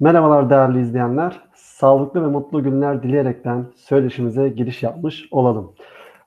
Merhabalar 0.00 0.50
değerli 0.50 0.80
izleyenler. 0.80 1.40
Sağlıklı 1.54 2.22
ve 2.22 2.26
mutlu 2.26 2.62
günler 2.62 3.02
dileyerekten 3.02 3.66
söyleşimize 3.76 4.48
giriş 4.48 4.82
yapmış 4.82 5.28
olalım. 5.30 5.74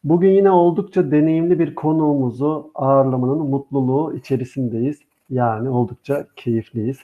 Bugün 0.03 0.29
yine 0.29 0.51
oldukça 0.51 1.11
deneyimli 1.11 1.59
bir 1.59 1.75
konuğumuzu 1.75 2.71
ağırlamanın 2.75 3.37
mutluluğu 3.37 4.15
içerisindeyiz. 4.15 4.99
Yani 5.29 5.69
oldukça 5.69 6.27
keyifliyiz. 6.35 6.97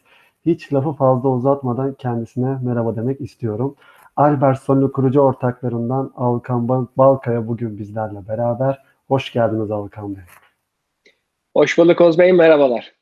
Hiç 0.46 0.74
lafı 0.74 0.92
fazla 0.92 1.30
uzatmadan 1.30 1.94
kendisine 1.94 2.58
merhaba 2.64 2.96
demek 2.96 3.22
istiyorum. 3.22 3.76
Albert 4.16 4.60
Sonlu 4.60 4.92
kurucu 4.92 5.20
ortaklarından 5.20 6.12
Alkan 6.16 6.68
Balkaya 6.98 7.48
bugün 7.48 7.78
bizlerle 7.78 8.28
beraber. 8.28 8.84
Hoş 9.08 9.34
geldiniz 9.34 9.72
Alkan 9.72 10.16
Bey. 10.16 10.24
Hoş 11.56 11.78
bulduk 11.78 12.02
Oz 12.02 12.20
Bey, 12.20 12.34
merhabalar. 12.34 12.97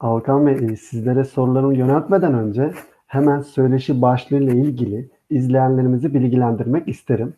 Alkan 0.00 0.46
Bey, 0.46 0.54
e, 0.54 0.76
sizlere 0.76 1.24
sorularımı 1.24 1.74
yöneltmeden 1.74 2.34
önce 2.34 2.72
hemen 3.06 3.40
söyleşi 3.40 4.02
başlığıyla 4.02 4.52
ilgili 4.52 5.08
izleyenlerimizi 5.30 6.14
bilgilendirmek 6.14 6.88
isterim. 6.88 7.34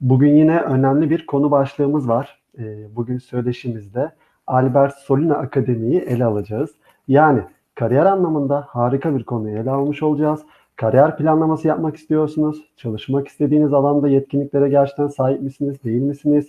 Bugün 0.00 0.36
yine 0.36 0.60
önemli 0.60 1.10
bir 1.10 1.26
konu 1.26 1.50
başlığımız 1.50 2.08
var. 2.08 2.40
E, 2.58 2.96
bugün 2.96 3.18
söyleşimizde 3.18 4.12
Albert 4.46 4.94
Solina 4.94 5.34
Akademi'yi 5.34 6.00
ele 6.00 6.24
alacağız. 6.24 6.70
Yani 7.08 7.40
kariyer 7.74 8.06
anlamında 8.06 8.64
harika 8.68 9.16
bir 9.16 9.24
konuyu 9.24 9.58
ele 9.58 9.70
almış 9.70 10.02
olacağız. 10.02 10.40
Kariyer 10.76 11.16
planlaması 11.16 11.68
yapmak 11.68 11.96
istiyorsunuz. 11.96 12.64
Çalışmak 12.76 13.28
istediğiniz 13.28 13.72
alanda 13.72 14.08
yetkinliklere 14.08 14.68
gerçekten 14.68 15.08
sahip 15.08 15.42
misiniz, 15.42 15.84
değil 15.84 16.02
misiniz? 16.02 16.48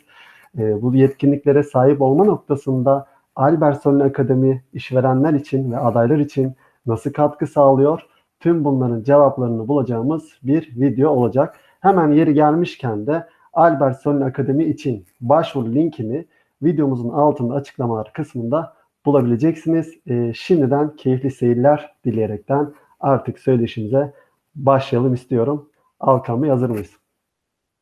E, 0.57 0.81
bu 0.81 0.95
yetkinliklere 0.95 1.63
sahip 1.63 2.01
olma 2.01 2.23
noktasında 2.23 3.07
Alberson 3.37 3.99
Akademi 3.99 4.63
işverenler 4.73 5.33
için 5.33 5.71
ve 5.71 5.77
adaylar 5.77 6.19
için 6.19 6.53
nasıl 6.85 7.13
katkı 7.13 7.47
sağlıyor? 7.47 8.01
Tüm 8.39 8.65
bunların 8.65 9.03
cevaplarını 9.03 9.67
bulacağımız 9.67 10.39
bir 10.43 10.79
video 10.79 11.09
olacak. 11.11 11.55
Hemen 11.79 12.11
yeri 12.11 12.33
gelmişken 12.33 13.07
de 13.07 13.27
Alberson 13.53 14.21
Akademi 14.21 14.63
için 14.63 15.05
başvuru 15.21 15.73
linkini 15.73 16.25
videomuzun 16.61 17.09
altında 17.09 17.53
açıklamalar 17.53 18.13
kısmında 18.13 18.73
bulabileceksiniz. 19.05 19.93
E, 20.07 20.33
şimdiden 20.33 20.95
keyifli 20.95 21.31
seyirler 21.31 21.95
dileyerekten 22.05 22.73
artık 22.99 23.39
söyleşimize 23.39 24.13
başlayalım 24.55 25.13
istiyorum. 25.13 25.69
Alkan 25.99 26.43
Bey 26.43 26.49
hazır 26.49 26.69
mıyız? 26.69 26.91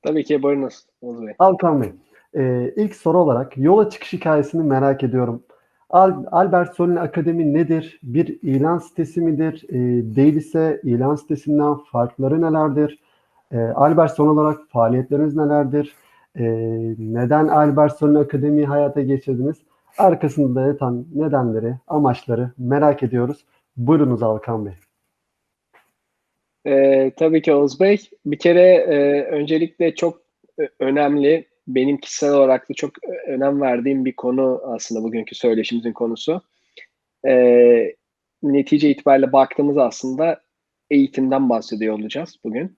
Tabii 0.03 0.23
ki 0.23 0.43
buyurunuz. 0.43 0.85
Alkan 1.39 1.81
Bey, 1.81 1.91
e, 2.35 2.73
ilk 2.75 2.95
soru 2.95 3.17
olarak 3.17 3.57
yola 3.57 3.89
çıkış 3.89 4.13
hikayesini 4.13 4.63
merak 4.63 5.03
ediyorum. 5.03 5.43
Al, 5.89 6.13
Albert 6.31 6.75
Solin 6.75 6.95
Akademi 6.95 7.53
nedir? 7.53 7.99
Bir 8.03 8.39
ilan 8.41 8.77
sitesi 8.77 9.21
midir? 9.21 9.65
E, 9.69 9.75
değilse 10.15 10.81
ilan 10.83 11.15
sitesinden 11.15 11.75
farkları 11.75 12.41
nelerdir? 12.41 12.99
E, 13.51 13.57
Albert 13.57 14.11
Solin 14.11 14.29
olarak 14.29 14.59
faaliyetleriniz 14.69 15.35
nelerdir? 15.35 15.95
E, 16.35 16.43
neden 16.97 17.47
Albert 17.47 17.97
Solin 17.97 18.15
Akademi'yi 18.15 18.65
hayata 18.65 19.01
geçirdiniz? 19.01 19.57
Arkasında 19.97 20.61
yatan 20.61 21.05
nedenleri, 21.15 21.75
amaçları 21.87 22.51
merak 22.57 23.03
ediyoruz. 23.03 23.45
Buyurunuz 23.77 24.23
Alkan 24.23 24.65
Bey. 24.65 24.73
E, 26.65 27.11
tabii 27.17 27.41
ki 27.41 27.53
Oğuz 27.53 27.79
Bey. 27.79 28.09
Bir 28.25 28.39
kere 28.39 28.61
e, 28.61 29.23
öncelikle 29.23 29.95
çok 29.95 30.21
e, 30.59 30.69
önemli 30.79 31.45
benim 31.67 31.97
kişisel 31.97 32.33
olarak 32.33 32.69
da 32.69 32.73
çok 32.73 32.91
e, 33.03 33.31
önem 33.31 33.61
verdiğim 33.61 34.05
bir 34.05 34.15
konu 34.15 34.61
aslında 34.65 35.03
bugünkü 35.03 35.35
söyleşimizin 35.35 35.93
konusu. 35.93 36.41
E, 37.27 37.95
netice 38.43 38.89
itibariyle 38.89 39.31
baktığımız 39.33 39.77
aslında 39.77 40.41
eğitimden 40.89 41.49
bahsediyor 41.49 41.99
olacağız 41.99 42.39
bugün. 42.43 42.77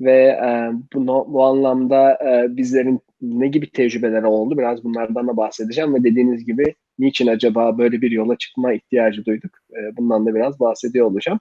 Ve 0.00 0.22
e, 0.22 0.70
bu, 0.94 1.26
bu 1.32 1.44
anlamda 1.44 2.12
e, 2.12 2.56
bizlerin 2.56 3.00
ne 3.22 3.48
gibi 3.48 3.70
tecrübeler 3.70 4.22
oldu 4.22 4.58
biraz 4.58 4.84
bunlardan 4.84 5.28
da 5.28 5.36
bahsedeceğim. 5.36 5.94
Ve 5.94 6.04
dediğiniz 6.04 6.44
gibi 6.44 6.74
niçin 6.98 7.26
acaba 7.26 7.78
böyle 7.78 8.02
bir 8.02 8.10
yola 8.10 8.38
çıkma 8.38 8.72
ihtiyacı 8.72 9.24
duyduk? 9.24 9.50
E, 9.72 9.96
bundan 9.96 10.26
da 10.26 10.34
biraz 10.34 10.60
bahsediyor 10.60 11.06
olacağım. 11.06 11.40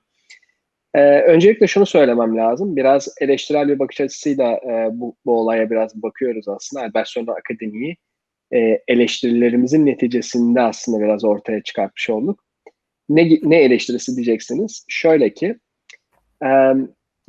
Ee, 0.96 1.22
öncelikle 1.22 1.68
şunu 1.68 1.86
söylemem 1.86 2.38
lazım. 2.38 2.76
Biraz 2.76 3.16
eleştirel 3.22 3.68
bir 3.68 3.80
bakış 3.80 4.02
açısıyla 4.02 4.52
e, 4.54 4.90
bu, 4.92 5.16
bu 5.26 5.40
olaya 5.40 5.70
biraz 5.70 6.04
bakıyoruz 6.04 6.48
aslında. 6.48 6.84
Albert 6.84 7.08
Sonra 7.08 7.32
Akademi'yi 7.32 7.98
e, 8.54 8.80
eleştirilerimizin 8.88 9.86
neticesinde 9.86 10.62
aslında 10.62 11.04
biraz 11.04 11.26
ortaya 11.26 11.64
çıkartmış 11.64 12.10
olduk. 12.10 12.44
Ne, 13.10 13.30
ne 13.44 13.62
eleştirisi 13.62 14.16
diyeceksiniz? 14.16 14.86
Şöyle 14.88 15.34
ki, 15.34 15.56
e, 16.44 16.50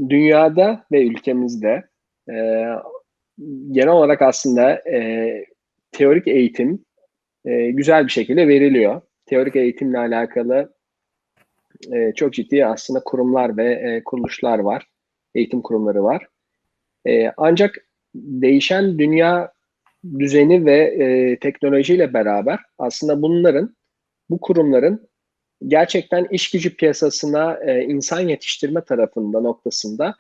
dünyada 0.08 0.84
ve 0.92 1.06
ülkemizde 1.06 1.82
e, 2.30 2.34
genel 3.70 3.88
olarak 3.88 4.22
aslında 4.22 4.72
e, 4.90 5.44
teorik 5.92 6.28
eğitim 6.28 6.84
e, 7.44 7.70
güzel 7.70 8.04
bir 8.04 8.12
şekilde 8.12 8.48
veriliyor. 8.48 9.00
Teorik 9.26 9.56
eğitimle 9.56 9.98
alakalı 9.98 10.74
e, 11.92 12.12
çok 12.14 12.34
ciddi 12.34 12.66
aslında 12.66 13.04
kurumlar 13.04 13.56
ve 13.56 13.72
e, 13.72 14.04
kuruluşlar 14.04 14.58
var. 14.58 14.86
Eğitim 15.34 15.62
kurumları 15.62 16.02
var. 16.04 16.26
E, 17.06 17.32
ancak 17.36 17.74
değişen 18.14 18.98
dünya 18.98 19.52
düzeni 20.18 20.66
ve 20.66 20.78
e, 20.78 21.38
teknolojiyle 21.38 22.14
beraber 22.14 22.60
aslında 22.78 23.22
bunların, 23.22 23.76
bu 24.30 24.40
kurumların 24.40 25.08
gerçekten 25.66 26.26
iş 26.30 26.50
gücü 26.50 26.76
piyasasına 26.76 27.58
e, 27.66 27.84
insan 27.84 28.20
yetiştirme 28.20 28.84
tarafında 28.84 29.40
noktasında 29.40 30.14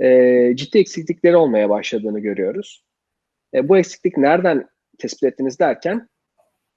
e, 0.00 0.52
ciddi 0.56 0.78
eksiklikleri 0.78 1.36
olmaya 1.36 1.70
başladığını 1.70 2.20
görüyoruz. 2.20 2.84
E, 3.54 3.68
bu 3.68 3.78
eksiklik 3.78 4.16
nereden 4.16 4.68
tespit 4.98 5.22
ettiniz 5.24 5.58
derken 5.58 6.08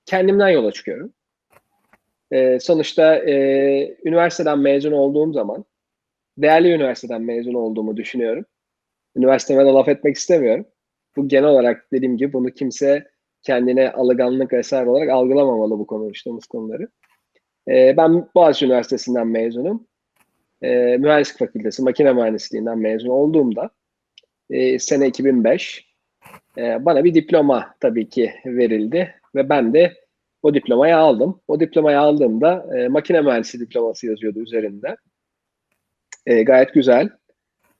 kendimden 0.05 0.49
yola 0.49 0.71
çıkıyorum. 0.71 1.13
E, 2.33 2.59
sonuçta 2.59 3.15
e, 3.15 3.97
üniversiteden 4.05 4.59
mezun 4.59 4.91
olduğum 4.91 5.33
zaman 5.33 5.65
değerli 6.37 6.71
üniversiteden 6.71 7.21
mezun 7.21 7.53
olduğumu 7.53 7.97
düşünüyorum. 7.97 8.45
Üniversiteme 9.15 9.65
de 9.65 9.69
laf 9.69 9.87
etmek 9.87 10.15
istemiyorum. 10.15 10.65
Bu 11.15 11.27
genel 11.27 11.49
olarak 11.49 11.87
dediğim 11.93 12.17
gibi 12.17 12.33
bunu 12.33 12.49
kimse 12.49 13.07
kendine 13.41 13.91
alışkanlık 13.91 14.53
vesaire 14.53 14.89
olarak 14.89 15.09
algılamamalı 15.09 15.79
bu 15.79 15.87
konuştuğumuz 15.87 16.45
konuları. 16.45 16.87
E, 17.67 17.97
ben 17.97 18.29
Boğaziçi 18.35 18.65
Üniversitesi'nden 18.65 19.27
mezunum. 19.27 19.87
E, 20.61 20.97
Mühendislik 20.97 21.39
Fakültesi, 21.39 21.83
Makine 21.83 22.13
Mühendisliğinden 22.13 22.77
mezun 22.77 23.09
olduğumda 23.09 23.69
e, 24.49 24.79
sene 24.79 25.07
2005 25.07 25.87
e, 26.57 26.85
bana 26.85 27.03
bir 27.03 27.13
diploma 27.13 27.75
tabii 27.79 28.09
ki 28.09 28.33
verildi 28.45 29.15
ve 29.35 29.49
ben 29.49 29.73
de 29.73 30.02
o 30.43 30.53
diplomayı 30.53 30.97
aldım. 30.97 31.41
O 31.47 31.59
diplomayı 31.59 31.99
aldığımda 31.99 32.77
e, 32.77 32.87
makine 32.87 33.21
mühendisi 33.21 33.59
diploması 33.59 34.07
yazıyordu 34.07 34.39
üzerinde. 34.39 34.95
E, 36.25 36.43
gayet 36.43 36.73
güzel. 36.73 37.09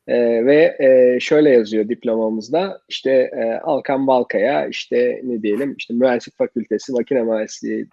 E, 0.08 0.46
ve 0.46 0.78
e, 0.80 1.20
şöyle 1.20 1.50
yazıyor 1.50 1.90
diplomamızda 1.90 2.82
işte 2.90 3.12
e, 3.12 3.60
Alkan 3.64 4.08
Balkaya 4.08 4.68
işte 4.68 5.22
ne 5.24 5.42
diyelim 5.42 5.76
işte 5.78 5.94
mühendislik 5.94 6.38
fakültesi 6.38 6.92
makine 6.92 7.24
mühendisliği 7.24 7.88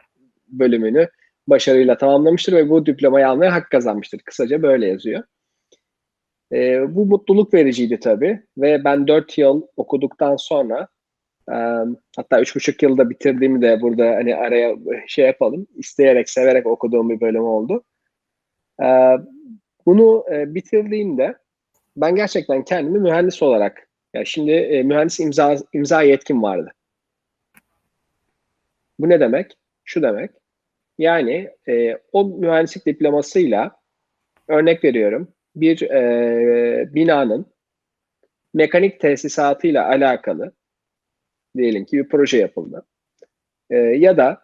bölümünü 0.48 1.08
başarıyla 1.46 1.98
tamamlamıştır 1.98 2.52
ve 2.52 2.70
bu 2.70 2.86
diplomayı 2.86 3.28
almaya 3.28 3.52
hak 3.52 3.70
kazanmıştır. 3.70 4.18
Kısaca 4.18 4.62
böyle 4.62 4.86
yazıyor. 4.86 5.22
E, 6.52 6.94
bu 6.94 7.06
mutluluk 7.06 7.54
vericiydi 7.54 8.00
tabii 8.00 8.42
ve 8.58 8.84
ben 8.84 9.06
4 9.06 9.38
yıl 9.38 9.62
okuduktan 9.76 10.36
sonra 10.36 10.88
hatta 12.16 12.40
üç 12.40 12.56
buçuk 12.56 12.82
yılda 12.82 13.10
bitirdiğimi 13.10 13.62
de 13.62 13.80
burada 13.80 14.06
hani 14.06 14.36
araya 14.36 14.76
şey 15.06 15.26
yapalım. 15.26 15.66
İsteyerek, 15.76 16.30
severek 16.30 16.66
okuduğum 16.66 17.10
bir 17.10 17.20
bölüm 17.20 17.44
oldu. 17.44 17.84
Bunu 19.86 20.24
e, 20.32 20.54
bitirdiğimde 20.54 21.34
ben 21.96 22.14
gerçekten 22.14 22.64
kendimi 22.64 22.98
mühendis 22.98 23.42
olarak 23.42 23.88
ya 24.14 24.24
şimdi 24.24 24.50
e, 24.50 24.82
mühendis 24.82 25.20
imza 25.20 25.56
imza 25.72 26.02
yetkim 26.02 26.42
vardı. 26.42 26.72
Bu 28.98 29.08
ne 29.08 29.20
demek? 29.20 29.56
Şu 29.84 30.02
demek. 30.02 30.30
Yani 30.98 31.50
e, 31.68 31.98
o 32.12 32.24
mühendislik 32.24 32.86
diplomasıyla 32.86 33.76
örnek 34.48 34.84
veriyorum 34.84 35.28
bir 35.56 35.80
binanın 36.94 37.46
mekanik 38.54 39.00
tesisatıyla 39.00 39.88
alakalı 39.88 40.52
diyelim 41.56 41.84
ki 41.84 41.98
bir 41.98 42.08
proje 42.08 42.38
yapıldı. 42.38 42.86
E, 43.70 43.76
ya 43.76 44.16
da 44.16 44.40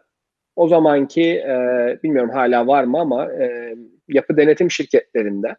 o 0.56 0.69
zamanki 0.69 1.23
e, 1.23 1.56
bilmiyorum 2.03 2.31
hala 2.31 2.67
var 2.67 2.85
mı 2.85 3.00
ama 3.00 3.32
e, 3.32 3.75
yapı 4.08 4.37
denetim 4.37 4.70
şirketlerinde 4.70 5.56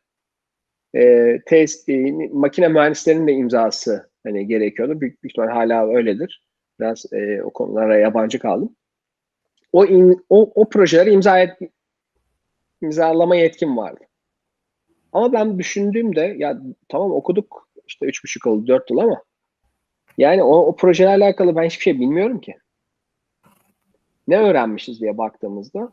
e, 0.95 1.37
test, 1.45 1.89
e, 1.89 2.11
makine 2.31 2.67
mühendislerinin 2.67 3.27
de 3.27 3.31
imzası 3.31 4.09
hani 4.23 4.47
gerekiyordu. 4.47 5.01
Büyük, 5.01 5.23
büyük 5.23 5.31
ihtimal 5.31 5.47
hala 5.47 5.87
öyledir. 5.87 6.43
Biraz 6.79 7.05
e, 7.13 7.41
o 7.43 7.49
konulara 7.53 7.97
yabancı 7.97 8.39
kaldım. 8.39 8.75
O, 9.71 9.85
in, 9.85 10.25
o, 10.29 10.51
o 10.55 10.69
projeleri 10.69 11.11
imza 11.11 11.39
et, 11.39 11.57
imzalama 12.81 13.35
yetkim 13.35 13.77
vardı. 13.77 14.03
Ama 15.11 15.33
ben 15.33 15.59
düşündüğümde 15.59 16.35
ya 16.37 16.61
tamam 16.89 17.11
okuduk 17.11 17.69
işte 17.87 18.05
üç 18.05 18.23
buçuk 18.23 18.47
oldu 18.47 18.67
dört 18.67 18.91
yıl 18.91 18.97
ama 18.97 19.23
yani 20.17 20.43
o, 20.43 20.57
o 20.57 20.75
projeyle 20.75 21.25
alakalı 21.25 21.55
ben 21.55 21.63
hiçbir 21.63 21.83
şey 21.83 21.99
bilmiyorum 21.99 22.41
ki. 22.41 22.55
Ne 24.27 24.37
öğrenmişiz 24.37 25.01
diye 25.01 25.17
baktığımızda 25.17 25.91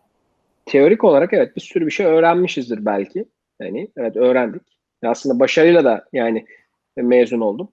teorik 0.66 1.04
olarak 1.04 1.32
evet 1.32 1.56
bir 1.56 1.60
sürü 1.60 1.86
bir 1.86 1.90
şey 1.90 2.06
öğrenmişizdir 2.06 2.84
belki. 2.84 3.24
Yani 3.60 3.88
evet 3.96 4.16
öğrendik. 4.16 4.62
Aslında 5.04 5.40
başarıyla 5.40 5.84
da 5.84 6.04
yani 6.12 6.46
mezun 6.96 7.40
oldum. 7.40 7.68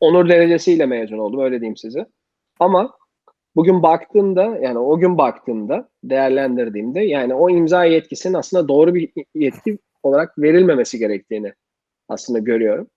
Onur 0.00 0.28
derecesiyle 0.28 0.86
mezun 0.86 1.18
oldum 1.18 1.40
öyle 1.40 1.60
diyeyim 1.60 1.76
size. 1.76 2.06
Ama 2.60 2.96
bugün 3.56 3.82
baktığımda 3.82 4.58
yani 4.62 4.78
o 4.78 4.98
gün 4.98 5.18
baktığımda 5.18 5.88
değerlendirdiğimde 6.04 7.00
yani 7.00 7.34
o 7.34 7.50
imza 7.50 7.84
yetkisinin 7.84 8.34
aslında 8.34 8.68
doğru 8.68 8.94
bir 8.94 9.10
yetki 9.34 9.78
olarak 10.02 10.38
verilmemesi 10.38 10.98
gerektiğini 10.98 11.52
aslında 12.08 12.38
görüyorum. 12.38 12.88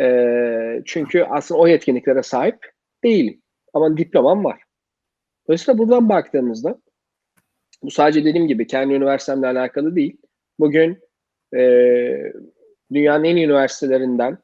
E, 0.00 0.82
çünkü 0.84 1.22
aslında 1.22 1.60
o 1.60 1.66
yetkinliklere 1.66 2.22
sahip 2.22 2.72
değilim. 3.04 3.42
Ama 3.72 3.96
diplomam 3.96 4.44
var. 4.44 4.62
Dolayısıyla 5.48 5.78
buradan 5.78 6.08
baktığımızda 6.08 6.78
bu 7.82 7.90
sadece 7.90 8.24
dediğim 8.24 8.48
gibi 8.48 8.66
kendi 8.66 8.94
üniversitemle 8.94 9.46
alakalı 9.46 9.96
değil. 9.96 10.16
Bugün 10.58 10.98
e, 11.56 11.60
dünyanın 12.92 13.24
en 13.24 13.36
iyi 13.36 13.46
üniversitelerinden 13.46 14.38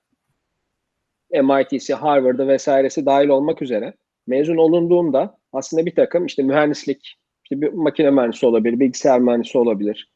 MIT'si, 1.31 1.95
Harvard'ı 1.95 2.49
vesairesi 2.49 3.07
dahil 3.07 3.29
olmak 3.29 3.63
üzere 3.63 3.95
mezun 4.27 4.57
olunduğunda 4.57 5.39
aslında 5.53 5.87
bir 5.87 5.95
takım 5.95 6.27
işte 6.27 6.43
mühendislik, 6.43 7.17
işte 7.45 7.61
bir 7.61 7.73
makine 7.73 8.11
mühendisi 8.11 8.47
olabilir, 8.47 8.81
bilgisayar 8.81 9.21
mühendisi 9.21 9.59
olabilir. 9.59 10.13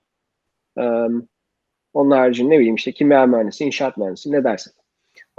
Um, 0.76 1.28
onun 1.92 2.10
haricinde 2.10 2.54
ne 2.54 2.58
bileyim 2.58 2.74
işte 2.74 2.92
kimya 2.92 3.26
mühendisi, 3.26 3.64
inşaat 3.64 3.96
mühendisi 3.96 4.32
ne 4.32 4.44
dersin. 4.44 4.72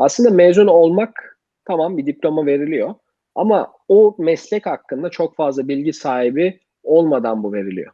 Aslında 0.01 0.30
mezun 0.30 0.68
olmak 0.68 1.39
tamam 1.65 1.98
bir 1.98 2.06
diploma 2.06 2.45
veriliyor. 2.45 2.95
Ama 3.36 3.74
o 3.88 4.15
meslek 4.18 4.65
hakkında 4.65 5.09
çok 5.09 5.36
fazla 5.36 5.68
bilgi 5.68 5.94
sahibi 5.94 6.59
olmadan 6.83 7.44
bu 7.44 7.53
veriliyor. 7.53 7.92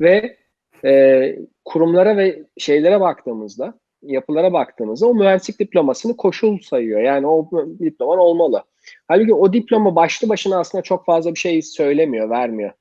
Ve 0.00 0.36
e, 0.84 1.36
kurumlara 1.64 2.16
ve 2.16 2.42
şeylere 2.58 3.00
baktığımızda, 3.00 3.74
yapılara 4.02 4.52
baktığımızda 4.52 5.06
o 5.06 5.14
mühendislik 5.14 5.60
diplomasını 5.60 6.16
koşul 6.16 6.58
sayıyor. 6.58 7.00
Yani 7.00 7.26
o 7.26 7.50
diploman 7.78 8.18
olmalı. 8.18 8.64
Halbuki 9.08 9.34
o 9.34 9.52
diploma 9.52 9.96
başlı 9.96 10.28
başına 10.28 10.58
aslında 10.58 10.82
çok 10.82 11.04
fazla 11.04 11.34
bir 11.34 11.38
şey 11.38 11.62
söylemiyor, 11.62 12.30
vermiyor. 12.30 12.72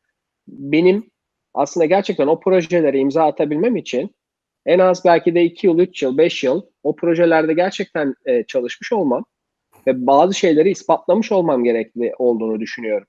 Benim 0.48 1.10
aslında 1.54 1.86
gerçekten 1.86 2.28
o 2.28 2.40
projelere 2.40 3.00
imza 3.00 3.26
atabilmem 3.26 3.76
için 3.76 4.16
en 4.69 4.80
az 4.80 5.06
belki 5.06 5.36
de 5.36 5.44
2 5.44 5.68
yıl, 5.68 5.80
3 5.80 6.04
yıl, 6.04 6.18
5 6.18 6.44
yıl 6.44 6.62
o 6.83 6.95
projelerde 6.95 7.54
gerçekten 7.54 8.16
e, 8.25 8.44
çalışmış 8.44 8.94
olmam 8.94 9.25
ve 9.88 10.07
bazı 10.07 10.33
şeyleri 10.33 10.69
ispatlamış 10.69 11.31
olmam 11.31 11.63
gerekli 11.63 12.13
olduğunu 12.18 12.60
düşünüyorum. 12.60 13.07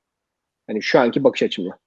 Hani 0.66 0.82
şu 0.82 1.00
anki 1.00 1.24
bakış 1.24 1.42
açımla. 1.42 1.78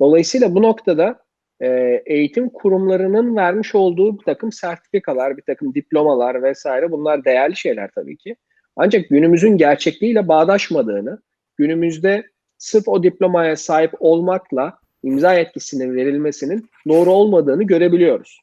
Dolayısıyla 0.00 0.54
bu 0.54 0.62
noktada 0.62 1.24
e, 1.60 2.02
eğitim 2.06 2.48
kurumlarının 2.48 3.36
vermiş 3.36 3.74
olduğu 3.74 4.18
bir 4.18 4.24
takım 4.24 4.52
sertifikalar, 4.52 5.36
bir 5.36 5.42
takım 5.42 5.74
diplomalar 5.74 6.42
vesaire 6.42 6.90
bunlar 6.90 7.24
değerli 7.24 7.56
şeyler 7.56 7.90
tabii 7.94 8.16
ki. 8.16 8.36
Ancak 8.76 9.08
günümüzün 9.08 9.56
gerçekliğiyle 9.56 10.28
bağdaşmadığını, 10.28 11.22
günümüzde 11.56 12.26
sırf 12.58 12.88
o 12.88 13.02
diplomaya 13.02 13.56
sahip 13.56 13.92
olmakla 14.00 14.78
imza 15.02 15.34
yetkisinin 15.34 15.94
verilmesinin 15.94 16.70
doğru 16.88 17.10
olmadığını 17.10 17.62
görebiliyoruz. 17.62 18.42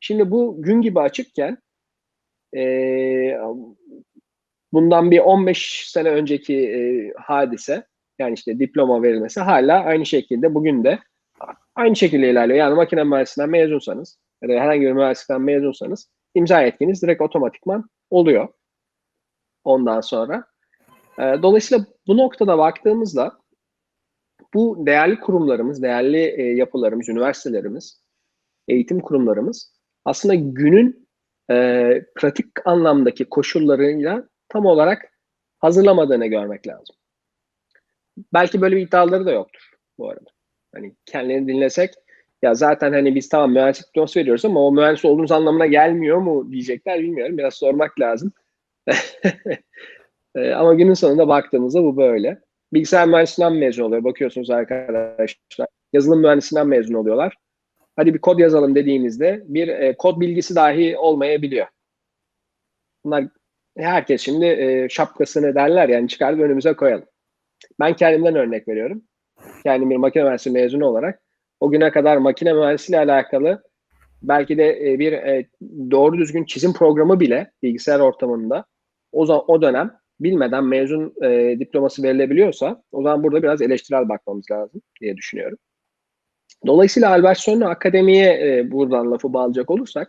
Şimdi 0.00 0.30
bu 0.30 0.62
gün 0.62 0.82
gibi 0.82 1.00
açıkken 1.00 1.58
e, 2.56 2.62
bundan 4.72 5.10
bir 5.10 5.18
15 5.18 5.90
sene 5.90 6.10
önceki 6.10 6.70
e, 6.70 7.12
hadise 7.16 7.86
yani 8.18 8.34
işte 8.34 8.58
diploma 8.58 9.02
verilmesi 9.02 9.40
hala 9.40 9.84
aynı 9.84 10.06
şekilde 10.06 10.54
bugün 10.54 10.84
de 10.84 10.98
aynı 11.74 11.96
şekilde 11.96 12.30
ilerliyor. 12.30 12.58
Yani 12.58 12.74
makine 12.74 13.04
mühendisliğinden 13.04 13.50
mezunsanız 13.50 14.18
ya 14.42 14.48
da 14.48 14.52
herhangi 14.52 14.80
bir 14.80 14.92
mühendislikten 14.92 15.40
mezunsanız 15.40 16.10
imza 16.34 16.60
yetkiniz 16.60 17.02
direkt 17.02 17.22
otomatikman 17.22 17.90
oluyor. 18.10 18.48
Ondan 19.64 20.00
sonra. 20.00 20.44
E, 21.18 21.22
dolayısıyla 21.22 21.84
bu 22.06 22.16
noktada 22.16 22.58
baktığımızda 22.58 23.40
bu 24.54 24.86
değerli 24.86 25.20
kurumlarımız, 25.20 25.82
değerli 25.82 26.18
e, 26.18 26.42
yapılarımız, 26.42 27.08
üniversitelerimiz, 27.08 28.02
eğitim 28.68 29.00
kurumlarımız 29.00 29.79
aslında 30.04 30.34
günün 30.34 31.08
e, 31.50 31.54
pratik 32.16 32.46
anlamdaki 32.64 33.24
koşullarıyla 33.24 34.28
tam 34.48 34.66
olarak 34.66 35.12
hazırlamadığını 35.58 36.26
görmek 36.26 36.66
lazım. 36.66 36.96
Belki 38.32 38.60
böyle 38.60 38.76
bir 38.76 38.86
iddiaları 38.86 39.26
da 39.26 39.32
yoktur 39.32 39.70
bu 39.98 40.10
arada. 40.10 40.30
Hani 40.74 40.94
kendilerini 41.06 41.48
dinlesek 41.48 41.94
ya 42.42 42.54
zaten 42.54 42.92
hani 42.92 43.14
biz 43.14 43.28
tamam 43.28 43.52
mühendislik 43.52 43.88
diploması 43.88 44.20
veriyoruz 44.20 44.44
ama 44.44 44.66
o 44.66 44.72
mühendis 44.72 45.04
olduğumuz 45.04 45.32
anlamına 45.32 45.66
gelmiyor 45.66 46.18
mu 46.18 46.52
diyecekler 46.52 47.00
bilmiyorum. 47.00 47.38
Biraz 47.38 47.54
sormak 47.54 48.00
lazım. 48.00 48.32
e, 50.34 50.52
ama 50.52 50.74
günün 50.74 50.94
sonunda 50.94 51.28
baktığımızda 51.28 51.82
bu 51.82 51.96
böyle. 51.96 52.40
Bilgisayar 52.72 53.08
mühendisinden 53.08 53.52
mezun 53.52 53.84
oluyor. 53.84 54.04
Bakıyorsunuz 54.04 54.50
arkadaşlar. 54.50 55.68
Yazılım 55.92 56.20
mühendisinden 56.20 56.66
mezun 56.66 56.94
oluyorlar. 56.94 57.36
Hadi 58.00 58.14
bir 58.14 58.18
kod 58.18 58.38
yazalım 58.38 58.74
dediğinizde 58.74 59.42
bir 59.44 59.68
e, 59.68 59.96
kod 59.96 60.20
bilgisi 60.20 60.54
dahi 60.54 60.98
olmayabiliyor. 60.98 61.66
Bunlar 63.04 63.24
herkes 63.76 64.20
şimdi 64.20 64.46
e, 64.46 64.88
şapkasını 64.88 65.54
derler 65.54 65.88
yani 65.88 66.08
çıkarıp 66.08 66.40
önümüze 66.40 66.72
koyalım. 66.72 67.04
Ben 67.80 67.96
kendimden 67.96 68.34
örnek 68.34 68.68
veriyorum. 68.68 69.02
Kendim 69.62 69.90
bir 69.90 69.96
makine 69.96 70.22
mühendisi 70.22 70.50
mezunu 70.50 70.86
olarak 70.86 71.22
o 71.60 71.70
güne 71.70 71.90
kadar 71.90 72.16
makine 72.16 72.52
mühendisliği 72.52 73.02
ile 73.02 73.12
alakalı 73.12 73.62
belki 74.22 74.58
de 74.58 74.92
e, 74.92 74.98
bir 74.98 75.12
e, 75.12 75.48
doğru 75.90 76.18
düzgün 76.18 76.44
çizim 76.44 76.72
programı 76.72 77.20
bile 77.20 77.52
bilgisayar 77.62 78.00
ortamında 78.00 78.64
o 79.12 79.26
zaman 79.26 79.44
o 79.48 79.62
dönem 79.62 79.90
bilmeden 80.20 80.64
mezun 80.64 81.14
e, 81.22 81.56
diploması 81.58 82.02
verilebiliyorsa 82.02 82.82
o 82.92 83.02
zaman 83.02 83.22
burada 83.22 83.42
biraz 83.42 83.62
eleştirel 83.62 84.08
bakmamız 84.08 84.50
lazım 84.50 84.82
diye 85.00 85.16
düşünüyorum. 85.16 85.58
Dolayısıyla 86.66 87.10
Albert 87.10 87.38
Sonra 87.38 87.68
Akademi'ye 87.68 88.58
e, 88.58 88.70
buradan 88.70 89.12
lafı 89.12 89.32
bağlayacak 89.32 89.70
olursak 89.70 90.08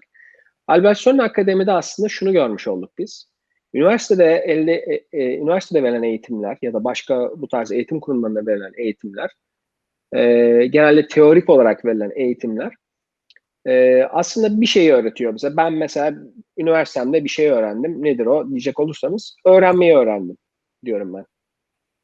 Albert 0.68 0.98
Sonra 0.98 1.24
Akademi'de 1.24 1.72
aslında 1.72 2.10
şunu 2.10 2.34
görmüş 2.34 2.68
olduk 2.68 2.92
biz. 2.98 3.32
Üniversitede 3.74 4.36
elde 4.36 4.74
e, 4.74 5.20
e, 5.20 5.38
üniversitede 5.38 5.84
verilen 5.84 6.04
eğitimler 6.04 6.58
ya 6.62 6.74
da 6.74 6.84
başka 6.84 7.32
bu 7.38 7.48
tarz 7.48 7.72
eğitim 7.72 8.00
kurumlarında 8.00 8.46
verilen 8.46 8.74
eğitimler 8.78 9.32
e, 10.14 10.22
genelde 10.68 11.08
teorik 11.08 11.50
olarak 11.50 11.86
verilen 11.86 12.12
eğitimler 12.16 12.74
e, 13.66 14.04
aslında 14.04 14.62
bir 14.62 14.66
şeyi 14.66 14.94
öğretiyor 14.94 15.36
bize. 15.36 15.58
Ben 15.58 15.74
mesela 15.74 16.18
üniversitemde 16.58 17.24
bir 17.24 17.30
şey 17.30 17.50
öğrendim. 17.50 18.04
Nedir 18.04 18.26
o 18.26 18.50
diyecek 18.50 18.80
olursanız 18.80 19.36
öğrenmeyi 19.46 19.96
öğrendim 19.96 20.38
diyorum 20.86 21.14
ben. 21.14 21.26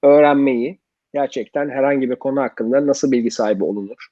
Öğrenmeyi 0.03 0.79
gerçekten 1.13 1.69
herhangi 1.69 2.09
bir 2.09 2.15
konu 2.15 2.41
hakkında 2.41 2.87
nasıl 2.87 3.11
bilgi 3.11 3.31
sahibi 3.31 3.63
olunur? 3.63 4.07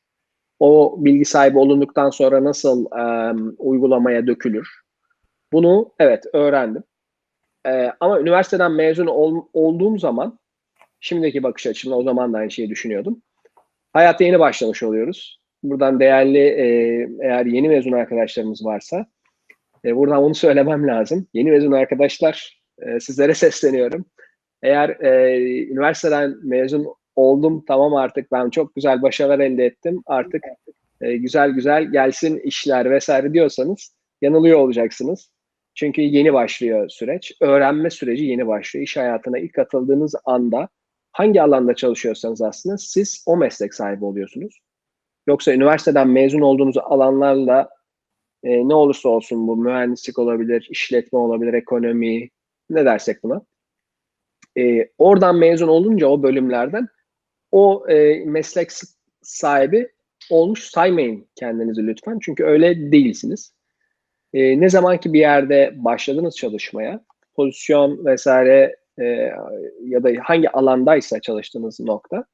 O 0.60 0.96
bilgi 0.98 1.26
sahibi 1.26 1.58
olunduktan 1.58 2.10
sonra 2.10 2.44
nasıl 2.44 2.86
um, 2.86 3.56
uygulamaya 3.58 4.28
dökülür? 4.28 4.68
Bunu 5.54 5.94
evet 6.00 6.24
öğrendim. 6.34 6.84
Ee, 7.68 7.92
ama 8.00 8.20
üniversiteden 8.20 8.72
mezun 8.72 9.08
ol, 9.08 9.46
olduğum 9.54 9.98
zaman 9.98 10.40
şimdiki 11.00 11.44
bakış 11.44 11.68
açımla 11.68 11.96
o 11.96 12.04
zaman 12.04 12.34
da 12.34 12.38
aynı 12.38 12.52
şeyi 12.52 12.70
düşünüyordum. 12.70 13.22
Hayata 13.94 14.24
yeni 14.24 14.40
başlamış 14.40 14.84
oluyoruz. 14.84 15.42
Buradan 15.64 16.00
değerli 16.00 16.38
e, 16.38 16.66
eğer 17.22 17.46
yeni 17.46 17.70
mezun 17.70 17.92
arkadaşlarımız 17.92 18.66
varsa 18.66 19.06
e, 19.86 19.96
buradan 19.96 20.24
onu 20.24 20.36
söylemem 20.36 20.88
lazım. 20.88 21.28
Yeni 21.34 21.52
mezun 21.52 21.72
arkadaşlar 21.72 22.62
e, 22.80 23.00
sizlere 23.00 23.34
sesleniyorum. 23.34 24.06
Eğer 24.64 24.90
e, 24.90 25.40
üniversiteden 25.68 26.36
mezun 26.44 26.88
oldum 27.16 27.64
tamam 27.68 27.96
artık 27.96 28.32
ben 28.32 28.50
çok 28.50 28.76
güzel 28.76 29.02
başarılar 29.02 29.40
elde 29.40 29.66
ettim 29.66 30.02
artık 30.06 30.44
e, 31.02 31.18
güzel 31.18 31.50
güzel 31.50 31.92
gelsin 31.92 32.40
işler 32.40 32.92
vesaire 32.92 33.34
diyorsanız 33.34 33.96
yanılıyor 34.22 34.60
olacaksınız. 34.60 35.30
Çünkü 35.76 36.02
yeni 36.02 36.34
başlıyor 36.34 36.90
süreç. 36.90 37.32
Öğrenme 37.42 37.90
süreci 37.90 38.26
yeni 38.26 38.48
başlıyor. 38.48 38.84
İş 38.84 38.98
hayatına 38.98 39.40
ilk 39.40 39.54
katıldığınız 39.54 40.16
anda 40.26 40.70
hangi 41.12 41.42
alanda 41.42 41.76
çalışıyorsanız 41.76 42.42
aslında 42.42 42.78
siz 42.78 43.24
o 43.26 43.38
meslek 43.38 43.74
sahibi 43.74 44.06
oluyorsunuz. 44.06 44.60
Yoksa 45.28 45.54
üniversiteden 45.54 46.08
mezun 46.08 46.42
olduğunuz 46.42 46.78
alanlarla 46.78 47.70
e, 48.44 48.68
ne 48.68 48.74
olursa 48.74 49.10
olsun 49.10 49.48
bu 49.48 49.58
mühendislik 49.58 50.20
olabilir, 50.20 50.68
işletme 50.70 51.20
olabilir, 51.20 51.54
ekonomi 51.54 52.30
ne 52.70 52.86
dersek 52.86 53.24
buna. 53.24 53.42
E, 54.58 54.90
oradan 54.98 55.36
mezun 55.36 55.68
olunca 55.68 56.08
o 56.08 56.24
bölümlerden 56.24 56.88
o 57.56 57.90
e, 57.90 58.26
meslek 58.26 58.72
sahibi 59.22 59.90
olmuş 60.30 60.64
saymayın 60.64 61.28
kendinizi 61.36 61.88
lütfen. 61.88 62.20
Çünkü 62.22 62.44
öyle 62.44 62.92
değilsiniz. 62.92 63.54
E, 64.34 64.60
ne 64.60 64.70
zaman 64.70 64.98
ki 64.98 65.14
bir 65.14 65.20
yerde 65.20 65.74
başladınız 65.76 66.36
çalışmaya, 66.36 67.06
pozisyon 67.36 68.06
vesaire 68.06 68.76
e, 69.00 69.04
ya 69.84 70.04
da 70.04 70.10
hangi 70.24 70.50
alandaysa 70.50 71.20
çalıştığınız 71.20 71.80
nokta, 71.80 72.26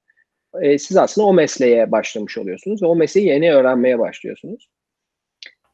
e, 0.61 0.77
siz 0.77 0.97
aslında 0.97 1.27
o 1.27 1.33
mesleğe 1.33 1.91
başlamış 1.91 2.37
oluyorsunuz 2.37 2.83
ve 2.83 2.85
o 2.85 2.95
mesleği 2.95 3.27
yeni 3.27 3.53
öğrenmeye 3.53 3.99
başlıyorsunuz. 3.99 4.69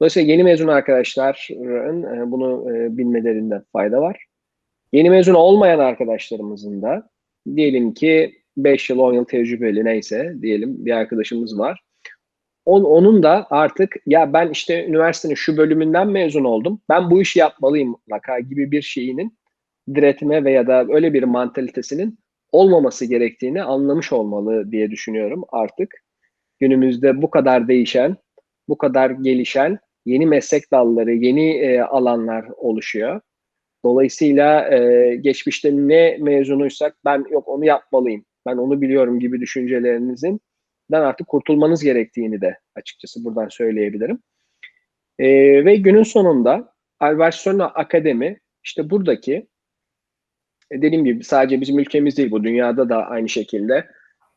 Dolayısıyla 0.02 0.32
yeni 0.32 0.44
mezun 0.44 0.68
arkadaşların 0.68 2.04
e, 2.04 2.32
bunu 2.32 2.76
e, 2.76 2.98
bilmelerinde 2.98 3.62
fayda 3.74 4.02
var. 4.02 4.26
Yeni 4.94 5.10
mezun 5.10 5.34
olmayan 5.34 5.80
arkadaşlarımızın 5.80 6.82
da 6.82 7.10
diyelim 7.56 7.94
ki 7.94 8.42
5 8.58 8.90
yıl 8.90 9.00
10 9.00 9.14
yıl 9.14 9.26
tecrübeli 9.26 9.86
neyse 9.86 10.36
diyelim 10.42 10.86
bir 10.86 10.92
arkadaşımız 10.92 11.60
var. 11.60 11.84
On, 12.66 12.84
onun 12.84 13.24
da 13.24 13.48
artık 13.50 13.96
ya 14.06 14.34
ben 14.34 14.50
işte 14.50 14.86
üniversitenin 14.86 15.36
şu 15.36 15.58
bölümünden 15.58 16.08
mezun 16.08 16.44
oldum. 16.44 16.82
Ben 16.90 17.12
bu 17.12 17.22
işi 17.22 17.40
yapmalıyım 17.40 17.90
mutlaka 17.90 18.40
gibi 18.40 18.72
bir 18.72 18.82
şeyinin 18.82 19.38
diretme 19.96 20.44
veya 20.44 20.68
da 20.68 20.86
öyle 20.90 21.14
bir 21.14 21.24
mantalitesinin 21.24 22.20
olmaması 22.52 23.06
gerektiğini 23.06 23.64
anlamış 23.64 24.14
olmalı 24.14 24.72
diye 24.72 24.92
düşünüyorum 24.92 25.44
artık. 25.50 26.04
Günümüzde 26.60 27.22
bu 27.22 27.30
kadar 27.30 27.68
değişen, 27.68 28.18
bu 28.70 28.78
kadar 28.78 29.10
gelişen 29.10 29.80
yeni 30.06 30.26
meslek 30.26 30.72
dalları, 30.72 31.14
yeni 31.14 31.58
e, 31.58 31.82
alanlar 31.82 32.46
oluşuyor. 32.58 33.22
Dolayısıyla 33.86 34.76
e, 34.76 35.16
geçmişte 35.16 35.72
ne 35.74 36.18
mezunuysak 36.18 36.96
ben 37.06 37.26
yok 37.32 37.48
onu 37.48 37.66
yapmalıyım, 37.66 38.26
ben 38.48 38.58
onu 38.58 38.82
biliyorum 38.82 39.20
gibi 39.20 39.42
düşüncelerinizin 39.42 40.42
den 40.92 41.02
artık 41.02 41.28
kurtulmanız 41.28 41.84
gerektiğini 41.84 42.42
de 42.42 42.60
açıkçası 42.76 43.26
buradan 43.26 43.48
söyleyebilirim. 43.48 44.20
E, 45.20 45.28
ve 45.66 45.76
günün 45.76 46.04
sonunda 46.04 46.74
Albertsona 47.00 47.66
Akademi 47.66 48.40
işte 48.64 48.90
buradaki 48.90 49.48
e, 50.72 50.82
dediğim 50.82 51.06
gibi 51.06 51.24
sadece 51.24 51.62
bizim 51.62 51.80
ülkemiz 51.80 52.18
değil 52.18 52.32
bu 52.32 52.44
dünyada 52.44 52.90
da 52.90 53.06
aynı 53.06 53.30
şekilde. 53.30 53.88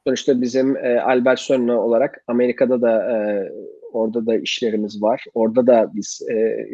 Sonuçta 0.06 0.40
bizim 0.40 0.76
e, 0.76 1.00
Albertsona 1.00 1.80
olarak 1.80 2.24
Amerika'da 2.26 2.82
da 2.82 3.12
e, 3.12 3.16
orada 3.92 4.26
da 4.26 4.36
işlerimiz 4.36 5.02
var. 5.02 5.24
Orada 5.34 5.66
da 5.66 5.90
biz 5.94 6.22
e, 6.30 6.66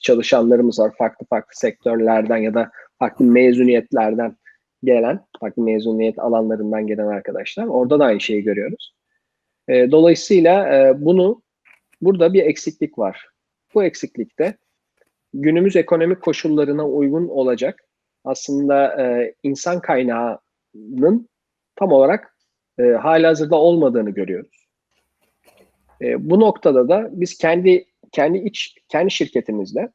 çalışanlarımız 0.00 0.78
var 0.78 0.94
farklı 0.98 1.26
farklı 1.26 1.56
sektörlerden 1.56 2.36
ya 2.36 2.54
da 2.54 2.70
farklı 2.98 3.24
mezuniyetlerden 3.24 4.36
gelen, 4.84 5.20
farklı 5.40 5.62
mezuniyet 5.62 6.18
alanlarından 6.18 6.86
gelen 6.86 7.06
arkadaşlar. 7.06 7.66
Orada 7.66 7.98
da 7.98 8.04
aynı 8.04 8.20
şeyi 8.20 8.42
görüyoruz. 8.42 8.94
E, 9.68 9.90
dolayısıyla 9.90 10.76
e, 10.76 11.04
bunu 11.04 11.42
burada 12.02 12.32
bir 12.32 12.42
eksiklik 12.42 12.98
var. 12.98 13.26
Bu 13.74 13.84
eksiklikte 13.84 14.56
günümüz 15.34 15.76
ekonomik 15.76 16.22
koşullarına 16.22 16.88
uygun 16.88 17.28
olacak 17.28 17.84
aslında 18.24 19.02
e, 19.02 19.34
insan 19.42 19.80
kaynağının 19.80 21.28
tam 21.76 21.92
olarak 21.92 22.36
e, 22.78 22.82
halihazırda 22.82 23.56
olmadığını 23.56 24.10
görüyoruz. 24.10 24.66
E, 26.02 26.30
bu 26.30 26.40
noktada 26.40 26.88
da 26.88 27.08
biz 27.12 27.38
kendi 27.38 27.86
kendi 28.12 28.38
iç 28.38 28.78
kendi 28.88 29.10
şirketimizde 29.10 29.92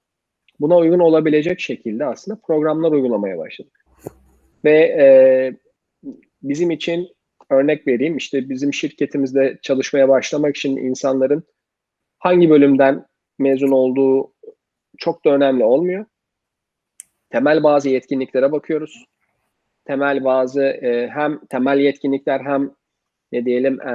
buna 0.60 0.78
uygun 0.78 1.00
olabilecek 1.00 1.60
şekilde 1.60 2.06
aslında 2.06 2.40
programlar 2.48 2.92
uygulamaya 2.92 3.38
başladık. 3.38 3.87
Ve 4.66 4.78
e, 4.80 5.08
bizim 6.44 6.72
için 6.72 7.10
örnek 7.50 7.88
vereyim 7.88 8.18
işte 8.18 8.50
bizim 8.50 8.74
şirketimizde 8.74 9.58
çalışmaya 9.62 10.10
başlamak 10.10 10.58
için 10.58 10.78
insanların 10.78 11.44
hangi 12.20 12.50
bölümden 12.50 13.06
mezun 13.40 13.72
olduğu 13.72 14.34
çok 14.98 15.26
da 15.26 15.30
önemli 15.30 15.64
olmuyor. 15.64 16.06
Temel 17.30 17.64
bazı 17.64 17.90
yetkinliklere 17.90 18.52
bakıyoruz. 18.52 19.06
Temel 19.86 20.24
bazı 20.24 20.64
e, 20.64 21.08
hem 21.08 21.46
temel 21.46 21.80
yetkinlikler 21.80 22.40
hem 22.40 22.72
ne 23.32 23.46
diyelim 23.46 23.82
e, 23.82 23.94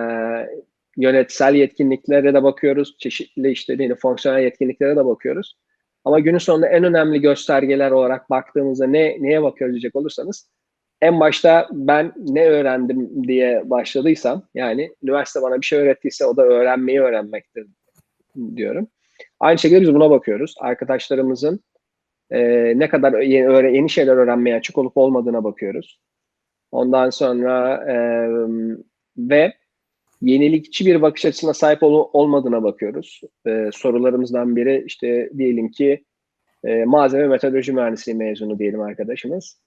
yönetsel 0.97 1.55
yetkinliklere 1.55 2.35
de 2.35 2.43
bakıyoruz. 2.43 2.97
Çeşitli 2.99 3.51
işte 3.51 3.79
değil, 3.79 3.95
fonksiyonel 3.95 4.43
yetkinliklere 4.43 4.97
de 4.97 5.05
bakıyoruz. 5.05 5.57
Ama 6.05 6.21
günün 6.21 6.39
sonunda 6.39 6.69
en 6.69 6.85
önemli 6.85 7.21
göstergeler 7.21 7.91
olarak 7.91 8.31
baktığımızda 8.31 8.87
ne 8.87 9.17
neye 9.21 9.43
bakıyoruz 9.43 9.75
diyecek 9.75 9.97
olursanız 9.97 10.51
en 11.01 11.21
başta 11.21 11.69
ben 11.73 12.13
ne 12.17 12.47
öğrendim 12.47 13.29
diye 13.29 13.71
başladıysam 13.71 14.43
yani 14.55 14.95
üniversite 15.03 15.43
bana 15.43 15.61
bir 15.61 15.67
şey 15.67 15.79
öğrettiyse 15.79 16.25
o 16.27 16.37
da 16.37 16.43
öğrenmeyi 16.43 17.01
öğrenmektir 17.01 17.67
diyorum. 18.57 18.89
Aynı 19.41 19.59
şekilde 19.59 19.81
biz 19.81 19.95
buna 19.95 20.11
bakıyoruz. 20.11 20.55
Arkadaşlarımızın 20.59 21.61
e, 22.31 22.39
ne 22.79 22.89
kadar 22.89 23.21
yeni, 23.21 23.77
yeni 23.77 23.91
şeyler 23.91 24.17
öğrenmeye 24.17 24.57
açık 24.57 24.79
olup 24.79 24.97
olmadığına 24.97 25.45
bakıyoruz. 25.45 26.01
Ondan 26.73 27.11
sonra 27.11 27.85
e, 27.93 27.97
ve 29.19 29.53
yenilikçi 30.23 30.87
bir 30.87 31.03
bakış 31.03 31.25
açısına 31.25 31.55
sahip 31.55 31.83
ol, 31.83 32.11
olmadığına 32.13 32.63
bakıyoruz. 32.63 33.21
E, 33.47 33.71
sorularımızdan 33.73 34.57
biri 34.57 34.85
işte 34.87 35.31
diyelim 35.39 35.71
ki 35.71 36.05
e, 36.65 36.85
malzeme 36.85 37.27
metodoloji 37.27 37.73
mühendisliği 37.73 38.19
mezunu 38.19 38.59
diyelim 38.59 38.81
arkadaşımız. 38.81 39.61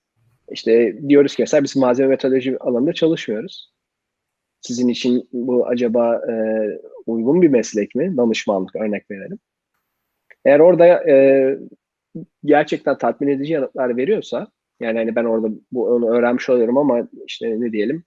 İşte 0.52 1.00
diyoruz 1.10 1.36
ki 1.36 1.42
mesela 1.42 1.64
biz 1.64 1.76
malzeme 1.76 2.10
metodoloji 2.10 2.60
alanında 2.60 2.94
çalışmıyoruz. 2.94 3.74
Sizin 4.62 4.88
için 4.88 5.30
bu 5.34 5.68
acaba 5.68 6.16
e, 6.16 6.34
uygun 7.06 7.42
bir 7.42 7.50
meslek 7.50 7.96
mi? 7.96 8.18
Danışmanlık 8.18 8.76
örnek 8.76 9.12
verelim. 9.12 9.40
Eğer 10.46 10.60
orada 10.60 11.10
e, 11.10 11.58
gerçekten 12.46 12.98
tatmin 12.98 13.28
edici 13.28 13.54
yanıtlar 13.54 13.98
veriyorsa 13.98 14.48
yani 14.80 14.98
hani 14.98 15.16
ben 15.16 15.26
orada 15.26 15.48
bu 15.72 15.88
onu 15.88 16.10
öğrenmiş 16.18 16.50
oluyorum 16.50 16.78
ama 16.78 17.08
işte 17.28 17.62
ne 17.62 17.72
diyelim 17.72 18.04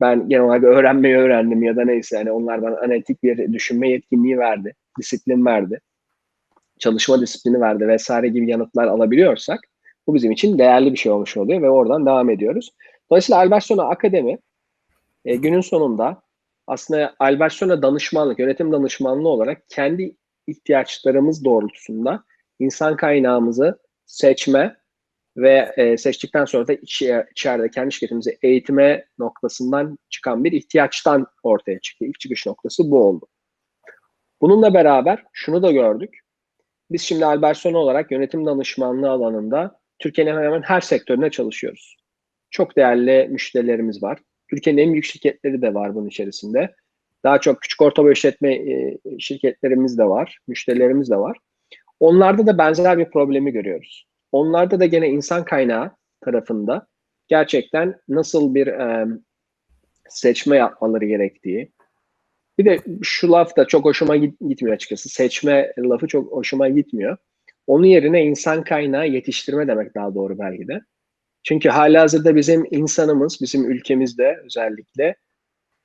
ben 0.00 0.28
genel 0.28 0.44
olarak 0.44 0.64
öğrenmeyi 0.64 1.16
öğrendim 1.16 1.62
ya 1.62 1.76
da 1.76 1.84
neyse 1.84 2.16
yani 2.16 2.32
onlar 2.32 2.62
bana 2.62 2.78
analitik 2.78 3.22
bir 3.22 3.52
düşünme 3.52 3.90
yetkinliği 3.90 4.38
verdi, 4.38 4.74
disiplin 4.98 5.46
verdi, 5.46 5.80
çalışma 6.78 7.20
disiplini 7.20 7.60
verdi 7.60 7.88
vesaire 7.88 8.28
gibi 8.28 8.50
yanıtlar 8.50 8.86
alabiliyorsak 8.86 9.60
bu 10.06 10.14
bizim 10.14 10.32
için 10.32 10.58
değerli 10.58 10.92
bir 10.92 10.98
şey 10.98 11.12
olmuş 11.12 11.36
oluyor 11.36 11.62
ve 11.62 11.70
oradan 11.70 12.06
devam 12.06 12.30
ediyoruz. 12.30 12.70
Dolayısıyla 13.10 13.38
Albertsona 13.38 13.88
Akademi 13.88 14.38
e, 15.24 15.36
günün 15.36 15.60
sonunda 15.60 16.22
aslında 16.66 17.14
Albertsona 17.18 17.82
danışmanlık, 17.82 18.38
yönetim 18.38 18.72
danışmanlığı 18.72 19.28
olarak 19.28 19.62
kendi 19.68 20.16
ihtiyaçlarımız 20.46 21.44
doğrultusunda 21.44 22.24
insan 22.58 22.96
kaynağımızı 22.96 23.78
seçme 24.06 24.76
ve 25.38 25.72
e, 25.76 25.96
seçtikten 25.96 26.44
sonra 26.44 26.68
da 26.68 26.72
içi, 26.72 27.24
içeride 27.30 27.70
kendi 27.70 27.92
şirketimizi 27.92 28.38
eğitime 28.42 29.04
noktasından 29.18 29.98
çıkan 30.08 30.44
bir 30.44 30.52
ihtiyaçtan 30.52 31.26
ortaya 31.42 31.80
çıktı. 31.80 32.04
İlk 32.04 32.20
çıkış 32.20 32.46
noktası 32.46 32.90
bu 32.90 33.04
oldu. 33.04 33.26
Bununla 34.40 34.74
beraber 34.74 35.24
şunu 35.32 35.62
da 35.62 35.72
gördük. 35.72 36.18
Biz 36.90 37.02
şimdi 37.02 37.26
Albertsona 37.26 37.78
olarak 37.78 38.10
yönetim 38.10 38.46
danışmanlığı 38.46 39.10
alanında 39.10 39.80
Türkiye'nin 39.98 40.30
hemen 40.30 40.44
hemen 40.44 40.62
her 40.62 40.80
sektörüne 40.80 41.30
çalışıyoruz. 41.30 41.96
Çok 42.50 42.76
değerli 42.76 43.28
müşterilerimiz 43.30 44.02
var. 44.02 44.18
Türkiye'nin 44.50 44.82
en 44.82 44.92
büyük 44.92 45.04
şirketleri 45.04 45.62
de 45.62 45.74
var 45.74 45.94
bunun 45.94 46.08
içerisinde. 46.08 46.74
Daha 47.24 47.40
çok 47.40 47.60
küçük 47.60 47.82
orta 47.82 48.04
boy 48.04 48.12
işletme 48.12 48.54
e, 48.54 48.98
şirketlerimiz 49.18 49.98
de 49.98 50.04
var, 50.04 50.38
müşterilerimiz 50.48 51.10
de 51.10 51.16
var. 51.16 51.38
Onlarda 52.00 52.46
da 52.46 52.58
benzer 52.58 52.98
bir 52.98 53.10
problemi 53.10 53.52
görüyoruz. 53.52 54.07
Onlarda 54.32 54.80
da 54.80 54.86
gene 54.86 55.08
insan 55.08 55.44
kaynağı 55.44 55.90
tarafında 56.20 56.86
gerçekten 57.28 58.00
nasıl 58.08 58.54
bir 58.54 58.66
e, 58.66 59.06
seçme 60.08 60.56
yapmaları 60.56 61.04
gerektiği. 61.06 61.72
Bir 62.58 62.64
de 62.64 62.78
şu 63.02 63.32
laf 63.32 63.56
da 63.56 63.66
çok 63.66 63.84
hoşuma 63.84 64.16
gitmiyor 64.16 64.74
açıkçası. 64.74 65.08
Seçme 65.08 65.72
lafı 65.78 66.06
çok 66.06 66.32
hoşuma 66.32 66.68
gitmiyor. 66.68 67.16
Onun 67.66 67.86
yerine 67.86 68.24
insan 68.24 68.64
kaynağı 68.64 69.08
yetiştirme 69.08 69.68
demek 69.68 69.94
daha 69.94 70.14
doğru 70.14 70.38
belki 70.38 70.68
de. 70.68 70.80
Çünkü 71.42 71.68
halihazırda 71.68 72.36
bizim 72.36 72.66
insanımız, 72.70 73.38
bizim 73.40 73.70
ülkemizde 73.70 74.40
özellikle 74.44 75.16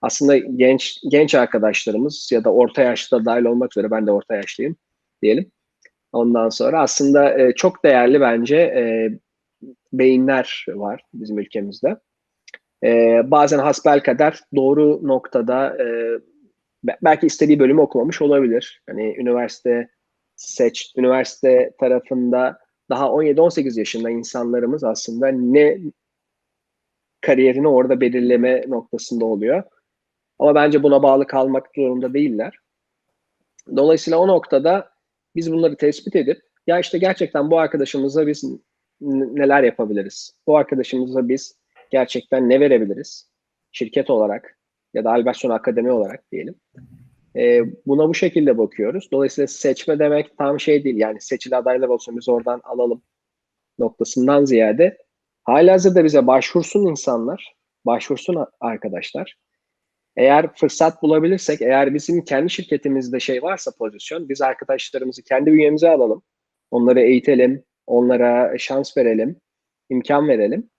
aslında 0.01 0.38
genç 0.38 0.97
genç 1.12 1.35
arkadaşlarımız 1.35 2.29
ya 2.31 2.43
da 2.43 2.53
orta 2.53 2.81
yaşta 2.81 3.25
dahil 3.25 3.45
olmak 3.45 3.77
üzere 3.77 3.91
ben 3.91 4.07
de 4.07 4.12
orta 4.12 4.35
yaşlıyım 4.35 4.75
diyelim. 5.21 5.51
Ondan 6.13 6.50
sonra 6.50 6.82
aslında 6.82 7.39
e, 7.39 7.55
çok 7.55 7.86
değerli 7.86 8.22
bence 8.22 8.58
e, 8.58 9.12
beyinler 9.93 10.65
var 10.70 11.01
bizim 11.13 11.39
ülkemizde. 11.39 11.98
E, 12.84 13.22
bazen 13.32 13.60
hasbel 13.60 14.03
kadar 14.03 14.39
doğru 14.55 15.08
noktada 15.08 15.84
e, 15.84 16.20
belki 17.01 17.27
istediği 17.27 17.60
bölümü 17.60 17.82
okumamış 17.82 18.22
olabilir. 18.22 18.82
Hani 18.89 19.15
üniversite 19.17 19.89
seç, 20.36 20.93
üniversite 20.98 21.72
tarafında 21.79 22.60
daha 22.89 23.05
17-18 23.05 23.79
yaşında 23.79 24.10
insanlarımız 24.10 24.84
aslında 24.84 25.27
ne 25.27 25.77
kariyerini 27.22 27.67
orada 27.67 28.01
belirleme 28.01 28.63
noktasında 28.67 29.25
oluyor. 29.25 29.63
Ama 30.39 30.55
bence 30.55 30.84
buna 30.84 31.03
bağlı 31.03 31.27
kalmak 31.27 31.70
zorunda 31.75 32.13
değiller. 32.13 32.60
Dolayısıyla 33.75 34.20
o 34.20 34.27
noktada 34.27 34.92
biz 35.35 35.51
bunları 35.51 35.77
tespit 35.77 36.15
edip 36.15 36.41
ya 36.67 36.79
işte 36.79 36.97
gerçekten 36.97 37.51
bu 37.51 37.59
arkadaşımıza 37.59 38.27
biz 38.27 38.43
neler 39.01 39.63
yapabiliriz? 39.63 40.37
Bu 40.47 40.57
arkadaşımıza 40.57 41.29
biz 41.29 41.57
gerçekten 41.91 42.49
ne 42.49 42.59
verebiliriz? 42.59 43.29
Şirket 43.71 44.09
olarak 44.09 44.59
ya 44.93 45.03
da 45.03 45.11
Albertson 45.11 45.49
Akademi 45.49 45.91
olarak 45.91 46.31
diyelim. 46.31 46.55
E, 47.35 47.61
buna 47.85 48.09
bu 48.09 48.13
şekilde 48.13 48.57
bakıyoruz. 48.57 49.09
Dolayısıyla 49.11 49.47
seçme 49.47 49.99
demek 49.99 50.37
tam 50.37 50.59
şey 50.59 50.83
değil. 50.83 50.97
Yani 50.97 51.21
seçili 51.21 51.55
adaylar 51.55 51.87
olsun 51.87 52.17
biz 52.17 52.29
oradan 52.29 52.61
alalım 52.63 53.01
noktasından 53.79 54.45
ziyade 54.45 54.97
halihazırda 55.43 56.03
bize 56.03 56.27
başvursun 56.27 56.85
insanlar, 56.85 57.55
başvursun 57.85 58.45
arkadaşlar. 58.59 59.37
Eğer 60.15 60.53
fırsat 60.55 61.01
bulabilirsek, 61.01 61.62
eğer 61.62 61.93
bizim 61.93 62.24
kendi 62.24 62.50
şirketimizde 62.50 63.20
şey 63.20 63.43
varsa 63.43 63.72
pozisyon, 63.77 64.29
biz 64.29 64.41
arkadaşlarımızı 64.41 65.24
kendi 65.24 65.51
bünyemize 65.51 65.89
alalım. 65.89 66.24
Onları 66.72 67.01
eğitelim, 67.01 67.63
onlara 67.88 68.58
şans 68.58 68.98
verelim, 68.98 69.36
imkan 69.89 70.27
verelim. 70.27 70.70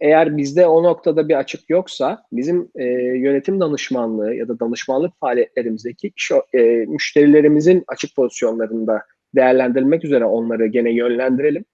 Eğer 0.00 0.36
bizde 0.36 0.66
o 0.66 0.82
noktada 0.82 1.28
bir 1.28 1.34
açık 1.34 1.70
yoksa 1.70 2.22
bizim 2.32 2.70
e, 2.74 2.84
yönetim 2.94 3.60
danışmanlığı 3.60 4.34
ya 4.34 4.48
da 4.48 4.60
danışmanlık 4.60 5.12
faaliyetlerimizdeki 5.20 6.12
iş, 6.16 6.30
e, 6.52 6.60
müşterilerimizin 6.88 7.84
açık 7.88 8.16
pozisyonlarında 8.16 9.02
değerlendirilmek 9.34 10.04
üzere 10.04 10.24
onları 10.24 10.66
gene 10.66 10.92
yönlendirelim. 10.92 11.64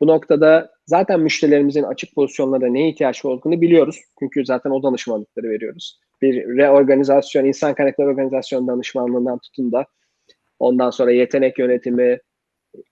Bu 0.00 0.06
noktada 0.06 0.73
zaten 0.86 1.20
müşterilerimizin 1.20 1.82
açık 1.82 2.14
pozisyonlara 2.14 2.66
neye 2.66 2.88
ihtiyaç 2.88 3.24
olduğunu 3.24 3.60
biliyoruz. 3.60 4.00
Çünkü 4.18 4.46
zaten 4.46 4.70
o 4.70 4.82
danışmanlıkları 4.82 5.50
veriyoruz. 5.50 6.00
Bir 6.22 6.56
reorganizasyon, 6.56 7.44
insan 7.44 7.74
kaynakları 7.74 8.08
organizasyon 8.08 8.68
danışmanlığından 8.68 9.38
tutun 9.38 9.72
da 9.72 9.86
ondan 10.58 10.90
sonra 10.90 11.12
yetenek 11.12 11.58
yönetimi, 11.58 12.18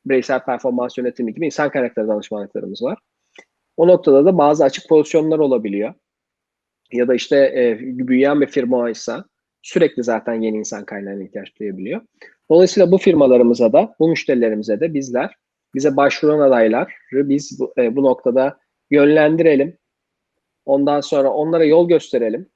bireysel 0.06 0.44
performans 0.44 0.98
yönetimi 0.98 1.34
gibi 1.34 1.46
insan 1.46 1.70
kaynakları 1.70 2.08
danışmanlıklarımız 2.08 2.82
var. 2.82 2.98
O 3.76 3.88
noktada 3.88 4.24
da 4.24 4.38
bazı 4.38 4.64
açık 4.64 4.88
pozisyonlar 4.88 5.38
olabiliyor. 5.38 5.94
Ya 6.92 7.08
da 7.08 7.14
işte 7.14 7.36
e, 7.36 7.78
büyüyen 7.80 8.40
bir 8.40 8.46
firma 8.46 8.90
ise 8.90 9.12
sürekli 9.62 10.02
zaten 10.02 10.34
yeni 10.34 10.56
insan 10.56 10.84
kaynağına 10.84 11.22
ihtiyaç 11.22 11.58
duyabiliyor. 11.60 12.00
Dolayısıyla 12.50 12.90
bu 12.90 12.98
firmalarımıza 12.98 13.72
da, 13.72 13.94
bu 13.98 14.08
müşterilerimize 14.08 14.80
de 14.80 14.94
bizler, 14.94 15.34
bize 15.74 15.96
başvuran 15.96 16.40
adayları 16.40 16.88
biz 17.12 17.60
bu, 17.60 17.74
e, 17.78 17.96
bu 17.96 18.02
noktada 18.02 18.58
yönlendirelim. 18.90 19.78
Ondan 20.64 21.00
sonra 21.00 21.30
onlara 21.30 21.64
yol 21.64 21.88
gösterelim. 21.88 22.48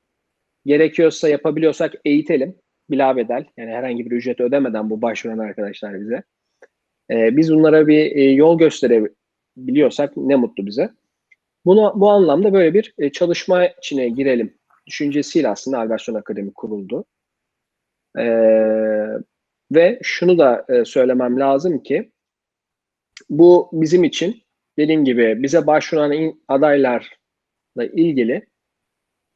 Gerekiyorsa 0.66 1.28
yapabiliyorsak 1.28 1.94
eğitelim. 2.04 2.56
Bilabedel 2.90 3.44
yani 3.56 3.70
herhangi 3.70 4.06
bir 4.06 4.16
ücret 4.16 4.40
ödemeden 4.40 4.90
bu 4.90 5.02
başvuran 5.02 5.38
arkadaşlar 5.38 6.00
bize. 6.00 6.22
E, 7.10 7.36
biz 7.36 7.52
bunlara 7.52 7.86
bir 7.86 8.16
e, 8.16 8.22
yol 8.22 8.58
gösterebiliyorsak 8.58 10.16
ne 10.16 10.36
mutlu 10.36 10.66
bize. 10.66 10.90
Bunu, 11.64 11.92
bu 11.96 12.10
anlamda 12.10 12.52
böyle 12.52 12.74
bir 12.74 12.94
e, 12.98 13.12
çalışma 13.12 13.66
içine 13.66 14.08
girelim 14.08 14.54
düşüncesiyle 14.86 15.48
aslında 15.48 15.78
Alberson 15.78 16.14
Akademi 16.14 16.52
kuruldu. 16.52 17.04
E, 18.18 18.24
ve 19.72 19.98
şunu 20.02 20.38
da 20.38 20.64
e, 20.68 20.84
söylemem 20.84 21.40
lazım 21.40 21.82
ki 21.82 22.12
bu 23.30 23.70
bizim 23.72 24.04
için 24.04 24.42
dediğim 24.78 25.04
gibi 25.04 25.42
bize 25.42 25.66
başvuran 25.66 26.34
adaylarla 26.48 27.84
ilgili 27.92 28.46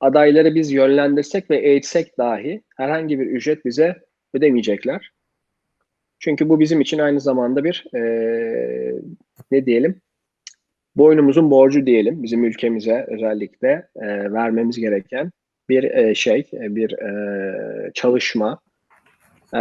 adayları 0.01 0.55
biz 0.55 0.73
yönlendirsek 0.73 1.51
ve 1.51 1.59
eğitsek 1.59 2.19
dahi 2.19 2.63
herhangi 2.77 3.21
bir 3.21 3.27
ücret 3.27 3.65
bize 3.65 3.97
ödemeyecekler. 4.35 5.11
Çünkü 6.19 6.49
bu 6.49 6.61
bizim 6.61 6.81
için 6.81 6.99
aynı 6.99 7.21
zamanda 7.21 7.65
bir 7.65 7.85
e, 7.95 8.01
ne 9.51 9.67
diyelim 9.67 10.01
boynumuzun 10.97 11.51
borcu 11.51 11.87
diyelim 11.87 12.23
bizim 12.23 12.45
ülkemize 12.45 13.07
özellikle 13.09 13.89
e, 13.97 14.33
vermemiz 14.33 14.81
gereken 14.81 15.31
bir 15.69 15.85
e, 15.85 16.15
şey, 16.15 16.49
bir 16.53 16.93
e, 16.93 17.93
çalışma. 17.95 18.61
E, 19.55 19.61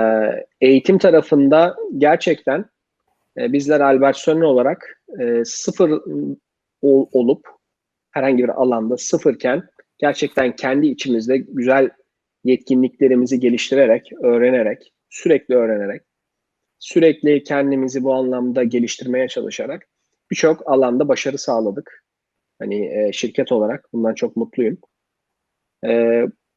eğitim 0.61 0.97
tarafında 0.97 1.75
gerçekten 1.97 2.65
e, 3.37 3.53
bizler 3.53 3.79
Albert 3.79 4.17
Sönne 4.17 4.45
olarak 4.45 5.01
e, 5.19 5.45
sıfır 5.45 5.89
ol, 6.81 7.07
olup 7.11 7.47
herhangi 8.11 8.43
bir 8.43 8.49
alanda 8.49 8.97
sıfırken 8.97 9.63
gerçekten 9.97 10.55
kendi 10.55 10.87
içimizde 10.87 11.37
güzel 11.37 11.89
yetkinliklerimizi 12.43 13.39
geliştirerek, 13.39 14.11
öğrenerek, 14.23 14.93
sürekli 15.09 15.55
öğrenerek, 15.55 16.01
sürekli 16.79 17.43
kendimizi 17.43 18.03
bu 18.03 18.13
anlamda 18.13 18.63
geliştirmeye 18.63 19.27
çalışarak 19.27 19.87
birçok 20.31 20.71
alanda 20.71 21.07
başarı 21.07 21.37
sağladık. 21.37 22.05
Hani 22.59 22.85
e, 22.85 23.11
şirket 23.13 23.51
olarak 23.51 23.85
bundan 23.93 24.13
çok 24.13 24.35
mutluyum. 24.35 24.77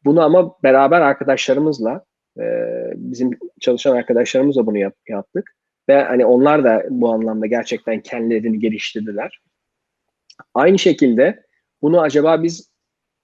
Bunu 0.04 0.22
ama 0.22 0.62
beraber 0.62 1.00
arkadaşlarımızla, 1.00 2.04
bizim 2.94 3.30
çalışan 3.60 3.96
arkadaşlarımızla 3.96 4.66
bunu 4.66 4.78
yap, 4.78 4.94
yaptık. 5.08 5.54
Ve 5.88 6.02
hani 6.02 6.26
onlar 6.26 6.64
da 6.64 6.84
bu 6.90 7.12
anlamda 7.12 7.46
gerçekten 7.46 8.00
kendilerini 8.00 8.58
geliştirdiler. 8.58 9.40
Aynı 10.54 10.78
şekilde 10.78 11.42
bunu 11.82 12.00
acaba 12.00 12.42
biz 12.42 12.72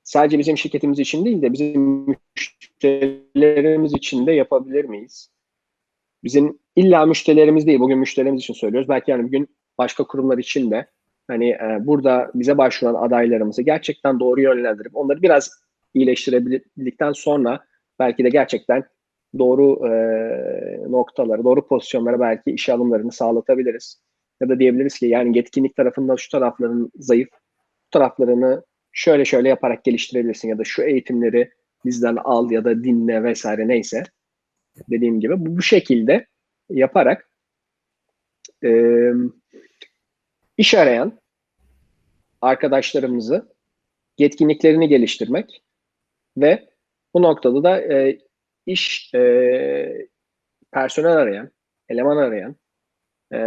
sadece 0.03 0.39
bizim 0.39 0.57
şirketimiz 0.57 0.99
için 0.99 1.25
değil 1.25 1.43
de 1.43 1.53
bizim 1.53 2.07
müşterilerimiz 2.37 3.93
için 3.95 4.27
de 4.27 4.33
yapabilir 4.33 4.85
miyiz? 4.85 5.31
Bizim 6.25 6.59
illa 6.77 7.07
müşterilerimiz 7.07 7.67
değil, 7.67 7.81
bugün 7.81 7.99
müşterilerimiz 7.99 8.43
için 8.43 8.55
söylüyoruz. 8.55 8.89
Belki 8.89 9.11
yani 9.11 9.25
bugün 9.25 9.49
başka 9.79 10.05
kurumlar 10.05 10.39
için 10.39 10.71
de 10.71 10.87
hani 11.27 11.51
e, 11.51 11.79
burada 11.81 12.31
bize 12.35 12.59
başvuran 12.59 12.95
adaylarımızı 12.95 13.63
gerçekten 13.63 14.21
doğru 14.21 14.41
yönlendirip 14.41 14.97
onları 14.97 15.23
biraz 15.23 15.51
iyileştirebildikten 15.95 17.13
sonra 17.13 17.65
belki 17.99 18.25
de 18.25 18.29
gerçekten 18.29 18.85
doğru 19.39 19.87
e, 19.87 19.93
noktaları, 20.91 21.45
doğru 21.45 21.67
pozisyonlara 21.67 22.21
belki 22.21 22.51
iş 22.51 22.69
alımlarını 22.69 23.13
sağlatabiliriz. 23.13 24.03
Ya 24.41 24.49
da 24.49 24.59
diyebiliriz 24.59 24.99
ki 24.99 25.07
yani 25.07 25.37
yetkinlik 25.37 25.77
tarafında 25.77 26.17
şu 26.17 26.31
tarafların 26.31 26.91
zayıf, 26.95 27.29
bu 27.87 27.91
taraflarını 27.91 28.65
şöyle 28.93 29.25
şöyle 29.25 29.49
yaparak 29.49 29.85
geliştirebilirsin 29.85 30.49
ya 30.49 30.59
da 30.59 30.65
şu 30.65 30.83
eğitimleri 30.83 31.51
bizden 31.85 32.17
al 32.17 32.51
ya 32.51 32.65
da 32.65 32.85
dinle 32.85 33.23
vesaire 33.23 33.69
neyse 33.69 34.03
dediğim 34.91 35.21
gibi 35.21 35.41
bu, 35.41 35.57
bu 35.57 35.63
şekilde 35.63 36.27
yaparak 36.71 37.31
e, 38.65 38.71
iş 40.57 40.75
arayan 40.75 41.19
arkadaşlarımızı 42.41 43.49
yetkinliklerini 44.19 44.89
geliştirmek 44.89 45.63
ve 46.37 46.69
bu 47.15 47.23
noktada 47.23 47.63
da 47.63 47.81
e, 47.81 48.19
iş 48.69 49.15
e, 49.15 50.09
personel 50.73 51.13
arayan, 51.13 51.51
eleman 51.89 52.17
arayan 52.17 52.57
e, 53.35 53.39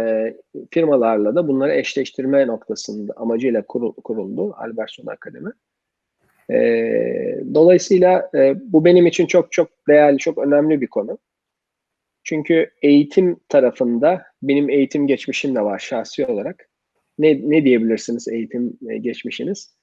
firmalarla 0.70 1.34
da 1.34 1.48
bunları 1.48 1.74
eşleştirme 1.74 2.46
noktasında 2.46 3.12
amacıyla 3.16 3.62
kurul, 3.66 3.92
kuruldu 3.92 4.54
Albertson 4.58 5.06
Akademi. 5.06 5.50
E, 6.50 6.58
dolayısıyla 7.54 8.30
e, 8.34 8.54
bu 8.72 8.84
benim 8.84 9.06
için 9.06 9.26
çok 9.26 9.52
çok 9.52 9.68
değerli, 9.88 10.18
çok 10.18 10.38
önemli 10.38 10.80
bir 10.80 10.86
konu. 10.86 11.18
Çünkü 12.24 12.70
eğitim 12.82 13.36
tarafında 13.48 14.22
benim 14.42 14.70
eğitim 14.70 15.06
geçmişim 15.06 15.54
de 15.54 15.60
var 15.60 15.78
şahsi 15.78 16.26
olarak. 16.26 16.68
Ne, 17.18 17.50
ne 17.50 17.64
diyebilirsiniz 17.64 18.28
eğitim 18.28 18.78
e, 18.90 18.98
geçmişiniz? 18.98 19.74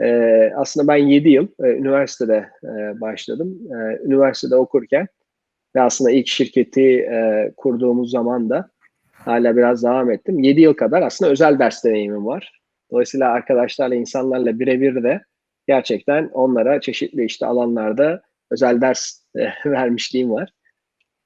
Ee, 0.00 0.52
aslında 0.56 0.88
ben 0.88 0.96
7 0.96 1.28
yıl 1.28 1.48
e, 1.64 1.68
üniversitede 1.68 2.50
e, 2.64 3.00
başladım. 3.00 3.58
E, 3.70 4.06
üniversitede 4.06 4.56
okurken 4.56 5.08
ve 5.76 5.80
aslında 5.80 6.10
ilk 6.10 6.28
şirketi 6.28 6.98
e, 6.98 7.52
kurduğumuz 7.56 8.10
zaman 8.10 8.50
da 8.50 8.70
hala 9.12 9.56
biraz 9.56 9.82
devam 9.84 10.10
ettim. 10.10 10.38
7 10.38 10.60
yıl 10.60 10.74
kadar 10.74 11.02
aslında 11.02 11.30
özel 11.30 11.58
ders 11.58 11.84
deneyimim 11.84 12.26
var. 12.26 12.60
Dolayısıyla 12.90 13.30
arkadaşlarla, 13.30 13.94
insanlarla 13.94 14.58
birebir 14.58 15.02
de 15.02 15.24
gerçekten 15.66 16.30
onlara 16.32 16.80
çeşitli 16.80 17.24
işte 17.24 17.46
alanlarda 17.46 18.22
özel 18.50 18.80
ders 18.80 19.22
e, 19.36 19.48
vermişliğim 19.70 20.30
var. 20.30 20.50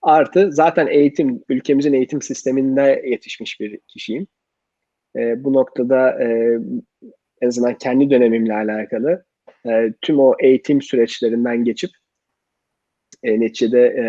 Artı 0.03 0.53
zaten 0.53 0.87
eğitim, 0.87 1.43
ülkemizin 1.49 1.93
eğitim 1.93 2.23
sisteminde 2.23 3.03
yetişmiş 3.07 3.61
bir 3.61 3.81
kişiyim. 3.89 4.27
E, 5.17 5.45
bu 5.45 5.53
noktada 5.53 6.23
e, 6.23 6.59
en 7.43 7.49
azından 7.49 7.75
kendi 7.75 8.11
dönemimle 8.11 8.55
alakalı 8.55 9.25
e, 9.67 9.93
tüm 10.01 10.21
o 10.21 10.35
eğitim 10.41 10.83
süreçlerinden 10.83 11.65
geçip 11.65 11.91
e, 13.23 13.41
neticede 13.41 13.87
e, 13.87 14.05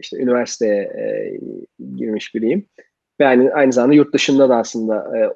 işte 0.00 0.16
üniversiteye 0.16 0.82
e, 0.82 1.38
girmiş 1.96 2.34
biriyim. 2.34 2.66
Yani 3.18 3.52
aynı 3.52 3.72
zamanda 3.72 3.94
yurt 3.94 4.14
dışında 4.14 4.48
da 4.48 4.56
aslında 4.56 5.18
e, 5.18 5.30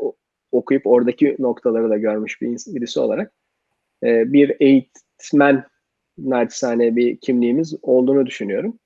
okuyup 0.53 0.87
oradaki 0.87 1.37
noktaları 1.39 1.91
da 1.91 1.99
görmüş 1.99 2.43
bir, 2.43 2.49
birisi 2.67 3.01
olarak 3.01 3.33
e, 4.03 4.33
bir 4.33 4.57
eğitmen 4.61 5.65
naçizane 6.19 6.97
bir 6.97 7.17
kimliğimiz 7.17 7.75
olduğunu 7.83 8.27
düşünüyorum. 8.27 8.79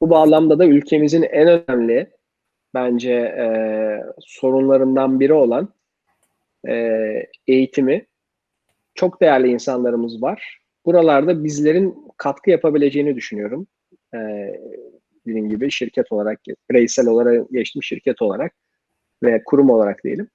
Bu 0.00 0.10
bağlamda 0.10 0.58
da 0.58 0.66
ülkemizin 0.66 1.22
en 1.22 1.48
önemli 1.48 2.10
bence 2.74 3.12
e, 3.12 3.46
sorunlarından 4.20 5.20
biri 5.20 5.32
olan 5.32 5.68
e, 6.68 7.26
eğitimi. 7.46 8.06
Çok 8.94 9.20
değerli 9.20 9.48
insanlarımız 9.48 10.22
var. 10.22 10.60
Buralarda 10.86 11.44
bizlerin 11.44 11.94
katkı 12.16 12.50
yapabileceğini 12.50 13.16
düşünüyorum. 13.16 13.66
E, 14.14 14.18
dediğim 15.26 15.48
gibi 15.48 15.70
şirket 15.70 16.12
olarak, 16.12 16.40
bireysel 16.70 17.06
olarak 17.06 17.50
geçtim 17.50 17.82
şirket 17.82 18.22
olarak 18.22 18.52
ve 19.22 19.42
kurum 19.44 19.70
olarak 19.70 20.04
diyelim. 20.04 20.28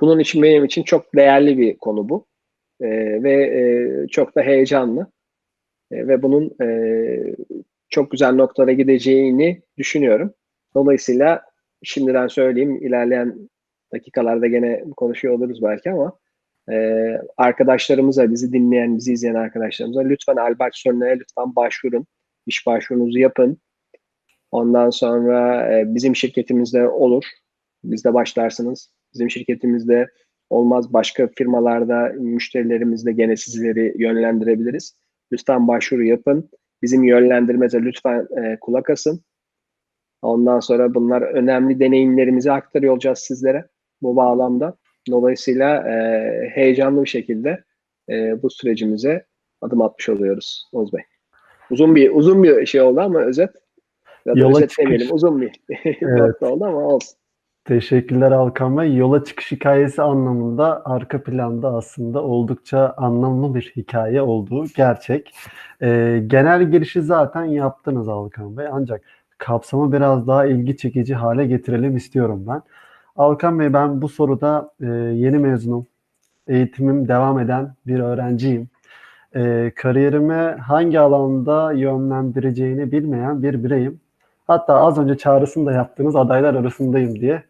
Bunun 0.00 0.18
için 0.18 0.42
benim 0.42 0.64
için 0.64 0.82
çok 0.82 1.14
değerli 1.14 1.58
bir 1.58 1.76
konu 1.76 2.08
bu. 2.08 2.26
E, 2.80 2.88
ve 3.22 3.32
e, 3.32 4.08
çok 4.08 4.36
da 4.36 4.42
heyecanlı. 4.42 5.12
E, 5.90 6.08
ve 6.08 6.22
bunun 6.22 6.62
e, 6.62 6.68
çok 7.88 8.10
güzel 8.10 8.32
noktalara 8.32 8.72
gideceğini 8.72 9.62
düşünüyorum. 9.78 10.34
Dolayısıyla 10.74 11.42
şimdiden 11.82 12.26
söyleyeyim, 12.26 12.86
ilerleyen 12.86 13.48
dakikalarda 13.92 14.46
gene 14.46 14.84
konuşuyor 14.96 15.34
oluruz 15.34 15.62
belki 15.62 15.90
ama 15.90 16.18
e, 16.70 16.76
arkadaşlarımıza, 17.36 18.30
bizi 18.30 18.52
dinleyen, 18.52 18.96
bizi 18.96 19.12
izleyen 19.12 19.34
arkadaşlarımıza 19.34 20.00
lütfen 20.00 20.36
Albert 20.36 20.76
Sönler'e 20.76 21.18
lütfen 21.18 21.56
başvurun. 21.56 22.06
İş 22.46 22.66
başvurunuzu 22.66 23.18
yapın. 23.18 23.58
Ondan 24.50 24.90
sonra 24.90 25.68
e, 25.72 25.94
bizim 25.94 26.16
şirketimizde 26.16 26.88
olur. 26.88 27.24
Bizde 27.84 28.14
başlarsınız. 28.14 28.92
Bizim 29.14 29.30
şirketimizde 29.30 30.08
olmaz. 30.50 30.92
Başka 30.92 31.28
firmalarda, 31.28 32.12
müşterilerimizde 32.18 33.12
gene 33.12 33.36
sizleri 33.36 33.94
yönlendirebiliriz. 34.02 34.96
Lütfen 35.32 35.68
başvuru 35.68 36.04
yapın. 36.04 36.50
Bizim 36.82 37.04
yönlendirmeze 37.04 37.82
lütfen 37.82 38.28
e, 38.42 38.58
kulak 38.60 38.90
asın. 38.90 39.24
Ondan 40.22 40.60
sonra 40.60 40.94
bunlar 40.94 41.22
önemli 41.22 41.80
deneyimlerimizi 41.80 42.52
aktarıyor 42.52 42.92
olacağız 42.92 43.18
sizlere 43.18 43.68
bu 44.02 44.16
bağlamda. 44.16 44.74
Dolayısıyla 45.10 45.88
e, 45.88 46.50
heyecanlı 46.54 47.04
bir 47.04 47.08
şekilde 47.08 47.64
e, 48.08 48.42
bu 48.42 48.50
sürecimize 48.50 49.26
adım 49.60 49.82
atmış 49.82 50.08
oluyoruz 50.08 50.68
Oğuz 50.72 50.92
Bey. 50.92 51.02
Uzun 51.70 51.94
bir 51.94 52.10
uzun 52.14 52.42
bir 52.42 52.66
şey 52.66 52.80
oldu 52.80 53.00
ama 53.00 53.20
özet. 53.20 53.50
Ya 54.26 54.34
da 54.34 54.38
Yola 54.38 54.56
özet 54.56 54.70
çıkış. 54.70 54.84
demeyelim, 54.84 55.14
uzun 55.14 55.40
bir 55.40 55.52
Evet. 56.02 56.42
oldu 56.42 56.64
ama 56.64 56.78
olsun. 56.78 57.18
Teşekkürler 57.64 58.30
Alkan 58.32 58.78
Bey. 58.78 58.96
Yola 58.96 59.24
çıkış 59.24 59.52
hikayesi 59.52 60.02
anlamında 60.02 60.82
arka 60.84 61.22
planda 61.22 61.68
aslında 61.74 62.22
oldukça 62.22 62.94
anlamlı 62.96 63.54
bir 63.54 63.72
hikaye 63.76 64.22
olduğu 64.22 64.64
gerçek. 64.76 65.34
Ee, 65.82 66.22
genel 66.26 66.70
girişi 66.70 67.02
zaten 67.02 67.44
yaptınız 67.44 68.08
Alkan 68.08 68.56
Bey. 68.56 68.66
Ancak 68.72 69.02
kapsamı 69.38 69.92
biraz 69.92 70.26
daha 70.26 70.46
ilgi 70.46 70.76
çekici 70.76 71.14
hale 71.14 71.46
getirelim 71.46 71.96
istiyorum 71.96 72.44
ben. 72.48 72.62
Alkan 73.18 73.58
Bey 73.58 73.72
ben 73.72 74.02
bu 74.02 74.08
soruda 74.08 74.70
e, 74.80 74.86
yeni 74.86 75.38
mezunum. 75.38 75.86
Eğitimim 76.48 77.08
devam 77.08 77.38
eden 77.38 77.74
bir 77.86 78.00
öğrenciyim. 78.00 78.68
E, 79.36 79.72
kariyerimi 79.76 80.60
hangi 80.60 81.00
alanda 81.00 81.72
yönlendireceğini 81.72 82.92
bilmeyen 82.92 83.42
bir 83.42 83.64
bireyim. 83.64 84.00
Hatta 84.46 84.74
az 84.74 84.98
önce 84.98 85.16
çağrısını 85.16 85.66
da 85.66 85.72
yaptığınız 85.72 86.16
adaylar 86.16 86.54
arasındayım 86.54 87.20
diye 87.20 87.42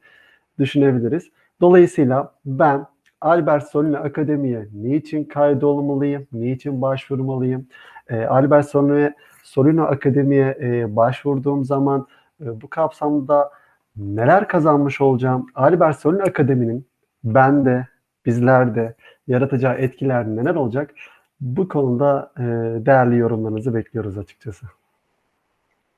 düşünebiliriz. 0.59 1.31
Dolayısıyla 1.61 2.33
ben 2.46 2.87
Albert 3.20 3.68
Solina 3.68 3.98
Akademi'ye 3.98 4.68
niçin 4.74 5.24
kaydolmalıyım, 5.24 6.26
niçin 6.33 6.83
başvurmalıyım? 6.83 7.66
Ee, 8.11 8.24
Albert 8.24 8.68
Solina, 8.68 9.14
Solina 9.42 9.87
Akademi'ye 9.87 10.59
e, 10.61 10.96
başvurduğum 10.96 11.64
zaman 11.64 12.07
e, 12.40 12.61
bu 12.61 12.68
kapsamda 12.68 13.50
neler 13.99 14.49
kazanmış 14.49 15.01
olacağım? 15.01 15.47
Albert 15.55 15.97
Solina 15.97 16.23
Akademi'nin 16.23 16.87
bende, 17.25 17.87
bizlerde 18.27 18.95
yaratacağı 19.29 19.75
etkiler 19.75 20.27
neler 20.27 20.55
olacak? 20.55 20.95
Bu 21.41 21.69
konuda 21.69 22.33
e, 22.37 22.43
değerli 22.87 23.17
yorumlarınızı 23.17 23.75
bekliyoruz 23.75 24.19
açıkçası. 24.19 24.67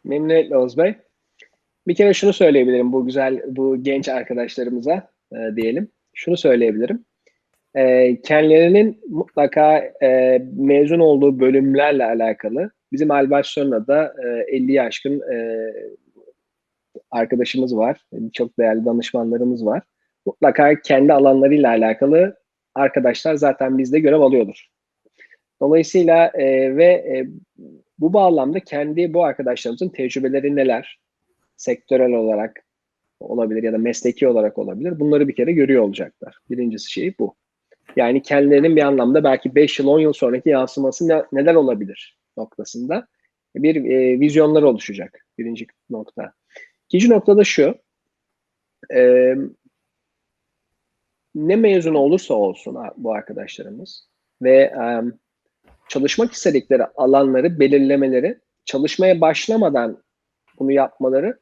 Memnuniyetle 0.04 0.56
Oğuz 0.56 0.78
Bey. 0.78 0.94
Bir 1.86 1.94
kere 1.94 2.14
şunu 2.14 2.32
söyleyebilirim 2.32 2.92
bu 2.92 3.06
güzel, 3.06 3.42
bu 3.46 3.82
genç 3.82 4.08
arkadaşlarımıza 4.08 5.08
e, 5.32 5.56
diyelim. 5.56 5.88
Şunu 6.14 6.36
söyleyebilirim. 6.36 7.04
E, 7.74 8.16
kendilerinin 8.20 9.00
mutlaka 9.08 9.78
e, 10.02 10.42
mezun 10.56 11.00
olduğu 11.00 11.40
bölümlerle 11.40 12.04
alakalı 12.04 12.70
bizim 12.92 13.10
Albertson'la 13.10 13.86
da 13.86 14.14
e, 14.18 14.56
50'yi 14.56 14.82
aşkın 14.82 15.20
e, 15.32 15.66
arkadaşımız 17.10 17.76
var. 17.76 18.06
Çok 18.32 18.58
değerli 18.58 18.84
danışmanlarımız 18.84 19.66
var. 19.66 19.82
Mutlaka 20.26 20.80
kendi 20.80 21.12
alanlarıyla 21.12 21.68
alakalı 21.68 22.36
arkadaşlar 22.74 23.34
zaten 23.34 23.78
bizde 23.78 24.00
görev 24.00 24.20
alıyordur. 24.20 24.66
Dolayısıyla 25.60 26.26
e, 26.34 26.76
ve 26.76 26.84
e, 26.84 27.26
bu 27.98 28.12
bağlamda 28.12 28.60
kendi 28.60 29.14
bu 29.14 29.24
arkadaşlarımızın 29.24 29.88
tecrübeleri 29.88 30.56
neler? 30.56 31.00
Sektörel 31.56 32.12
olarak 32.12 32.64
olabilir 33.20 33.62
ya 33.62 33.72
da 33.72 33.78
mesleki 33.78 34.28
olarak 34.28 34.58
olabilir. 34.58 35.00
Bunları 35.00 35.28
bir 35.28 35.34
kere 35.34 35.52
görüyor 35.52 35.82
olacaklar. 35.82 36.38
Birincisi 36.50 36.90
şey 36.90 37.14
bu. 37.18 37.34
Yani 37.96 38.22
kendilerinin 38.22 38.76
bir 38.76 38.82
anlamda 38.82 39.24
belki 39.24 39.54
5 39.54 39.78
yıl 39.78 39.86
10 39.86 40.00
yıl 40.00 40.12
sonraki 40.12 40.48
yansıması 40.48 41.08
ne, 41.08 41.22
neler 41.32 41.54
olabilir 41.54 42.18
noktasında 42.36 43.06
bir 43.56 43.84
e, 43.84 44.20
vizyonları 44.20 44.68
oluşacak. 44.68 45.26
Birinci 45.38 45.66
nokta. 45.90 46.32
İkinci 46.90 47.10
nokta 47.10 47.36
da 47.36 47.44
şu. 47.44 47.74
E, 48.94 49.34
ne 51.34 51.56
mezun 51.56 51.94
olursa 51.94 52.34
olsun 52.34 52.76
bu 52.96 53.12
arkadaşlarımız 53.12 54.08
ve 54.42 54.56
e, 54.56 55.02
çalışmak 55.88 56.32
istedikleri 56.32 56.84
alanları 56.84 57.60
belirlemeleri, 57.60 58.38
çalışmaya 58.64 59.20
başlamadan 59.20 60.02
bunu 60.58 60.72
yapmaları 60.72 61.40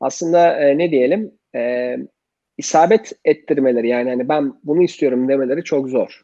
aslında 0.00 0.60
e, 0.60 0.78
ne 0.78 0.90
diyelim 0.90 1.38
e, 1.54 1.96
isabet 2.58 3.12
ettirmeleri 3.24 3.88
yani 3.88 4.10
hani 4.10 4.28
ben 4.28 4.60
bunu 4.64 4.82
istiyorum 4.82 5.28
demeleri 5.28 5.64
çok 5.64 5.88
zor. 5.88 6.22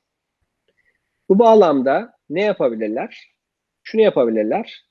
Bu 1.28 1.38
bağlamda 1.38 2.12
ne 2.30 2.42
yapabilirler? 2.42 3.32
Şunu 3.82 4.02
yapabilirler. 4.02 4.86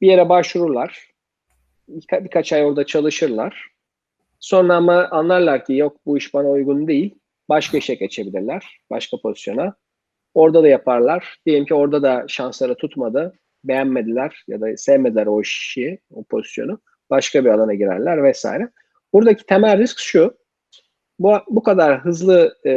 Bir 0.00 0.06
yere 0.06 0.28
başvururlar. 0.28 1.09
Birka, 1.96 2.24
birkaç 2.24 2.52
ay 2.52 2.64
orada 2.64 2.86
çalışırlar. 2.86 3.66
Sonra 4.40 4.76
ama 4.76 5.08
anlarlar 5.10 5.64
ki 5.64 5.74
yok 5.74 5.96
bu 6.06 6.18
iş 6.18 6.34
bana 6.34 6.50
uygun 6.50 6.88
değil. 6.88 7.18
Başka 7.48 7.78
işe 7.78 7.94
geçebilirler. 7.94 8.80
Başka 8.90 9.16
pozisyona. 9.16 9.74
Orada 10.34 10.62
da 10.62 10.68
yaparlar. 10.68 11.36
Diyelim 11.46 11.64
ki 11.66 11.74
orada 11.74 12.02
da 12.02 12.24
şansları 12.28 12.74
tutmadı. 12.74 13.38
Beğenmediler 13.64 14.44
ya 14.48 14.60
da 14.60 14.76
sevmediler 14.76 15.26
o 15.26 15.40
işi, 15.40 15.98
o 16.10 16.24
pozisyonu. 16.24 16.80
Başka 17.10 17.44
bir 17.44 17.50
alana 17.50 17.74
girerler 17.74 18.24
vesaire. 18.24 18.70
Buradaki 19.12 19.46
temel 19.46 19.78
risk 19.78 19.98
şu. 19.98 20.34
Bu, 21.18 21.32
bu 21.48 21.62
kadar 21.62 22.04
hızlı 22.04 22.56
e, 22.66 22.72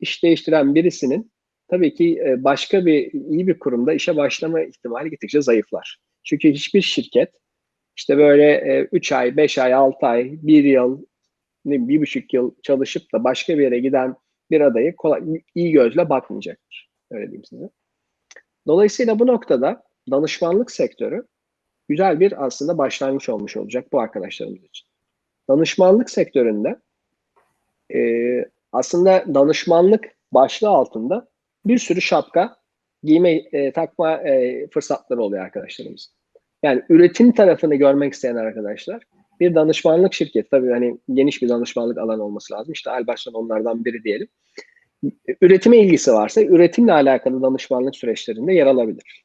iş 0.00 0.22
değiştiren 0.22 0.74
birisinin 0.74 1.32
tabii 1.68 1.94
ki 1.94 2.22
e, 2.26 2.44
başka 2.44 2.86
bir 2.86 3.12
iyi 3.12 3.46
bir 3.46 3.58
kurumda 3.58 3.92
işe 3.92 4.16
başlama 4.16 4.60
ihtimali 4.60 5.10
gittikçe 5.10 5.42
zayıflar. 5.42 5.98
Çünkü 6.24 6.52
hiçbir 6.52 6.82
şirket 6.82 7.30
işte 7.96 8.18
böyle 8.18 8.88
3 8.92 9.12
e, 9.12 9.16
ay, 9.16 9.36
5 9.36 9.58
ay, 9.58 9.74
6 9.74 10.06
ay, 10.06 10.38
1 10.42 10.64
yıl, 10.64 11.02
bir 11.64 12.00
buçuk 12.00 12.34
yıl 12.34 12.54
çalışıp 12.62 13.12
da 13.12 13.24
başka 13.24 13.58
bir 13.58 13.62
yere 13.62 13.78
giden 13.78 14.16
bir 14.50 14.60
adayı 14.60 14.96
kolay, 14.96 15.22
iyi 15.54 15.72
gözle 15.72 16.08
bakmayacaktır. 16.08 16.90
Öyle 17.10 17.26
diyeyim 17.26 17.44
size. 17.44 17.70
Dolayısıyla 18.66 19.18
bu 19.18 19.26
noktada 19.26 19.82
danışmanlık 20.10 20.70
sektörü 20.70 21.26
güzel 21.88 22.20
bir 22.20 22.46
aslında 22.46 22.78
başlangıç 22.78 23.28
olmuş 23.28 23.56
olacak 23.56 23.92
bu 23.92 24.00
arkadaşlarımız 24.00 24.64
için. 24.64 24.88
Danışmanlık 25.48 26.10
sektöründe 26.10 26.76
e, 27.94 28.00
aslında 28.72 29.34
danışmanlık 29.34 30.04
başlığı 30.32 30.68
altında 30.68 31.28
bir 31.66 31.78
sürü 31.78 32.00
şapka 32.00 32.56
giyme, 33.02 33.32
e, 33.32 33.72
takma 33.72 34.16
e, 34.16 34.66
fırsatları 34.68 35.22
oluyor 35.22 35.44
arkadaşlarımız. 35.44 36.12
Yani 36.62 36.82
üretim 36.88 37.32
tarafını 37.32 37.74
görmek 37.74 38.12
isteyen 38.12 38.36
arkadaşlar 38.36 39.02
bir 39.40 39.54
danışmanlık 39.54 40.14
şirketi 40.14 40.50
tabii 40.50 40.70
hani 40.70 40.98
geniş 41.12 41.42
bir 41.42 41.48
danışmanlık 41.48 41.98
alanı 41.98 42.24
olması 42.24 42.54
lazım. 42.54 42.72
İşte 42.72 42.90
Albaş'tan 42.90 43.34
onlardan 43.34 43.84
biri 43.84 44.04
diyelim. 44.04 44.28
Üretime 45.40 45.78
ilgisi 45.78 46.12
varsa 46.12 46.42
üretimle 46.42 46.92
alakalı 46.92 47.42
danışmanlık 47.42 47.96
süreçlerinde 47.96 48.52
yer 48.52 48.66
alabilir. 48.66 49.24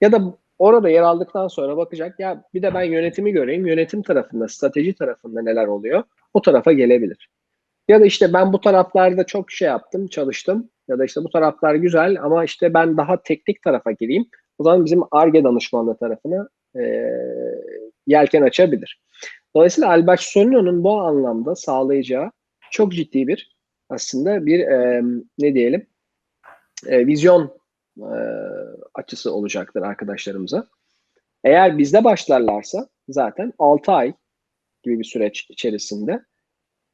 Ya 0.00 0.12
da 0.12 0.38
orada 0.58 0.88
yer 0.88 1.02
aldıktan 1.02 1.48
sonra 1.48 1.76
bakacak 1.76 2.20
ya 2.20 2.44
bir 2.54 2.62
de 2.62 2.74
ben 2.74 2.82
yönetimi 2.82 3.32
göreyim. 3.32 3.66
Yönetim 3.66 4.02
tarafında, 4.02 4.48
strateji 4.48 4.94
tarafında 4.94 5.42
neler 5.42 5.66
oluyor? 5.66 6.02
O 6.34 6.42
tarafa 6.42 6.72
gelebilir. 6.72 7.28
Ya 7.88 8.00
da 8.00 8.06
işte 8.06 8.32
ben 8.32 8.52
bu 8.52 8.60
taraflarda 8.60 9.24
çok 9.24 9.50
şey 9.50 9.68
yaptım, 9.68 10.06
çalıştım. 10.06 10.70
Ya 10.88 10.98
da 10.98 11.04
işte 11.04 11.24
bu 11.24 11.30
taraflar 11.30 11.74
güzel 11.74 12.22
ama 12.22 12.44
işte 12.44 12.74
ben 12.74 12.96
daha 12.96 13.22
teknik 13.22 13.62
tarafa 13.62 13.92
gireyim. 13.92 14.26
O 14.58 14.64
zaman 14.64 14.84
bizim 14.84 15.00
ARGE 15.10 15.44
danışmanlığı 15.44 15.96
tarafına 15.96 16.48
e, 16.80 17.12
yelken 18.06 18.42
açabilir. 18.42 19.02
Dolayısıyla 19.56 19.88
Albert 19.88 20.20
Sonino'nun 20.20 20.84
bu 20.84 21.00
anlamda 21.00 21.54
sağlayacağı 21.54 22.30
çok 22.70 22.92
ciddi 22.92 23.26
bir 23.26 23.56
aslında 23.88 24.46
bir 24.46 24.60
e, 24.60 25.02
ne 25.38 25.54
diyelim 25.54 25.86
e, 26.86 27.06
vizyon 27.06 27.58
e, 27.98 28.14
açısı 28.94 29.34
olacaktır 29.34 29.82
arkadaşlarımıza. 29.82 30.68
Eğer 31.44 31.78
bizde 31.78 32.04
başlarlarsa 32.04 32.88
zaten 33.08 33.52
6 33.58 33.92
ay 33.92 34.14
gibi 34.82 34.98
bir 34.98 35.04
süreç 35.04 35.46
içerisinde 35.50 36.22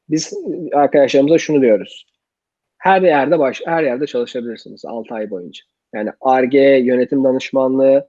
biz 0.08 0.34
arkadaşlarımıza 0.72 1.38
şunu 1.38 1.62
diyoruz. 1.62 2.06
Her 2.78 3.02
yerde 3.02 3.38
baş, 3.38 3.62
her 3.66 3.82
yerde 3.82 4.06
çalışabilirsiniz 4.06 4.84
6 4.84 5.14
ay 5.14 5.30
boyunca. 5.30 5.62
Yani 5.94 6.10
ARGE, 6.20 6.58
yönetim 6.58 7.24
danışmanlığı, 7.24 8.08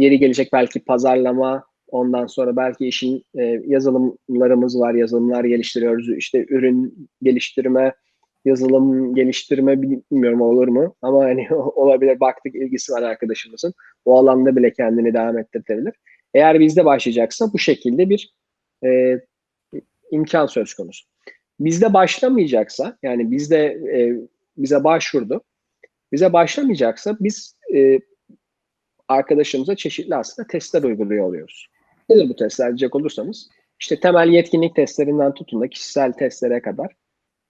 yeri 0.00 0.18
gelecek 0.18 0.52
belki 0.52 0.80
pazarlama, 0.80 1.64
ondan 1.88 2.26
sonra 2.26 2.56
belki 2.56 2.86
işin 2.86 3.24
e, 3.38 3.42
yazılımlarımız 3.66 4.80
var, 4.80 4.94
yazılımlar 4.94 5.44
geliştiriyoruz. 5.44 6.16
İşte 6.16 6.46
ürün 6.48 7.08
geliştirme, 7.22 7.94
yazılım 8.44 9.14
geliştirme 9.14 9.82
bilmiyorum 9.82 10.40
olur 10.40 10.68
mu? 10.68 10.94
Ama 11.02 11.24
hani 11.24 11.54
olabilir 11.54 12.20
baktık 12.20 12.54
ilgisi 12.54 12.92
var 12.92 13.02
arkadaşımızın. 13.02 13.74
O 14.04 14.18
alanda 14.18 14.56
bile 14.56 14.72
kendini 14.72 15.14
devam 15.14 15.38
ettirebilir. 15.38 15.94
Eğer 16.34 16.60
bizde 16.60 16.84
başlayacaksa 16.84 17.52
bu 17.52 17.58
şekilde 17.58 18.08
bir 18.08 18.34
e, 18.84 19.20
imkan 20.10 20.46
söz 20.46 20.74
konusu. 20.74 21.06
Bizde 21.60 21.94
başlamayacaksa 21.94 22.98
yani 23.02 23.30
bizde 23.30 23.64
e, 23.66 23.98
bize 24.56 24.84
başvurdu. 24.84 25.42
Bize 26.12 26.32
başlamayacaksa 26.32 27.16
biz 27.20 27.56
e, 27.74 27.98
arkadaşımıza 29.10 29.76
çeşitli 29.76 30.16
aslında 30.16 30.48
testler 30.48 30.82
uyguluyor 30.82 31.26
oluyoruz. 31.26 31.66
Nedir 32.08 32.28
bu 32.28 32.36
testler 32.36 32.68
diyecek 32.68 32.94
olursanız? 32.94 33.48
İşte 33.80 34.00
temel 34.00 34.28
yetkinlik 34.28 34.76
testlerinden 34.76 35.34
tutun 35.34 35.60
da 35.60 35.68
kişisel 35.68 36.12
testlere 36.12 36.62
kadar 36.62 36.96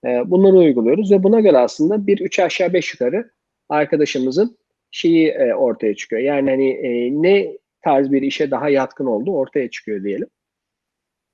e, 0.05 0.31
bunları 0.31 0.57
uyguluyoruz 0.57 1.13
ve 1.13 1.23
buna 1.23 1.41
göre 1.41 1.59
aslında 1.59 2.07
bir 2.07 2.21
üç 2.21 2.39
aşağı 2.39 2.73
beş 2.73 2.93
yukarı 2.93 3.31
arkadaşımızın 3.69 4.59
şeyi 4.91 5.29
e, 5.29 5.55
ortaya 5.55 5.95
çıkıyor. 5.97 6.23
Yani 6.23 6.51
hani 6.51 6.71
e, 6.71 7.23
ne 7.23 7.59
tarz 7.83 8.13
bir 8.13 8.23
işe 8.23 8.51
daha 8.51 8.69
yatkın 8.69 9.07
olduğu 9.07 9.33
ortaya 9.33 9.71
çıkıyor 9.71 10.05
diyelim. 10.05 10.29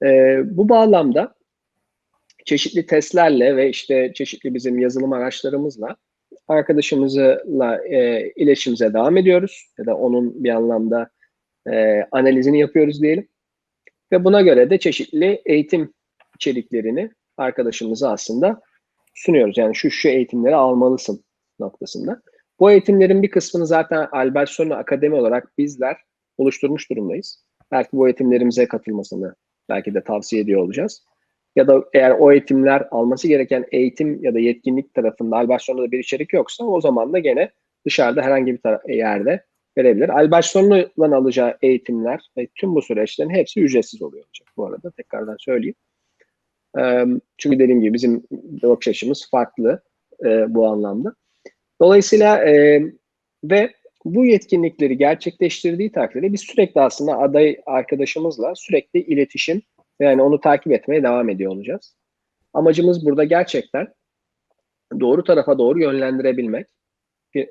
E, 0.03 0.41
bu 0.45 0.69
bağlamda 0.69 1.35
çeşitli 2.45 2.87
testlerle 2.87 3.57
ve 3.57 3.69
işte 3.69 4.12
çeşitli 4.15 4.55
bizim 4.55 4.79
yazılım 4.79 5.12
araçlarımızla 5.12 5.97
arkadaşımızla 6.49 7.87
e, 7.87 8.31
iletişimize 8.37 8.93
devam 8.95 9.17
ediyoruz 9.17 9.67
ya 9.79 9.87
da 9.87 9.97
onun 9.97 10.45
bir 10.45 10.51
anlamda 10.51 11.11
e, 11.73 12.03
analizini 12.13 12.61
yapıyoruz 12.61 13.03
diyelim. 13.03 13.29
Ve 14.13 14.25
buna 14.25 14.43
göre 14.43 14.71
de 14.71 14.79
çeşitli 14.79 15.43
eğitim 15.47 15.93
içeriklerini 16.35 17.11
arkadaşımıza 17.37 18.13
aslında 18.13 18.61
sunuyoruz. 19.15 19.59
Yani 19.59 19.77
şu 19.77 19.91
şu 19.91 20.09
eğitimleri 20.09 20.55
almalısın 20.55 21.25
noktasında. 21.59 22.23
Bu 22.61 22.71
eğitimlerin 22.71 23.23
bir 23.23 23.31
kısmını 23.31 23.67
zaten 23.67 24.09
Albert 24.13 24.49
Sonu 24.49 24.75
Akademi 24.75 25.15
olarak 25.15 25.59
bizler 25.59 25.97
oluşturmuş 26.39 26.91
durumdayız. 26.91 27.45
Belki 27.73 27.89
bu 27.93 28.09
eğitimlerimize 28.09 28.69
katılmasını 28.69 29.35
belki 29.69 29.95
de 29.95 30.05
tavsiye 30.05 30.43
ediyor 30.43 30.63
olacağız. 30.63 31.05
Ya 31.57 31.66
da 31.66 31.85
eğer 31.92 32.11
o 32.11 32.33
eğitimler 32.33 32.88
alması 32.90 33.29
gereken 33.29 33.64
eğitim 33.73 34.25
ya 34.25 34.35
da 34.35 34.38
yetkinlik 34.38 34.95
tarafında 34.95 35.37
Albert 35.37 35.62
Sonu'da 35.62 35.92
bir 35.92 35.99
içerik 35.99 36.33
yoksa 36.33 36.64
o 36.64 36.81
zaman 36.81 37.12
da 37.12 37.19
gene 37.19 37.51
dışarıda 37.87 38.23
herhangi 38.23 38.55
bir 38.55 38.95
yerde 38.95 39.45
verebilir. 39.79 40.09
Albert 40.09 40.45
Sonu'dan 40.45 41.11
alacağı 41.11 41.57
eğitimler 41.62 42.21
ve 42.37 42.47
tüm 42.55 42.75
bu 42.75 42.83
süreçlerin 42.83 43.31
hepsi 43.31 43.61
ücretsiz 43.61 44.03
oluyor 44.03 44.25
olacak 44.25 44.49
bu 44.57 44.66
arada 44.66 44.90
tekrardan 44.90 45.37
söyleyeyim. 45.38 45.75
Çünkü 47.38 47.59
dediğim 47.59 47.81
gibi 47.81 47.95
bizim 47.95 48.23
bakış 48.62 48.88
açımız 48.88 49.31
farklı 49.31 49.83
bu 50.49 50.66
anlamda. 50.66 51.14
Dolayısıyla 51.81 52.40
ve 53.45 53.71
bu 54.05 54.27
yetkinlikleri 54.27 54.99
gerçekleştirdiği 54.99 55.92
takdirde 55.92 56.33
biz 56.33 56.40
sürekli 56.40 56.81
aslında 56.81 57.19
aday 57.19 57.57
arkadaşımızla 57.66 58.55
sürekli 58.55 59.01
iletişim 59.01 59.62
yani 60.01 60.23
onu 60.23 60.41
takip 60.41 60.73
etmeye 60.73 61.03
devam 61.03 61.29
ediyor 61.29 61.53
olacağız. 61.53 61.97
Amacımız 62.53 63.07
burada 63.07 63.25
gerçekten 63.25 63.89
doğru 65.01 65.25
tarafa 65.25 65.59
doğru 65.59 65.81
yönlendirebilmek 65.81 66.67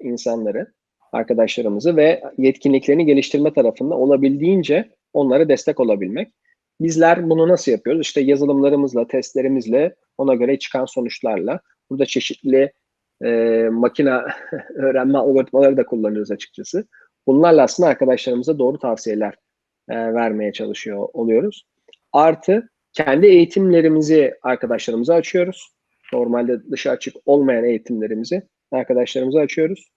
insanları, 0.02 0.68
arkadaşlarımızı 1.12 1.96
ve 1.96 2.24
yetkinliklerini 2.38 3.06
geliştirme 3.06 3.54
tarafında 3.54 3.96
olabildiğince 3.96 4.90
onlara 5.14 5.50
destek 5.50 5.80
olabilmek. 5.80 6.34
Bizler 6.82 7.30
bunu 7.30 7.48
nasıl 7.48 7.72
yapıyoruz? 7.72 8.02
İşte 8.02 8.22
yazılımlarımızla, 8.22 9.08
testlerimizle, 9.08 9.96
ona 10.18 10.36
göre 10.36 10.60
çıkan 10.60 10.86
sonuçlarla. 10.86 11.60
Burada 11.90 12.06
çeşitli 12.06 12.72
e, 13.24 13.30
makine 13.72 14.12
öğrenme 14.76 15.18
algoritmaları 15.18 15.78
da 15.78 15.86
kullanıyoruz 15.86 16.32
açıkçası. 16.32 16.88
Bunlarla 17.28 17.64
aslında 17.64 17.90
arkadaşlarımıza 17.90 18.60
doğru 18.60 18.80
tavsiyeler 18.80 19.34
e, 19.90 19.96
vermeye 19.96 20.52
çalışıyor 20.54 21.08
oluyoruz. 21.14 21.66
Artı 22.16 22.70
kendi 22.94 23.28
eğitimlerimizi 23.28 24.38
arkadaşlarımıza 24.42 25.16
açıyoruz. 25.16 25.76
Normalde 26.14 26.72
dışa 26.72 26.92
açık 26.92 27.16
olmayan 27.26 27.64
eğitimlerimizi 27.64 28.48
arkadaşlarımıza 28.72 29.40
açıyoruz. 29.40 29.90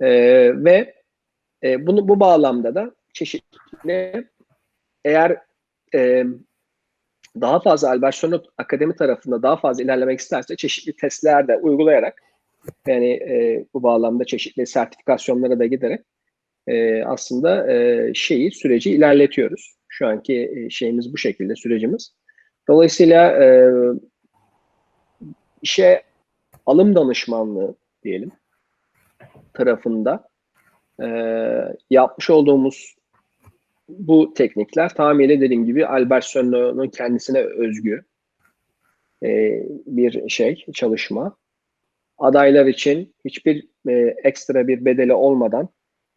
E, 0.00 0.08
ve 0.64 0.94
e, 1.62 1.86
bunu 1.86 2.08
bu 2.08 2.20
bağlamda 2.20 2.74
da 2.74 2.94
çeşitli 3.12 4.28
eğer 5.04 5.38
e, 5.94 6.24
daha 7.40 7.60
fazla 7.60 7.88
Albert 7.88 8.14
Sonot 8.14 8.46
Akademi 8.58 8.96
tarafında 8.96 9.42
daha 9.42 9.56
fazla 9.56 9.82
ilerlemek 9.82 10.20
isterse 10.20 10.56
çeşitli 10.56 10.96
testler 10.96 11.48
de 11.48 11.56
uygulayarak 11.56 12.22
yani 12.86 13.10
e, 13.10 13.66
bu 13.74 13.82
bağlamda 13.82 14.24
çeşitli 14.24 14.66
sertifikasyonlara 14.66 15.58
da 15.58 15.66
giderek 15.66 16.00
e, 16.66 17.04
aslında 17.04 17.72
e, 17.72 18.10
şeyi 18.14 18.52
süreci 18.52 18.90
ilerletiyoruz. 18.90 19.74
Şu 19.96 20.06
anki 20.06 20.68
şeyimiz 20.70 21.12
bu 21.12 21.18
şekilde 21.18 21.56
sürecimiz. 21.56 22.14
Dolayısıyla 22.68 23.44
e, 23.44 23.70
işe 25.62 26.02
alım 26.66 26.94
danışmanlığı 26.94 27.74
diyelim 28.04 28.32
tarafında 29.52 30.28
e, 31.02 31.06
yapmış 31.90 32.30
olduğumuz 32.30 32.96
bu 33.88 34.34
teknikler 34.34 34.94
tamamıyla 34.94 35.40
dediğim 35.40 35.66
gibi 35.66 35.86
Albert 35.86 36.24
Sönno'nun 36.24 36.88
kendisine 36.88 37.40
özgü 37.40 38.04
e, 39.22 39.62
bir 39.86 40.28
şey, 40.28 40.64
çalışma. 40.74 41.36
Adaylar 42.18 42.66
için 42.66 43.14
hiçbir 43.24 43.68
e, 43.88 43.92
ekstra 44.24 44.68
bir 44.68 44.84
bedeli 44.84 45.12
olmadan 45.12 45.68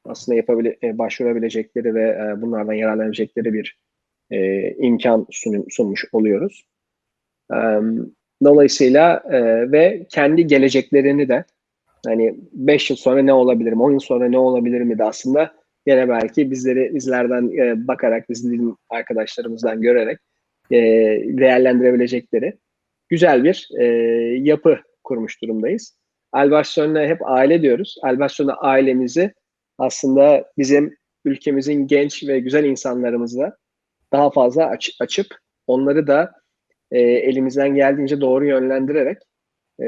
aslında 0.08 0.36
yapabile, 0.36 0.98
başvurabilecekleri 0.98 1.96
ve 1.96 2.10
e, 2.10 2.41
bunlardan 2.41 2.74
yararlanabilecekleri 2.74 3.54
bir 3.54 3.78
e, 4.32 4.70
imkan 4.72 5.28
sun, 5.32 5.65
sunmuş 5.70 6.06
oluyoruz. 6.12 6.65
E, 7.54 7.58
dolayısıyla 8.43 9.24
e, 9.32 9.72
ve 9.72 10.06
kendi 10.10 10.48
geleceklerini 10.48 11.30
de 11.30 11.43
hani 12.06 12.36
5 12.54 12.89
yıl 12.89 12.98
sonra 12.98 13.22
ne 13.22 13.34
olabilirim, 13.34 13.82
10 13.82 13.91
yıl 13.91 14.00
sonra 14.00 14.30
ne 14.30 14.38
olabilirim 14.38 14.98
de 14.98 15.04
aslında 15.04 15.58
Yine 15.88 16.10
belki 16.10 16.52
bizleri 16.52 16.96
bizlerden 16.96 17.58
e, 17.58 17.88
bakarak, 17.88 18.30
bizim 18.30 18.78
arkadaşlarımızdan 18.89 19.82
görerek 19.82 20.20
e, 20.72 20.78
değerlendirebilecekleri 21.38 22.58
güzel 23.10 23.43
bir 23.43 23.70
e, 23.80 23.86
yapı 24.38 24.80
kurmuş 25.04 25.41
durumdayız. 25.41 25.98
Albarson'la 26.32 27.06
hep 27.06 27.20
aile 27.30 27.62
diyoruz. 27.62 27.96
Albarson'la 28.02 28.58
ailemizi 28.58 29.34
aslında 29.77 30.51
bizim 30.57 30.97
ülkemizin 31.25 31.87
genç 31.87 32.27
ve 32.27 32.39
güzel 32.39 32.63
insanlarımızla 32.63 33.57
daha 34.13 34.31
fazla 34.31 34.65
aç, 34.65 34.91
açıp 34.99 35.27
onları 35.67 36.07
da 36.07 36.31
e, 36.91 36.99
elimizden 36.99 37.75
geldiğince 37.75 38.21
doğru 38.21 38.45
yönlendirerek 38.45 39.17
e, 39.81 39.87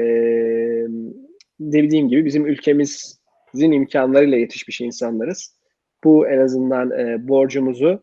dediğim 1.60 2.08
gibi 2.08 2.24
bizim 2.24 2.46
ülkemizin 2.46 3.72
imkanlarıyla 3.72 4.38
yetişmiş 4.38 4.80
insanlarız 4.80 5.60
bu 6.04 6.28
en 6.28 6.38
azından 6.38 6.90
e, 6.90 7.28
borcumuzu 7.28 8.02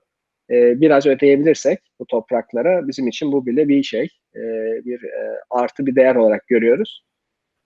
e, 0.49 0.81
biraz 0.81 1.05
ödeyebilirsek 1.05 1.79
bu 1.99 2.05
topraklara 2.05 2.87
bizim 2.87 3.07
için 3.07 3.31
bu 3.31 3.45
bile 3.45 3.67
bir 3.67 3.83
şey, 3.83 4.07
e, 4.35 4.41
bir 4.85 5.03
e, 5.03 5.39
artı 5.49 5.85
bir 5.85 5.95
değer 5.95 6.15
olarak 6.15 6.47
görüyoruz. 6.47 7.03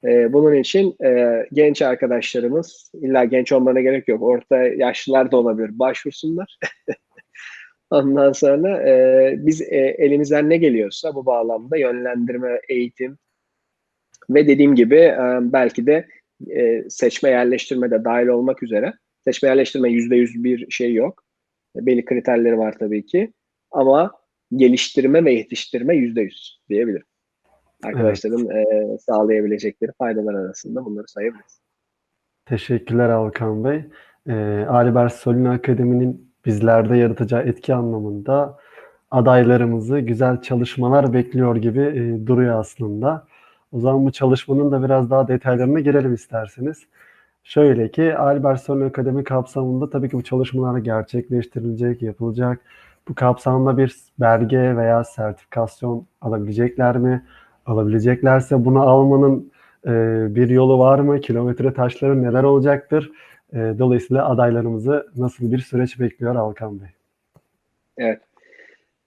E, 0.06 0.34
bunun 0.34 0.56
için 0.56 0.96
e, 1.06 1.44
genç 1.54 1.82
arkadaşlarımız, 1.82 2.92
illa 2.94 3.26
genç 3.26 3.52
olmana 3.52 3.82
gerek 3.82 4.08
yok, 4.08 4.22
orta 4.22 4.58
yaşlılar 4.64 5.32
da 5.32 5.38
olabilir, 5.38 5.80
başvursunlar. 5.80 6.58
Ondan 7.90 8.32
sonra 8.32 8.90
e, 8.90 9.36
biz 9.38 9.62
e, 9.62 9.96
elimizden 9.98 10.50
ne 10.50 10.58
geliyorsa 10.58 11.16
bu 11.16 11.26
bağlamda 11.26 11.78
yönlendirme, 11.78 12.62
eğitim 12.70 13.18
ve 14.30 14.48
dediğim 14.48 14.76
gibi 14.76 14.96
e, 14.96 15.40
belki 15.42 15.88
de 15.88 16.08
e, 16.50 16.90
seçme 16.90 17.30
yerleştirme 17.30 17.92
de 17.92 18.04
dahil 18.04 18.28
olmak 18.28 18.64
üzere 18.64 18.94
Seçme 19.24 19.50
yerleştirme 19.50 19.90
yüzde 19.90 20.16
yüz 20.16 20.44
bir 20.44 20.72
şey 20.72 20.94
yok. 20.94 21.24
Belli 21.76 22.06
kriterleri 22.06 22.58
var 22.58 22.76
tabii 22.80 23.06
ki. 23.06 23.34
ama 23.72 24.12
geliştirme 24.56 25.26
ve 25.26 25.34
yetiştirme 25.34 25.96
yüzde 25.96 26.22
yüz 26.22 26.62
diyebilirim. 26.70 27.06
Arkadaşların 27.84 28.48
evet. 28.50 28.67
e, 28.72 28.98
sağlayabilecekleri 28.98 29.91
faydalar 29.91 30.34
arasında 30.34 30.86
bunları 30.86 31.08
sayabiliriz. 31.08 31.62
Teşekkürler 32.46 33.10
Alkan 33.10 33.63
Bey. 33.63 33.86
E, 34.28 34.65
Albert 34.70 35.13
Solin 35.13 35.46
Akademi'nin 35.46 36.32
bizlerde 36.46 36.98
yaratacağı 36.98 37.41
etki 37.41 37.74
anlamında 37.74 38.58
adaylarımızı 39.12 40.00
güzel 40.00 40.41
çalışmalar 40.41 41.13
bekliyor 41.13 41.56
gibi 41.56 41.82
e, 41.82 42.28
duruyor 42.28 42.60
aslında. 42.60 43.28
O 43.72 43.80
zaman 43.80 44.06
bu 44.06 44.12
çalışmanın 44.12 44.72
da 44.72 44.84
biraz 44.84 45.10
daha 45.10 45.28
detaylarına 45.28 45.80
girelim 45.80 46.13
isterseniz. 46.13 46.86
Şöyle 47.44 47.91
ki 47.91 48.17
Albert 48.17 48.62
Solin 48.62 48.89
Akademi 48.89 49.24
kapsamında 49.24 49.89
tabii 49.89 50.10
ki 50.10 50.17
bu 50.17 50.24
çalışmalar 50.24 50.78
gerçekleştirilecek, 50.80 52.02
yapılacak. 52.02 52.60
Bu 53.08 53.15
kapsamda 53.15 53.78
bir 53.78 53.96
belge 54.20 54.78
veya 54.78 55.04
sertifikasyon 55.04 56.06
alabilecekler 56.22 56.98
mi? 56.98 57.26
Alabileceklerse 57.65 58.65
bunu 58.65 58.82
almanın 58.82 59.52
e, 59.86 59.91
bir 60.36 60.50
yolu 60.50 60.80
var 60.80 61.00
mı? 61.00 61.21
Kilometre 61.21 61.74
taşları 61.74 62.24
neler 62.24 62.43
olacaktır? 62.43 63.12
E, 63.54 63.58
dolayısıyla 63.58 64.30
adaylarımızı 64.30 65.08
nasıl 65.15 65.52
bir 65.52 65.60
süreç 65.60 66.00
bekliyor 66.00 66.36
Alkan 66.36 66.82
Bey? 66.82 66.88
Evet. 67.97 68.21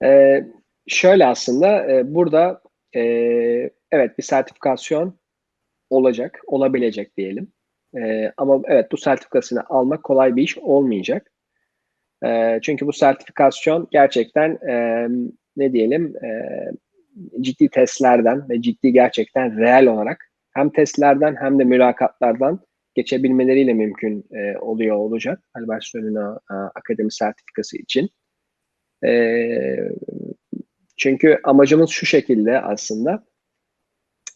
Ee, 0.05 0.47
şöyle 0.87 1.27
aslında 1.27 1.93
e, 1.93 2.15
burada 2.15 2.63
e, 2.95 3.01
evet 3.91 4.19
bir 4.19 4.23
sertifikasyon 4.23 5.15
olacak, 5.91 6.41
olabilecek 6.47 7.17
diyelim. 7.17 7.53
E, 7.97 8.33
ama 8.37 8.61
evet 8.67 8.93
bu 8.93 8.97
sertifikasını 8.97 9.63
almak 9.69 10.03
kolay 10.03 10.37
bir 10.37 10.43
iş 10.43 10.59
olmayacak. 10.59 11.33
E, 12.25 12.59
çünkü 12.63 12.87
bu 12.87 12.93
sertifikasyon 12.93 13.89
gerçekten 13.91 14.59
e, 14.69 15.07
ne 15.57 15.73
diyelim 15.73 16.17
e, 16.25 16.49
ciddi 17.41 17.69
testlerden 17.69 18.49
ve 18.49 18.63
ciddi 18.63 18.93
gerçekten 18.93 19.59
reel 19.59 19.87
olarak 19.87 20.31
hem 20.51 20.71
testlerden 20.71 21.37
hem 21.41 21.59
de 21.59 21.65
mülakatlardan 21.65 22.61
geçebilmeleriyle 22.95 23.73
mümkün 23.73 24.25
e, 24.33 24.59
oluyor 24.59 24.97
olacak. 24.97 25.41
Albert 25.55 25.85
Sönüna 25.85 26.41
Akademi 26.75 27.13
sertifikası 27.13 27.79
için. 27.79 28.09
E, 29.05 29.11
çünkü 30.97 31.41
amacımız 31.45 31.91
şu 31.91 32.07
şekilde 32.07 32.61
aslında 32.61 33.25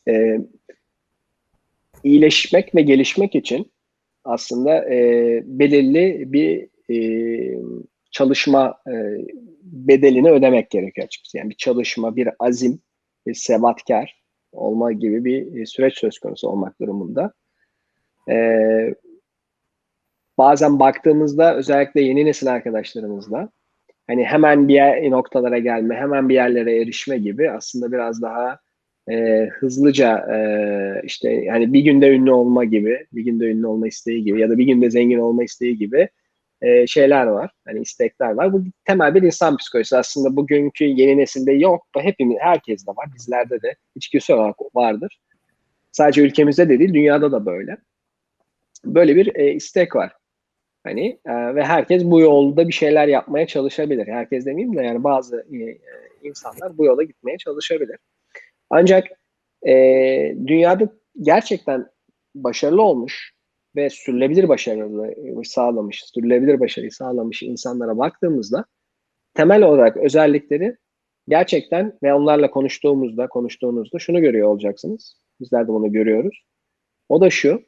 e, 0.08 0.38
iyileşmek 2.04 2.74
ve 2.74 2.82
gelişmek 2.82 3.34
için 3.34 3.72
aslında 4.24 4.94
e, 4.94 5.42
belirli 5.44 6.32
bir 6.32 6.68
e, 6.90 7.58
çalışma 8.10 8.78
e, 8.86 8.92
bedelini 9.72 10.30
ödemek 10.30 10.70
gerekiyor 10.70 11.06
açıkçası. 11.06 11.38
Yani 11.38 11.50
bir 11.50 11.54
çalışma, 11.54 12.16
bir 12.16 12.28
azim, 12.38 12.80
bir 13.26 13.34
sebatkar 13.34 14.22
olma 14.52 14.92
gibi 14.92 15.24
bir 15.24 15.66
süreç 15.66 15.98
söz 15.98 16.18
konusu 16.18 16.48
olmak 16.48 16.80
durumunda. 16.80 17.32
Ee, 18.30 18.94
bazen 20.38 20.78
baktığımızda 20.78 21.56
özellikle 21.56 22.00
yeni 22.00 22.24
nesil 22.24 22.52
arkadaşlarımızla 22.52 23.48
hani 24.06 24.24
hemen 24.24 24.68
bir 24.68 24.74
yer, 24.74 25.10
noktalara 25.10 25.58
gelme, 25.58 25.96
hemen 25.96 26.28
bir 26.28 26.34
yerlere 26.34 26.80
erişme 26.80 27.18
gibi 27.18 27.50
aslında 27.50 27.92
biraz 27.92 28.22
daha 28.22 28.58
e, 29.10 29.46
hızlıca 29.46 30.18
e, 30.34 30.38
işte 31.04 31.30
yani 31.30 31.72
bir 31.72 31.80
günde 31.80 32.10
ünlü 32.10 32.32
olma 32.32 32.64
gibi, 32.64 33.06
bir 33.12 33.22
günde 33.22 33.46
ünlü 33.46 33.66
olma 33.66 33.88
isteği 33.88 34.24
gibi 34.24 34.40
ya 34.40 34.50
da 34.50 34.58
bir 34.58 34.66
günde 34.66 34.90
zengin 34.90 35.18
olma 35.18 35.44
isteği 35.44 35.78
gibi 35.78 36.08
e, 36.62 36.86
şeyler 36.86 37.26
var. 37.26 37.50
Hani 37.66 37.80
istekler 37.80 38.30
var. 38.30 38.52
Bu 38.52 38.62
temel 38.84 39.14
bir 39.14 39.22
insan 39.22 39.56
psikolojisi. 39.56 39.96
Aslında 39.96 40.36
bugünkü 40.36 40.84
yeni 40.84 41.16
nesilde 41.16 41.52
yok. 41.52 41.86
Hepimiz, 41.96 42.36
herkes 42.40 42.86
de 42.86 42.90
var. 42.90 43.06
Bizlerde 43.14 43.62
de 43.62 43.74
içgüdüsel 43.94 44.36
olarak 44.36 44.56
vardır. 44.74 45.20
Sadece 45.92 46.22
ülkemizde 46.22 46.68
de 46.68 46.78
değil, 46.78 46.94
dünyada 46.94 47.32
da 47.32 47.46
böyle. 47.46 47.76
Böyle 48.84 49.16
bir 49.16 49.36
e, 49.36 49.52
istek 49.52 49.96
var. 49.96 50.12
Hani 50.84 51.20
e, 51.26 51.54
ve 51.54 51.64
herkes 51.64 52.04
bu 52.04 52.20
yolda 52.20 52.68
bir 52.68 52.72
şeyler 52.72 53.08
yapmaya 53.08 53.46
çalışabilir. 53.46 54.06
Herkes 54.06 54.46
demeyeyim 54.46 54.76
de 54.76 54.82
yani 54.82 55.04
bazı 55.04 55.46
e, 55.52 55.78
insanlar 56.22 56.78
bu 56.78 56.84
yola 56.84 57.02
gitmeye 57.02 57.38
çalışabilir. 57.38 57.96
Ancak 58.70 59.08
e, 59.66 59.72
dünyada 60.46 60.88
gerçekten 61.22 61.86
başarılı 62.34 62.82
olmuş 62.82 63.32
ve 63.76 63.90
sürülebilir 63.90 64.48
başarılı 64.48 65.44
sağlamış, 65.44 66.04
sürülebilir 66.14 66.60
başarıyı 66.60 66.92
sağlamış 66.92 67.42
insanlara 67.42 67.98
baktığımızda 67.98 68.64
temel 69.34 69.62
olarak 69.62 69.96
özellikleri 69.96 70.76
gerçekten 71.28 71.98
ve 72.02 72.14
onlarla 72.14 72.50
konuştuğumuzda, 72.50 73.26
konuştuğunuzda 73.26 73.98
şunu 73.98 74.20
görüyor 74.20 74.48
olacaksınız. 74.48 75.16
Bizler 75.40 75.64
de 75.64 75.68
bunu 75.68 75.92
görüyoruz. 75.92 76.42
O 77.08 77.20
da 77.20 77.30
şu, 77.30 77.62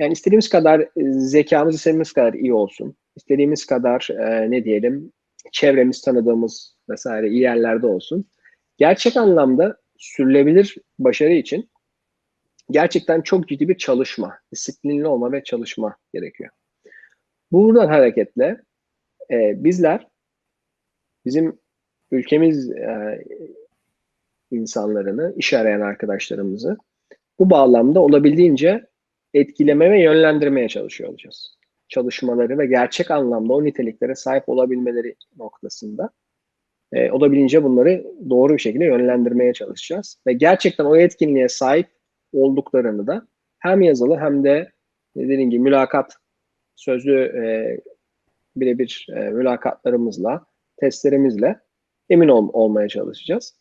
yani 0.00 0.12
istediğimiz 0.12 0.48
kadar 0.48 0.80
e, 0.80 1.12
zekamız 1.12 1.74
istediğimiz 1.74 2.12
kadar 2.12 2.34
iyi 2.34 2.54
olsun. 2.54 2.96
İstediğimiz 3.16 3.66
kadar 3.66 4.08
e, 4.10 4.50
ne 4.50 4.64
diyelim 4.64 5.12
çevremiz 5.52 6.02
tanıdığımız 6.02 6.76
vesaire 6.90 7.28
iyi 7.28 7.40
yerlerde 7.40 7.86
olsun. 7.86 8.24
Gerçek 8.78 9.16
anlamda 9.16 9.76
sürülebilir 9.98 10.76
başarı 10.98 11.32
için 11.32 11.70
gerçekten 12.70 13.20
çok 13.20 13.48
ciddi 13.48 13.68
bir 13.68 13.78
çalışma, 13.78 14.38
disiplinli 14.52 15.06
olma 15.06 15.32
ve 15.32 15.44
çalışma 15.44 15.96
gerekiyor. 16.14 16.50
Buradan 17.52 17.86
hareketle 17.86 18.60
e, 19.30 19.64
bizler 19.64 20.08
bizim 21.24 21.58
ülkemiz 22.10 22.70
e, 22.70 23.24
insanlarını, 24.50 25.34
iş 25.36 25.54
arayan 25.54 25.80
arkadaşlarımızı 25.80 26.76
bu 27.38 27.50
bağlamda 27.50 28.00
olabildiğince 28.00 28.86
etkileme 29.34 29.90
ve 29.90 30.02
yönlendirmeye 30.02 30.68
çalışıyor 30.68 31.10
olacağız. 31.10 31.56
Çalışmaları 31.88 32.58
ve 32.58 32.66
gerçek 32.66 33.10
anlamda 33.10 33.52
o 33.52 33.64
niteliklere 33.64 34.14
sahip 34.14 34.48
olabilmeleri 34.48 35.14
noktasında 35.36 36.10
e, 36.92 37.10
olabildiğince 37.10 37.64
bunları 37.64 38.04
doğru 38.30 38.54
bir 38.54 38.58
şekilde 38.58 38.84
yönlendirmeye 38.84 39.52
çalışacağız. 39.52 40.20
Ve 40.26 40.32
gerçekten 40.32 40.84
o 40.84 40.96
etkinliğe 40.96 41.48
sahip 41.48 41.95
olduklarını 42.32 43.06
da 43.06 43.26
hem 43.58 43.82
yazılı 43.82 44.16
hem 44.16 44.44
de 44.44 44.72
dediğim 45.16 45.50
gibi 45.50 45.62
mülakat 45.62 46.16
sözlü 46.76 47.20
e, 47.20 47.44
birebir 48.56 49.06
e, 49.16 49.20
mülakatlarımızla, 49.30 50.46
testlerimizle 50.76 51.60
emin 52.10 52.28
ol, 52.28 52.50
olmaya 52.52 52.88
çalışacağız. 52.88 53.56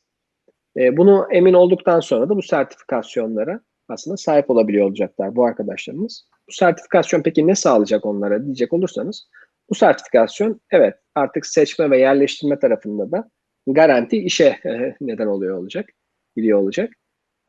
E, 0.78 0.98
bunu 0.98 1.28
emin 1.32 1.54
olduktan 1.54 2.00
sonra 2.00 2.30
da 2.30 2.36
bu 2.36 2.42
sertifikasyonlara 2.42 3.60
aslında 3.90 4.18
sahip 4.18 4.50
olabiliyor 4.50 4.88
olacaklar 4.88 5.36
bu 5.36 5.46
arkadaşlarımız. 5.46 6.28
Bu 6.50 6.52
sertifikasyon 6.52 7.22
peki 7.22 7.48
ne 7.48 7.56
sağlayacak 7.56 8.06
onlara 8.06 8.46
diyecek 8.46 8.74
olursanız 8.74 9.28
bu 9.70 9.76
sertifikasyon 9.76 10.62
evet 10.72 10.96
artık 11.16 11.46
seçme 11.46 11.90
ve 11.90 12.00
yerleştirme 12.00 12.60
tarafında 12.60 13.12
da 13.12 13.30
garanti 13.68 14.18
işe 14.18 14.60
e, 14.66 14.96
neden 15.02 15.28
oluyor 15.28 15.58
olacak, 15.58 15.90
gidiyor 16.36 16.60
olacak. 16.60 16.94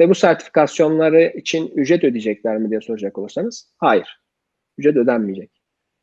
Ve 0.01 0.09
bu 0.09 0.15
sertifikasyonları 0.15 1.33
için 1.37 1.69
ücret 1.69 2.05
ödeyecekler 2.05 2.59
mi 2.59 2.71
diye 2.71 2.81
soracak 2.81 3.19
olursanız 3.19 3.73
hayır. 3.79 4.21
Ücret 4.79 4.97
ödenmeyecek. 4.97 5.63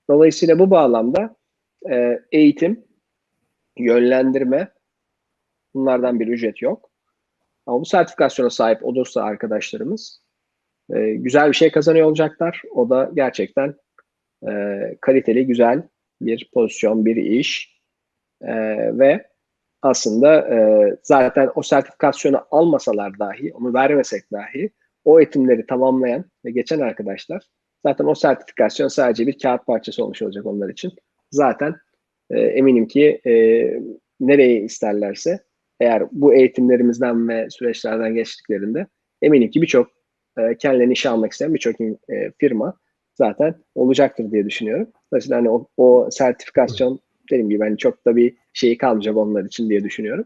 Dolayısıyla 0.10 0.60
bu 0.60 0.72
bağlamda 0.72 1.36
e, 1.92 2.20
eğitim, 2.32 2.86
yönlendirme 3.78 4.72
bunlardan 5.74 6.20
bir 6.20 6.28
ücret 6.28 6.62
yok. 6.62 6.90
Ama 7.66 7.82
bu 7.82 7.86
sertifikasyona 7.86 8.50
sahip 8.50 8.86
olursa 8.86 9.24
arkadaşlarımız 9.24 10.24
e, 10.94 11.14
güzel 11.14 11.48
bir 11.48 11.56
şey 11.56 11.72
kazanıyor 11.72 12.08
olacaklar. 12.08 12.62
O 12.72 12.90
da 12.90 13.12
gerçekten 13.14 13.76
e, 14.50 14.52
kaliteli, 15.02 15.48
güzel 15.48 15.84
bir 16.22 16.50
pozisyon, 16.54 17.06
bir 17.06 17.16
iş 17.16 17.82
e, 18.42 18.54
ve 19.00 19.28
aslında 19.84 20.48
e, 20.56 20.90
zaten 21.04 21.50
o 21.56 21.62
sertifikasyonu 21.62 22.42
almasalar 22.52 23.20
dahi, 23.20 23.54
onu 23.54 23.74
vermesek 23.74 24.32
dahi 24.32 24.70
o 25.06 25.20
eğitimleri 25.20 25.66
tamamlayan 25.66 26.26
ve 26.46 26.52
geçen 26.52 26.80
arkadaşlar 26.80 27.44
zaten 27.86 28.06
o 28.06 28.16
sertifikasyon 28.16 28.88
sadece 28.88 29.28
bir 29.28 29.40
kağıt 29.40 29.66
parçası 29.66 30.04
olmuş 30.04 30.22
olacak 30.22 30.46
onlar 30.46 30.70
için. 30.70 30.92
Zaten 31.32 31.76
e, 32.30 32.40
eminim 32.40 32.88
ki 32.88 33.22
e, 33.26 33.34
nereye 34.20 34.62
isterlerse 34.62 35.40
eğer 35.80 36.04
bu 36.12 36.34
eğitimlerimizden 36.34 37.30
ve 37.30 37.50
süreçlerden 37.50 38.14
geçtiklerinde 38.14 38.88
eminim 39.22 39.50
ki 39.50 39.62
birçok 39.62 39.88
e, 40.38 40.58
kendilerini 40.58 40.94
işe 40.94 41.10
almak 41.10 41.32
isteyen 41.32 41.54
birçok 41.54 41.82
e, 41.82 41.96
firma 42.38 42.78
zaten 43.16 43.56
olacaktır 43.76 44.32
diye 44.32 44.46
düşünüyorum. 44.46 44.88
Dolayısıyla 45.12 45.38
hani 45.38 45.50
o, 45.50 45.68
o 45.78 46.10
sertifikasyon 46.12 47.00
dediğim 47.32 47.50
gibi 47.50 47.64
hani 47.64 47.78
çok 47.78 48.06
da 48.06 48.16
bir 48.16 48.36
şeyi 48.54 48.78
kalmayacak 48.78 49.18
onlar 49.18 49.46
için 49.46 49.70
diye 49.70 49.84
düşünüyorum. 49.84 50.26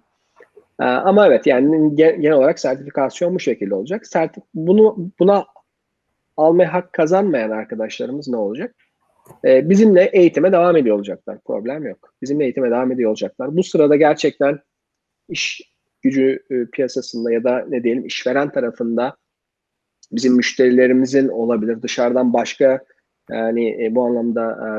Ee, 0.81 0.83
ama 0.83 1.27
evet 1.27 1.47
yani 1.47 1.95
genel 1.95 2.31
olarak 2.31 2.59
sertifikasyon 2.59 3.35
bu 3.35 3.39
şekilde 3.39 3.75
olacak. 3.75 4.07
Sertif 4.07 4.43
bunu 4.53 5.11
buna 5.19 5.45
almaya 6.37 6.73
hak 6.73 6.93
kazanmayan 6.93 7.51
arkadaşlarımız 7.51 8.27
ne 8.27 8.37
olacak? 8.37 8.75
E, 9.45 9.69
bizimle 9.69 10.09
eğitime 10.13 10.51
devam 10.51 10.77
ediyor 10.77 10.95
olacaklar. 10.95 11.37
Problem 11.45 11.85
yok. 11.85 12.13
Bizimle 12.21 12.43
eğitime 12.43 12.71
devam 12.71 12.91
ediyor 12.91 13.09
olacaklar. 13.09 13.57
Bu 13.57 13.63
sırada 13.63 13.95
gerçekten 13.95 14.59
iş 15.29 15.61
gücü 16.01 16.43
e, 16.49 16.65
piyasasında 16.65 17.31
ya 17.31 17.43
da 17.43 17.65
ne 17.69 17.83
diyelim 17.83 18.05
işveren 18.05 18.51
tarafında 18.51 19.17
bizim 20.11 20.35
müşterilerimizin 20.35 21.27
olabilir. 21.27 21.81
Dışarıdan 21.81 22.33
başka 22.33 22.83
yani 23.31 23.85
e, 23.85 23.95
bu 23.95 24.05
anlamda 24.05 24.51
e, 24.51 24.69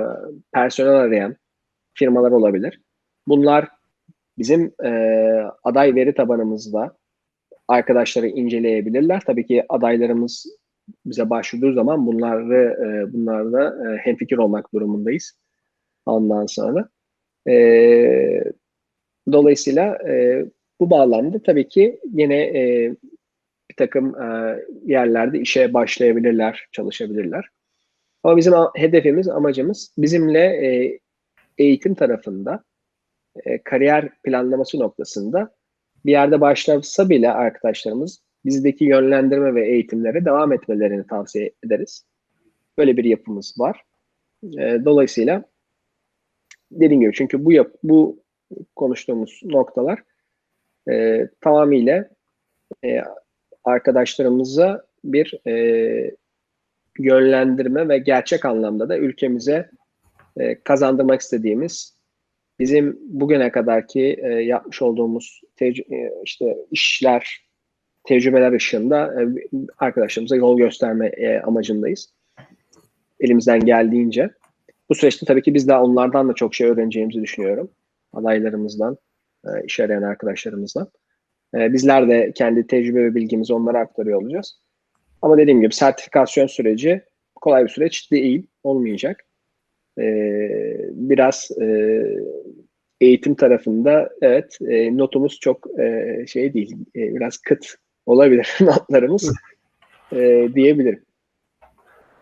personel 0.53 0.95
arayan 0.95 1.37
firmalar 1.99 2.31
olabilir. 2.31 2.81
Bunlar 3.27 3.69
bizim 4.39 4.73
e, 4.85 4.91
aday 5.65 5.95
veri 5.95 6.15
tabanımızda 6.15 6.97
arkadaşları 7.69 8.27
inceleyebilirler. 8.27 9.23
Tabii 9.27 9.47
ki 9.47 9.65
adaylarımız 9.69 10.47
bize 11.07 11.31
başvurduğu 11.31 11.73
zaman 11.73 12.07
bunları 12.07 12.77
e, 12.85 13.13
bunlarda 13.13 13.93
e, 13.93 13.97
hemfikir 13.97 14.39
olmak 14.39 14.75
durumundayız. 14.75 15.39
Ondan 16.07 16.47
sonra. 16.47 16.89
E, 17.49 17.55
dolayısıyla 19.33 20.09
e, 20.09 20.45
bu 20.81 20.91
bağlamda 20.91 21.43
tabii 21.43 21.69
ki 21.69 22.01
yine 22.13 22.43
e, 22.43 22.95
bir 23.71 23.77
takım 23.77 24.23
e, 24.23 24.59
yerlerde 24.85 25.41
işe 25.41 25.75
başlayabilirler, 25.75 26.69
çalışabilirler. 26.73 27.49
Ama 28.23 28.37
bizim 28.37 28.53
hedefimiz, 28.77 29.29
amacımız 29.29 29.95
bizimle 29.99 30.41
e, 30.41 30.99
eğitim 31.59 31.95
tarafında, 31.95 32.65
e, 33.45 33.63
kariyer 33.63 34.11
planlaması 34.23 34.79
noktasında 34.79 35.55
bir 36.05 36.13
yerde 36.13 36.41
başlasa 36.41 37.09
bile 37.09 37.31
arkadaşlarımız 37.31 38.23
bizdeki 38.45 38.85
yönlendirme 38.85 39.55
ve 39.55 39.69
eğitimlere 39.69 40.25
devam 40.25 40.53
etmelerini 40.53 41.07
tavsiye 41.07 41.51
ederiz. 41.65 42.07
Böyle 42.79 42.97
bir 42.97 43.05
yapımız 43.05 43.55
var. 43.59 43.83
E, 44.45 44.85
dolayısıyla 44.85 45.45
dediğim 46.71 47.01
gibi 47.01 47.13
çünkü 47.15 47.45
bu 47.45 47.53
yap 47.53 47.75
bu 47.83 48.23
konuştuğumuz 48.77 49.41
noktalar 49.45 50.03
e, 50.91 51.29
tamamıyla 51.41 52.09
e, 52.85 53.03
arkadaşlarımıza 53.65 54.87
bir 55.05 55.41
e, 55.47 56.15
yönlendirme 56.99 57.89
ve 57.89 57.99
gerçek 57.99 58.45
anlamda 58.45 58.89
da 58.89 58.99
ülkemize 58.99 59.71
e, 60.39 60.61
kazandırmak 60.61 61.21
istediğimiz 61.21 61.99
bizim 62.59 62.99
bugüne 63.03 63.53
kadarki 63.53 64.17
e, 64.23 64.29
yapmış 64.29 64.83
olduğumuz 64.83 65.41
e, 65.61 65.73
işte 66.25 66.57
işler, 66.71 67.49
tecrübeler 68.05 68.53
ışığında 68.53 69.15
arkadaşlarımıza 69.79 70.37
yol 70.37 70.59
gösterme 70.59 71.41
amacındayız. 71.45 72.15
Elimizden 73.21 73.61
geldiğince. 73.61 74.31
Bu 74.89 74.95
süreçte 74.95 75.27
tabii 75.27 75.43
ki 75.43 75.55
biz 75.55 75.69
de 75.69 75.77
onlardan 75.77 76.29
da 76.29 76.33
çok 76.33 76.55
şey 76.55 76.67
öğreneceğimizi 76.67 77.23
düşünüyorum. 77.23 77.71
Adaylarımızdan, 78.13 78.97
e, 79.45 79.49
iş 79.65 79.81
arayan 79.81 80.03
arkadaşlarımızdan. 80.03 80.89
Bizler 81.55 82.09
de 82.09 82.33
kendi 82.35 82.67
tecrübe 82.67 83.05
ve 83.05 83.15
bilgimizi 83.15 83.55
onlara 83.55 83.81
aktarıyor 83.81 84.23
olacağız. 84.23 84.61
Ama 85.23 85.39
dediğim 85.39 85.61
gibi 85.61 85.75
sertifikasyon 85.75 86.47
süreci 86.47 87.03
kolay 87.35 87.65
bir 87.65 87.69
süreç 87.69 88.13
değil, 88.13 88.47
olmayacak. 88.63 89.28
E, 89.99 90.11
biraz 90.93 91.51
e, 91.61 92.03
eğitim 93.01 93.35
tarafında 93.35 94.11
evet 94.23 94.59
e, 94.69 94.97
notumuz 94.97 95.41
çok 95.41 95.81
e, 95.81 96.25
şey 96.27 96.55
değil, 96.55 96.77
e, 96.97 97.15
biraz 97.15 97.39
kıt 97.39 97.67
olabilir 98.07 98.57
notlarımız 98.61 99.33
e, 100.13 100.49
diyebilirim. 100.55 101.03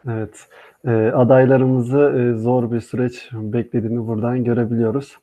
Evet, 0.09 0.47
e, 0.87 0.91
adaylarımızı 0.91 1.99
e, 1.99 2.39
zor 2.39 2.73
bir 2.73 2.81
süreç 2.81 3.29
beklediğini 3.33 4.07
buradan 4.07 4.45
görebiliyoruz. 4.45 5.17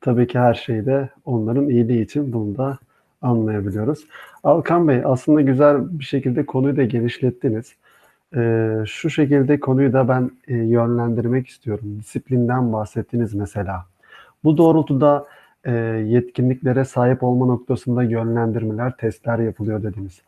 Tabii 0.00 0.26
ki 0.26 0.38
her 0.38 0.54
şey 0.54 0.86
de 0.86 1.08
onların 1.24 1.68
iyiliği 1.68 2.04
için 2.04 2.32
bunu 2.32 2.56
da 2.56 2.78
anlayabiliyoruz. 3.22 4.06
Alkan 4.44 4.88
Bey 4.88 5.00
aslında 5.04 5.40
güzel 5.40 5.98
bir 5.98 6.04
şekilde 6.04 6.46
konuyu 6.46 6.76
da 6.76 6.84
genişlettiniz. 6.84 7.74
Ee, 8.36 8.84
şu 8.86 9.10
şekilde 9.10 9.60
konuyu 9.60 9.92
da 9.92 10.08
ben 10.08 10.30
e, 10.48 10.54
yönlendirmek 10.54 11.48
istiyorum. 11.48 11.98
Disiplinden 12.00 12.72
bahsettiniz 12.72 13.34
mesela. 13.34 13.84
Bu 14.44 14.58
doğrultuda 14.58 15.26
e, 15.64 15.72
yetkinliklere 16.06 16.84
sahip 16.84 17.22
olma 17.22 17.46
noktasında 17.46 18.02
yönlendirmeler, 18.02 18.96
testler 18.96 19.38
yapılıyor 19.38 19.82
dediniz. 19.82 20.22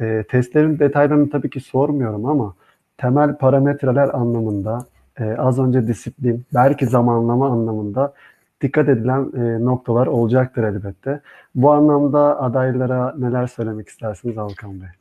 E, 0.00 0.24
testlerin 0.28 0.78
detaylarını 0.78 1.30
tabii 1.30 1.50
ki 1.50 1.60
sormuyorum 1.60 2.26
ama 2.26 2.54
temel 2.98 3.36
parametreler 3.36 4.08
anlamında 4.08 4.86
e, 5.18 5.24
az 5.24 5.58
önce 5.58 5.86
disiplin, 5.88 6.44
belki 6.54 6.86
zamanlama 6.86 7.48
anlamında 7.48 8.14
dikkat 8.60 8.88
edilen 8.88 9.32
e, 9.36 9.64
noktalar 9.64 10.06
olacaktır 10.06 10.62
elbette. 10.62 11.20
Bu 11.54 11.72
anlamda 11.72 12.40
adaylara 12.40 13.14
neler 13.18 13.46
söylemek 13.46 13.88
istersiniz 13.88 14.38
Alkan 14.38 14.80
Bey? 14.80 14.99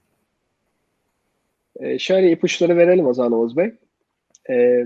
E, 1.80 2.00
şöyle 2.00 2.32
ipuçları 2.32 2.78
verelim 2.78 3.06
o 3.08 3.14
zaman 3.14 3.32
Oğuz 3.32 3.58
Bey. 3.58 3.72
E, 4.50 4.86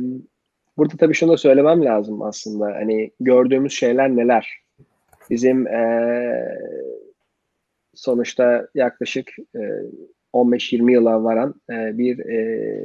burada 0.77 0.97
tabii 0.97 1.13
şunu 1.13 1.31
da 1.31 1.37
söylemem 1.37 1.85
lazım 1.85 2.21
aslında. 2.21 2.65
Hani 2.65 3.11
gördüğümüz 3.19 3.73
şeyler 3.73 4.09
neler? 4.15 4.63
Bizim 5.29 5.67
e, 5.67 6.57
sonuçta 7.93 8.67
yaklaşık 8.75 9.31
e, 9.55 9.59
15-20 10.33 10.91
yıla 10.91 11.23
varan 11.23 11.55
e, 11.69 11.97
bir 11.97 12.19
e, 12.19 12.77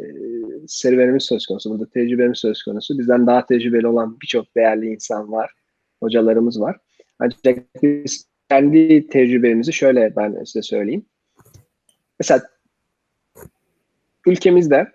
serüvenimiz 0.66 1.22
söz 1.22 1.46
konusu. 1.46 1.70
Burada 1.70 1.90
tecrübemiz 1.90 2.38
söz 2.38 2.62
konusu. 2.62 2.98
Bizden 2.98 3.26
daha 3.26 3.46
tecrübeli 3.46 3.86
olan 3.86 4.20
birçok 4.22 4.56
değerli 4.56 4.86
insan 4.86 5.32
var. 5.32 5.52
Hocalarımız 6.02 6.60
var. 6.60 6.76
Ancak 7.18 7.82
biz 7.82 8.28
kendi 8.50 9.06
tecrübemizi 9.06 9.72
şöyle 9.72 10.16
ben 10.16 10.44
size 10.44 10.62
söyleyeyim. 10.62 11.06
Mesela 12.18 12.42
ülkemizde 14.26 14.92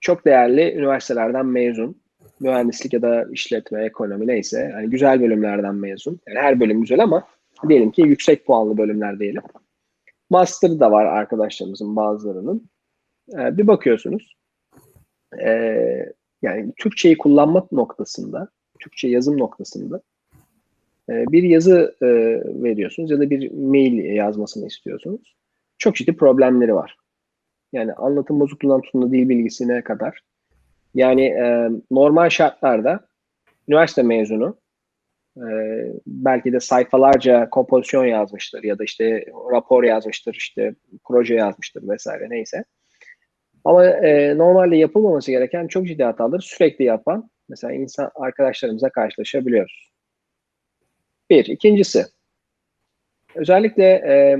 çok 0.00 0.24
değerli 0.24 0.74
üniversitelerden 0.74 1.46
mezun, 1.46 2.02
mühendislik 2.40 2.92
ya 2.92 3.02
da 3.02 3.26
işletme, 3.32 3.84
ekonomi 3.84 4.26
neyse, 4.26 4.70
yani 4.72 4.90
güzel 4.90 5.20
bölümlerden 5.20 5.74
mezun. 5.74 6.20
Yani 6.28 6.38
her 6.38 6.60
bölüm 6.60 6.80
güzel 6.80 7.02
ama 7.02 7.28
diyelim 7.68 7.90
ki 7.90 8.02
yüksek 8.02 8.46
puanlı 8.46 8.78
bölümler 8.78 9.18
diyelim. 9.18 9.42
Master 10.30 10.80
da 10.80 10.90
var 10.90 11.04
arkadaşlarımızın 11.04 11.96
bazılarının. 11.96 12.70
Ee, 13.32 13.58
bir 13.58 13.66
bakıyorsunuz, 13.66 14.36
ee, 15.42 16.12
yani 16.42 16.72
Türkçeyi 16.76 17.18
kullanmak 17.18 17.72
noktasında, 17.72 18.48
Türkçe 18.78 19.08
yazım 19.08 19.38
noktasında 19.38 20.02
e, 21.08 21.24
bir 21.32 21.42
yazı 21.42 21.96
e, 22.02 22.06
veriyorsunuz 22.62 23.10
ya 23.10 23.18
da 23.18 23.30
bir 23.30 23.52
mail 23.52 24.04
yazmasını 24.14 24.66
istiyorsunuz. 24.66 25.36
Çok 25.78 25.96
ciddi 25.96 26.16
problemleri 26.16 26.74
var. 26.74 26.96
Yani 27.72 27.92
anlatım 27.92 28.40
bozukluğundan 28.40 28.80
tutun 28.80 29.12
dil 29.12 29.28
bilgisine 29.28 29.84
kadar. 29.84 30.20
Yani 30.94 31.24
e, 31.24 31.70
normal 31.90 32.28
şartlarda 32.28 33.06
üniversite 33.68 34.02
mezunu 34.02 34.56
e, 35.36 35.46
belki 36.06 36.52
de 36.52 36.60
sayfalarca 36.60 37.50
kompozisyon 37.50 38.04
yazmıştır 38.04 38.62
ya 38.62 38.78
da 38.78 38.84
işte 38.84 39.24
rapor 39.52 39.84
yazmıştır, 39.84 40.34
işte 40.34 40.74
proje 41.04 41.34
yazmıştır 41.34 41.88
vesaire 41.88 42.30
neyse. 42.30 42.64
Ama 43.64 43.86
e, 43.86 44.38
normalde 44.38 44.76
yapılmaması 44.76 45.30
gereken 45.30 45.66
çok 45.66 45.86
ciddi 45.86 46.04
hataları 46.04 46.42
sürekli 46.42 46.84
yapan 46.84 47.30
mesela 47.48 47.72
insan 47.72 48.10
arkadaşlarımıza 48.14 48.90
karşılaşabiliyoruz. 48.90 49.92
Bir. 51.30 51.44
ikincisi 51.44 52.06
özellikle 53.34 53.84
e, 53.84 54.38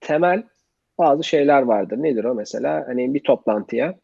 temel 0.00 0.42
bazı 1.02 1.24
şeyler 1.24 1.62
vardır. 1.62 2.02
Nedir 2.02 2.24
o 2.24 2.34
mesela? 2.34 2.84
Hani 2.88 3.14
bir 3.14 3.22
toplantıya 3.22 3.98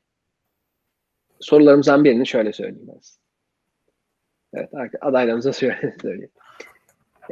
sorularımızdan 1.40 2.04
birini 2.04 2.26
şöyle 2.26 2.52
söyleyeyim 2.52 2.88
ben 2.94 2.98
size. 2.98 3.20
Evet, 4.54 4.70
adaylarımıza 5.00 5.52
söyleyeyim. 6.02 6.30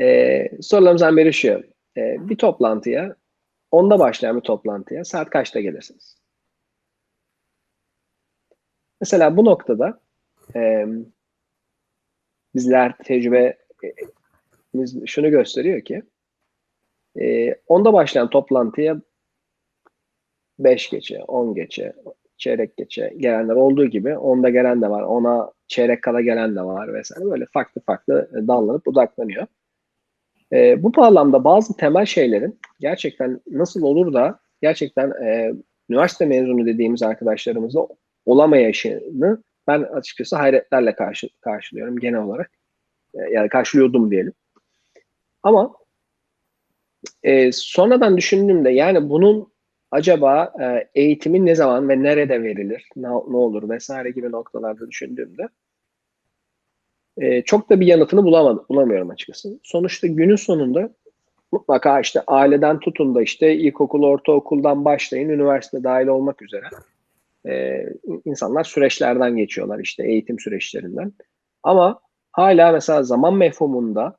Ee, 0.01 0.49
sorularımızdan 0.63 1.17
biri 1.17 1.33
şu. 1.33 1.63
Ee, 1.97 2.17
bir 2.29 2.37
toplantıya, 2.37 3.17
onda 3.71 3.99
başlayan 3.99 4.37
bir 4.37 4.43
toplantıya 4.43 5.05
saat 5.05 5.31
kaçta 5.31 5.61
gelirsiniz? 5.61 6.17
Mesela 9.01 9.37
bu 9.37 9.45
noktada 9.45 10.01
e, 10.57 10.87
bizler 12.55 12.99
tecrübemiz 12.99 13.57
şunu 15.07 15.31
gösteriyor 15.31 15.81
ki 15.81 16.03
e, 17.21 17.55
onda 17.67 17.93
başlayan 17.93 18.31
toplantıya 18.31 19.01
5 20.59 20.91
geçe, 20.91 21.23
10 21.23 21.55
geçe, 21.55 21.93
çeyrek 22.39 22.77
geçe 22.77 23.15
gelenler 23.17 23.55
olduğu 23.55 23.87
gibi 23.87 24.19
onda 24.19 24.49
gelen 24.49 24.83
de 24.83 24.91
var. 24.91 25.03
Ona 25.03 25.51
çeyrek 25.69 26.03
kala 26.03 26.21
gelen 26.21 26.57
de 26.57 26.63
var 26.63 26.95
vesaire. 26.95 27.31
Böyle 27.31 27.47
farklı 27.53 27.81
farklı 27.81 28.31
dallanıp 28.49 28.87
budaklanıyor. 28.87 29.47
E, 30.53 30.83
bu 30.83 30.97
bağlamda 30.97 31.45
bazı 31.45 31.77
temel 31.77 32.07
şeylerin 32.07 32.61
gerçekten 32.81 33.41
nasıl 33.51 33.83
olur 33.83 34.13
da 34.13 34.39
gerçekten 34.63 35.11
e, 35.11 35.53
üniversite 35.91 36.27
mezunu 36.27 36.67
dediğimiz 36.67 37.03
arkadaşlarımızla 37.03 37.87
olamayışını 38.27 39.43
ben 39.67 39.83
açıkçası 39.83 40.37
hayretlerle 40.37 40.95
karşı, 40.95 41.29
karşılıyorum 41.41 41.99
genel 41.99 42.23
olarak. 42.23 42.51
E, 43.15 43.19
yani 43.19 43.49
karşılıyordum 43.49 44.11
diyelim. 44.11 44.33
Ama 45.43 45.75
e, 47.23 47.53
sonradan 47.53 48.17
düşündüğümde 48.17 48.71
yani 48.71 49.09
bunun 49.09 49.56
acaba 49.91 50.53
e, 50.61 50.89
eğitimi 50.95 51.47
ne 51.47 51.55
zaman 51.55 51.89
ve 51.89 52.03
nerede 52.03 52.43
verilir, 52.43 52.89
ne, 52.97 53.09
ne 53.09 53.37
olur 53.37 53.69
vesaire 53.69 54.11
gibi 54.11 54.33
noktalarda 54.33 54.91
düşündüğümde 54.91 55.49
e, 57.19 57.43
çok 57.43 57.71
da 57.71 57.81
bir 57.81 57.87
yanıtını 57.87 58.25
bulamadım, 58.25 58.65
bulamıyorum 58.69 59.11
açıkçası. 59.11 59.61
Sonuçta 59.63 60.07
günün 60.07 60.37
sonunda 60.37 60.91
mutlaka 61.53 62.01
işte 62.01 62.21
aileden 62.27 62.81
tutun 62.81 63.15
da 63.15 63.23
işte 63.23 63.55
ilkokul, 63.55 64.03
ortaokuldan 64.03 64.85
başlayın, 64.85 65.29
üniversite 65.29 65.85
dahil 65.85 66.07
olmak 66.07 66.43
üzere 66.43 66.67
e, 67.49 67.85
insanlar 68.25 68.65
süreçlerden 68.65 69.37
geçiyorlar 69.37 69.79
işte 69.79 70.07
eğitim 70.07 70.39
süreçlerinden. 70.39 71.13
Ama 71.63 72.01
hala 72.33 72.73
mesela 72.73 73.03
zaman 73.03 73.35
mefhumunda 73.35 74.17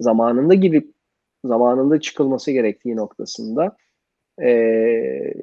zamanında 0.00 0.54
gibi 0.54 0.92
zamanında 1.44 2.00
çıkılması 2.00 2.52
gerektiği 2.52 2.96
noktasında 2.96 3.76
e, 4.42 5.34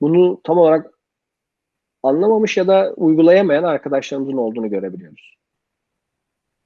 bunu 0.00 0.40
tam 0.44 0.58
olarak 0.58 0.98
anlamamış 2.02 2.56
ya 2.56 2.66
da 2.66 2.94
uygulayamayan 2.96 3.62
arkadaşlarımızın 3.62 4.36
olduğunu 4.36 4.70
görebiliyoruz. 4.70 5.36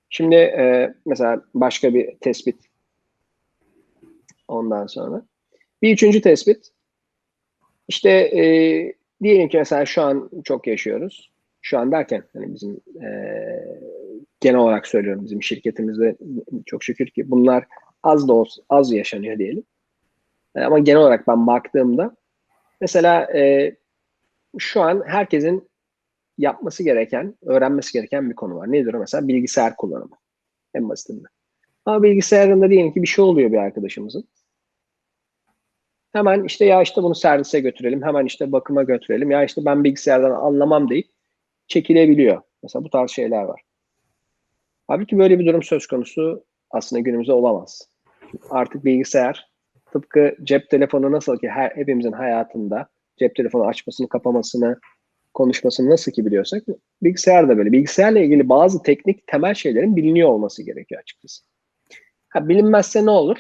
Şimdi 0.09 0.35
e, 0.35 0.95
mesela 1.07 1.43
başka 1.55 1.95
bir 1.95 2.17
tespit 2.17 2.57
ondan 4.49 4.87
sonra. 4.87 5.27
Bir 5.83 5.93
üçüncü 5.93 6.21
tespit 6.21 6.71
işte 7.89 8.11
e, 8.11 8.43
diyelim 9.23 9.49
ki 9.49 9.59
mesela 9.59 9.87
şu 9.87 10.03
an 10.03 10.31
çok 10.45 10.67
yaşıyoruz. 10.67 11.33
Şu 11.61 11.79
an 11.79 11.93
derken 11.93 12.23
hani 12.33 12.55
bizim 12.55 12.81
e, 13.03 13.09
genel 14.41 14.61
olarak 14.61 14.87
söylüyorum 14.87 15.25
bizim 15.25 15.43
şirketimizde 15.43 16.17
çok 16.67 16.85
şükür 16.85 17.07
ki 17.07 17.31
bunlar 17.31 17.64
az 18.03 18.29
da 18.29 18.33
olsa 18.33 18.62
az 18.69 18.93
yaşanıyor 18.93 19.39
diyelim. 19.39 19.64
E, 20.57 20.61
ama 20.61 20.78
genel 20.78 21.00
olarak 21.00 21.28
ben 21.28 21.46
baktığımda 21.46 22.16
mesela 22.80 23.36
e, 23.36 23.72
şu 24.59 24.82
an 24.82 25.02
herkesin 25.07 25.70
yapması 26.38 26.82
gereken, 26.82 27.34
öğrenmesi 27.42 27.92
gereken 27.92 28.30
bir 28.30 28.34
konu 28.34 28.57
var. 28.57 28.72
Nedir 28.72 28.94
o 28.94 28.98
mesela? 28.98 29.28
Bilgisayar 29.28 29.76
kullanımı. 29.76 30.16
En 30.74 30.88
basitinden. 30.88 31.30
Ama 31.84 32.02
bilgisayarında 32.02 32.70
diyelim 32.70 32.92
ki 32.92 33.02
bir 33.02 33.07
şey 33.07 33.24
oluyor 33.24 33.52
bir 33.52 33.59
arkadaşımızın. 33.59 34.28
Hemen 36.12 36.44
işte 36.44 36.64
ya 36.64 36.82
işte 36.82 37.02
bunu 37.02 37.14
servise 37.14 37.61
götürelim, 37.61 38.02
hemen 38.02 38.26
işte 38.26 38.52
bakıma 38.52 38.82
götürelim. 38.82 39.30
Ya 39.30 39.44
işte 39.44 39.64
ben 39.64 39.84
bilgisayardan 39.84 40.30
anlamam 40.30 40.90
deyip 40.90 41.09
çekilebiliyor. 41.66 42.42
Mesela 42.62 42.84
bu 42.84 42.90
tarz 42.90 43.11
şeyler 43.11 43.42
var. 43.42 43.61
Halbuki 44.88 45.18
böyle 45.18 45.38
bir 45.38 45.46
durum 45.46 45.62
söz 45.62 45.86
konusu 45.86 46.44
aslında 46.70 47.00
günümüzde 47.00 47.32
olamaz. 47.32 47.90
Artık 48.50 48.84
bilgisayar 48.84 49.55
tıpkı 49.93 50.37
cep 50.43 50.70
telefonu 50.70 51.12
nasıl 51.12 51.39
ki 51.39 51.49
her 51.49 51.70
hepimizin 51.70 52.12
hayatında 52.12 52.89
cep 53.16 53.34
telefonu 53.34 53.66
açmasını, 53.66 54.09
kapamasını, 54.09 54.80
konuşmasını 55.34 55.91
nasıl 55.91 56.12
ki 56.12 56.26
biliyorsak 56.26 56.62
bilgisayar 57.03 57.49
da 57.49 57.59
böyle. 57.59 57.72
Bilgisayarla 57.72 58.18
ilgili 58.18 58.49
bazı 58.49 58.82
teknik 58.82 59.26
temel 59.26 59.55
şeylerin 59.55 59.97
biliniyor 59.97 60.28
olması 60.28 60.62
gerekiyor 60.62 61.01
açıkçası. 61.01 61.45
Ha, 62.28 62.49
bilinmezse 62.49 63.07
ne 63.07 63.11
olur? 63.11 63.39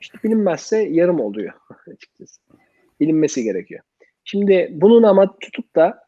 İşte 0.00 0.18
bilinmezse 0.24 0.78
yarım 0.78 1.20
oluyor 1.20 1.52
açıkçası. 1.92 2.40
Bilinmesi 3.00 3.42
gerekiyor. 3.42 3.80
Şimdi 4.24 4.68
bunun 4.72 5.02
ama 5.02 5.38
tutup 5.38 5.76
da 5.76 6.06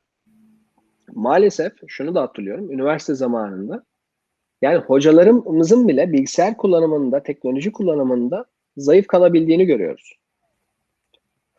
maalesef 1.13 1.73
şunu 1.87 2.15
da 2.15 2.23
hatırlıyorum. 2.23 2.71
Üniversite 2.73 3.15
zamanında 3.15 3.85
yani 4.63 4.77
hocalarımızın 4.79 5.89
bile 5.89 6.13
bilgisayar 6.13 6.57
kullanımında, 6.57 7.23
teknoloji 7.23 7.73
kullanımında 7.73 8.45
zayıf 8.81 9.07
kalabildiğini 9.07 9.67
görüyoruz. 9.67 10.19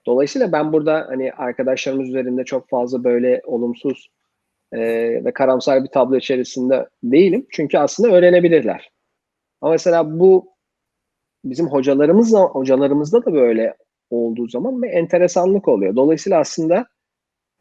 Dolayısıyla 0.06 0.52
ben 0.52 0.74
burada 0.74 1.06
hani 1.10 1.32
arkadaşlarımız 1.34 2.10
üzerinde 2.10 2.46
çok 2.46 2.70
fazla 2.70 3.04
böyle 3.04 3.42
olumsuz 3.46 4.10
e, 4.72 4.80
ve 5.26 5.32
karamsar 5.34 5.84
bir 5.84 5.90
tablo 5.90 6.18
içerisinde 6.18 6.90
değilim. 7.04 7.46
Çünkü 7.52 7.78
aslında 7.78 8.16
öğrenebilirler. 8.16 8.92
Ama 9.62 9.72
mesela 9.72 10.20
bu 10.20 10.54
bizim 11.46 11.68
hocalarımızla 11.68 12.40
hocalarımızda 12.40 13.26
da 13.26 13.34
böyle 13.34 13.76
olduğu 14.10 14.48
zaman 14.48 14.82
bir 14.84 14.90
enteresanlık 14.90 15.68
oluyor. 15.68 15.96
Dolayısıyla 15.96 16.40
aslında 16.40 16.88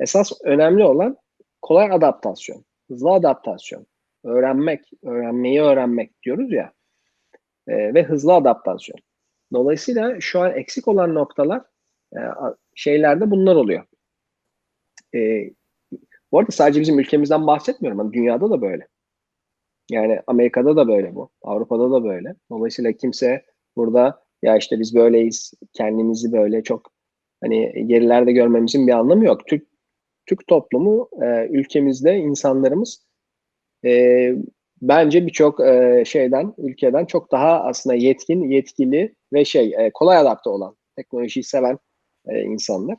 esas 0.00 0.32
önemli 0.44 0.84
olan 0.84 1.16
kolay 1.62 1.92
adaptasyon, 1.92 2.64
hızlı 2.88 3.10
adaptasyon, 3.10 3.86
öğrenmek, 4.24 4.80
öğrenmeyi 5.02 5.62
öğrenmek 5.62 6.22
diyoruz 6.22 6.52
ya 6.52 6.72
e, 7.68 7.94
ve 7.94 8.02
hızlı 8.02 8.34
adaptasyon. 8.34 8.98
Dolayısıyla 9.52 10.20
şu 10.20 10.40
an 10.40 10.56
eksik 10.56 10.88
olan 10.88 11.14
noktalar 11.14 11.62
e, 12.16 12.20
şeylerde 12.74 13.30
bunlar 13.30 13.56
oluyor. 13.56 13.84
E, 15.14 15.50
bu 16.32 16.38
arada 16.38 16.50
sadece 16.50 16.80
bizim 16.80 16.98
ülkemizden 16.98 17.46
bahsetmiyorum 17.46 18.00
ama 18.00 18.12
dünyada 18.12 18.50
da 18.50 18.62
böyle. 18.62 18.88
Yani 19.90 20.20
Amerika'da 20.26 20.76
da 20.76 20.88
böyle 20.88 21.14
bu. 21.14 21.30
Avrupa'da 21.42 21.90
da 21.90 22.04
böyle. 22.04 22.34
Dolayısıyla 22.50 22.92
kimse 22.92 23.44
burada 23.76 24.24
ya 24.42 24.56
işte 24.56 24.80
biz 24.80 24.94
böyleyiz, 24.94 25.52
kendimizi 25.72 26.32
böyle 26.32 26.62
çok 26.62 26.92
hani 27.42 27.86
gerilerde 27.86 28.32
görmemizin 28.32 28.86
bir 28.86 28.92
anlamı 28.92 29.24
yok. 29.24 29.46
Türk 29.46 29.68
Türk 30.26 30.46
toplumu 30.46 31.08
e, 31.22 31.48
ülkemizde 31.50 32.16
insanlarımız 32.16 33.06
e, 33.84 34.34
bence 34.82 35.26
birçok 35.26 35.60
e, 35.60 36.04
şeyden 36.06 36.54
ülkeden 36.58 37.04
çok 37.04 37.32
daha 37.32 37.64
aslında 37.64 37.96
yetkin, 37.96 38.50
yetkili 38.50 39.14
ve 39.32 39.44
şey 39.44 39.74
e, 39.78 39.90
kolay 39.94 40.16
adapte 40.18 40.50
olan, 40.50 40.76
teknolojiyi 40.96 41.44
seven 41.44 41.78
e, 42.28 42.40
insanlar. 42.40 42.98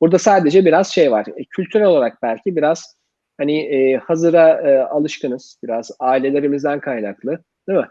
Burada 0.00 0.18
sadece 0.18 0.64
biraz 0.64 0.88
şey 0.88 1.12
var. 1.12 1.26
E, 1.36 1.44
kültürel 1.44 1.86
olarak 1.86 2.22
belki 2.22 2.56
biraz 2.56 2.96
hani 3.38 3.58
e, 3.60 3.96
hazıra 3.96 4.48
e, 4.70 4.78
alışkınız. 4.78 5.58
Biraz 5.64 5.90
ailelerimizden 6.00 6.80
kaynaklı, 6.80 7.44
değil 7.68 7.78
mi? 7.78 7.88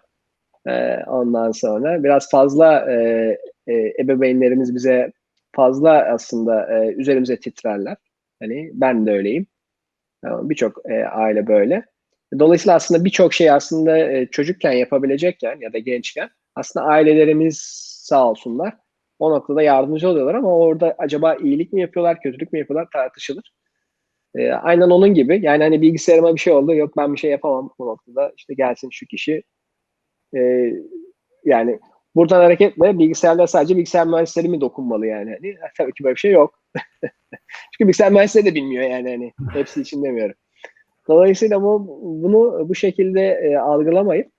E, 0.68 1.04
ondan 1.08 1.52
sonra 1.52 2.04
biraz 2.04 2.30
fazla 2.32 2.92
e, 2.92 2.96
e, 3.68 3.74
ebeveynlerimiz 4.00 4.76
bize 4.76 5.12
fazla 5.56 5.92
aslında 5.92 6.84
e, 6.84 6.88
üzerimize 6.94 7.40
titrerler. 7.40 7.98
Hani 8.42 8.72
ben 8.74 9.06
de 9.06 9.12
öyleyim. 9.12 9.48
Birçok 10.24 10.92
e, 10.92 11.06
aile 11.06 11.48
böyle. 11.48 11.86
Dolayısıyla 12.40 12.76
aslında 12.76 13.06
birçok 13.06 13.34
şey 13.34 13.52
aslında 13.52 13.98
e, 13.98 14.28
çocukken 14.32 14.72
yapabilecekken 14.72 15.58
ya 15.62 15.74
da 15.74 15.80
gençken 15.80 16.30
aslında 16.56 16.86
ailelerimiz 16.86 17.58
sağ 18.06 18.30
olsunlar 18.30 18.74
o 19.22 19.32
noktada 19.32 19.62
yardımcı 19.62 20.10
oluyorlar 20.10 20.36
ama 20.36 20.58
orada 20.58 20.96
acaba 20.98 21.36
iyilik 21.36 21.74
mi 21.74 21.82
yapıyorlar, 21.82 22.22
kötülük 22.22 22.54
mü 22.54 22.60
yapıyorlar 22.60 22.88
tartışılır. 22.94 23.54
E, 24.36 24.52
aynen 24.52 24.90
onun 24.90 25.14
gibi. 25.14 25.40
Yani 25.44 25.64
hani 25.64 25.82
bilgisayarıma 25.82 26.36
bir 26.36 26.40
şey 26.40 26.54
oldu, 26.54 26.74
yok 26.74 26.98
ben 26.98 27.14
bir 27.14 27.20
şey 27.20 27.32
yapamam 27.32 27.70
bu 27.80 27.86
noktada. 27.86 28.32
İşte 28.38 28.54
gelsin 28.54 28.90
şu 28.92 29.06
kişi. 29.06 29.44
E, 30.38 30.72
yani 31.46 31.80
buradan 32.16 32.42
hareketle 32.42 33.00
bilgisayarlar 33.00 33.48
sadece 33.48 33.76
bilgisayar 33.76 34.08
mühendisleri 34.08 34.50
mi 34.50 34.62
dokunmalı 34.62 35.08
yani? 35.08 35.32
Hani, 35.32 35.56
tabii 35.78 35.94
ki 35.94 36.04
böyle 36.04 36.16
bir 36.16 36.20
şey 36.20 36.32
yok. 36.32 36.60
Çünkü 37.72 37.88
bilgisayar 37.88 38.12
mühendisleri 38.12 38.46
de 38.46 38.56
bilmiyor 38.56 38.84
yani 38.84 39.10
hani 39.10 39.34
hepsi 39.54 39.82
için 39.82 40.04
demiyorum. 40.04 40.36
Dolayısıyla 41.12 41.62
bu 41.62 42.00
bunu 42.24 42.70
bu 42.70 42.76
şekilde 42.76 43.22
e, 43.22 43.58
algılamayıp 43.58 44.32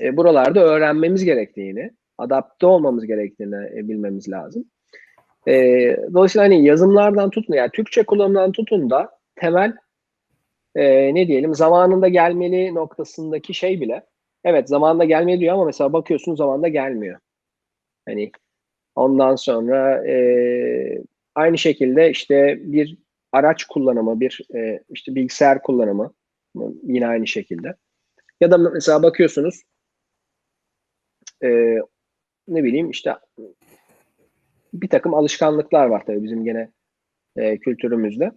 e, 0.00 0.16
buralarda 0.16 0.60
öğrenmemiz 0.60 1.24
gerektiğini, 1.24 1.90
adapte 2.18 2.66
olmamız 2.66 3.06
gerektiğini 3.06 3.56
e, 3.56 3.88
bilmemiz 3.88 4.28
lazım. 4.28 4.64
E, 5.48 5.52
dolayısıyla 6.14 6.44
hani 6.44 6.64
yazımlardan 6.64 7.30
tutun, 7.30 7.54
yani 7.54 7.70
Türkçe 7.70 8.02
kullanımından 8.02 8.52
tutun 8.52 8.90
da 8.90 9.10
temel 9.36 9.76
e, 10.74 11.14
ne 11.14 11.28
diyelim 11.28 11.54
zamanında 11.54 12.08
gelmeli 12.08 12.74
noktasındaki 12.74 13.54
şey 13.54 13.80
bile 13.80 14.06
evet 14.44 14.68
zamanında 14.68 15.04
gelmeli 15.04 15.40
diyor 15.40 15.54
ama 15.54 15.64
mesela 15.64 15.92
bakıyorsun 15.92 16.34
zamanında 16.34 16.68
gelmiyor. 16.68 17.18
Hani 18.08 18.30
ondan 18.94 19.36
sonra 19.36 20.06
e, 20.08 20.16
aynı 21.34 21.58
şekilde 21.58 22.10
işte 22.10 22.58
bir 22.60 23.05
araç 23.36 23.64
kullanımı, 23.64 24.20
bir 24.20 24.40
e, 24.54 24.82
işte 24.90 25.14
bilgisayar 25.14 25.62
kullanımı 25.62 26.14
yine 26.82 27.06
aynı 27.06 27.26
şekilde. 27.26 27.74
Ya 28.40 28.50
da 28.50 28.58
mesela 28.58 29.02
bakıyorsunuz 29.02 29.62
e, 31.42 31.78
ne 32.48 32.64
bileyim 32.64 32.90
işte 32.90 33.14
bir 34.74 34.88
takım 34.88 35.14
alışkanlıklar 35.14 35.86
var 35.86 36.02
tabii 36.06 36.22
bizim 36.22 36.44
gene 36.44 36.70
e, 37.36 37.58
kültürümüzde. 37.58 38.32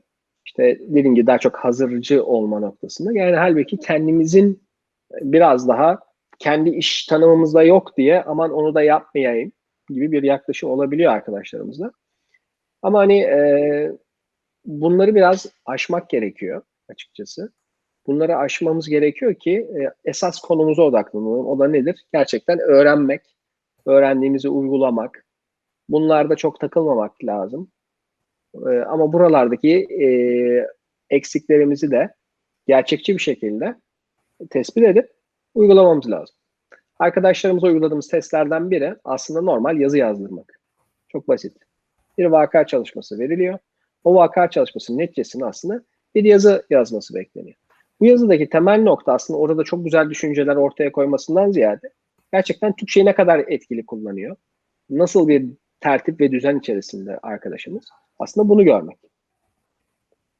İşte 0.45 0.79
dediğim 0.81 1.15
gibi 1.15 1.27
daha 1.27 1.37
çok 1.37 1.55
hazırcı 1.57 2.23
olma 2.23 2.59
noktasında. 2.59 3.13
Yani 3.13 3.35
halbuki 3.35 3.77
kendimizin 3.77 4.63
biraz 5.21 5.67
daha 5.67 5.99
kendi 6.39 6.69
iş 6.69 7.05
tanımımızda 7.05 7.63
yok 7.63 7.97
diye 7.97 8.23
aman 8.23 8.51
onu 8.51 8.75
da 8.75 8.81
yapmayayım 8.81 9.51
gibi 9.89 10.11
bir 10.11 10.23
yaklaşım 10.23 10.69
olabiliyor 10.69 11.13
arkadaşlarımızla. 11.13 11.91
Ama 12.81 12.99
hani 12.99 13.19
e, 13.19 13.91
bunları 14.65 15.15
biraz 15.15 15.45
aşmak 15.65 16.09
gerekiyor. 16.09 16.61
açıkçası. 16.89 17.51
Bunları 18.07 18.37
aşmamız 18.37 18.89
gerekiyor 18.89 19.33
ki 19.33 19.51
e, 19.51 19.89
esas 20.05 20.39
konumuza 20.39 20.83
odaklanalım. 20.83 21.47
O 21.47 21.59
da 21.59 21.67
nedir? 21.67 22.05
Gerçekten 22.13 22.59
öğrenmek, 22.59 23.21
öğrendiğimizi 23.85 24.49
uygulamak. 24.49 25.25
Bunlarda 25.89 26.35
çok 26.35 26.59
takılmamak 26.59 27.23
lazım. 27.23 27.71
E, 28.55 28.69
ama 28.69 29.13
buralardaki 29.13 29.87
e, 30.03 30.07
eksiklerimizi 31.09 31.91
de 31.91 32.13
gerçekçi 32.67 33.13
bir 33.13 33.21
şekilde 33.21 33.75
tespit 34.49 34.83
edip 34.83 35.11
uygulamamız 35.55 36.11
lazım. 36.11 36.35
Arkadaşlarımıza 36.99 37.67
uyguladığımız 37.67 38.07
testlerden 38.07 38.71
biri 38.71 38.95
aslında 39.03 39.41
normal 39.41 39.77
yazı 39.79 39.97
yazdırmak. 39.97 40.59
Çok 41.07 41.27
basit. 41.27 41.57
Bir 42.17 42.25
vaka 42.25 42.67
çalışması 42.67 43.19
veriliyor. 43.19 43.59
O 44.03 44.15
vaka 44.15 44.49
çalışmasının 44.49 44.97
neticesini 44.97 45.45
aslında 45.45 45.83
bir 46.15 46.23
yazı 46.23 46.65
yazması 46.69 47.15
bekleniyor. 47.15 47.55
Bu 47.99 48.05
yazıdaki 48.05 48.49
temel 48.49 48.81
nokta 48.81 49.13
aslında 49.13 49.39
orada 49.39 49.63
çok 49.63 49.85
güzel 49.85 50.09
düşünceler 50.09 50.55
ortaya 50.55 50.91
koymasından 50.91 51.51
ziyade 51.51 51.89
gerçekten 52.33 52.75
Türkçeyi 52.75 53.05
ne 53.05 53.15
kadar 53.15 53.39
etkili 53.47 53.85
kullanıyor? 53.85 54.35
Nasıl 54.89 55.27
bir 55.27 55.45
tertip 55.79 56.21
ve 56.21 56.31
düzen 56.31 56.59
içerisinde 56.59 57.19
arkadaşımız? 57.23 57.85
Aslında 58.19 58.49
bunu 58.49 58.63
görmek. 58.63 58.97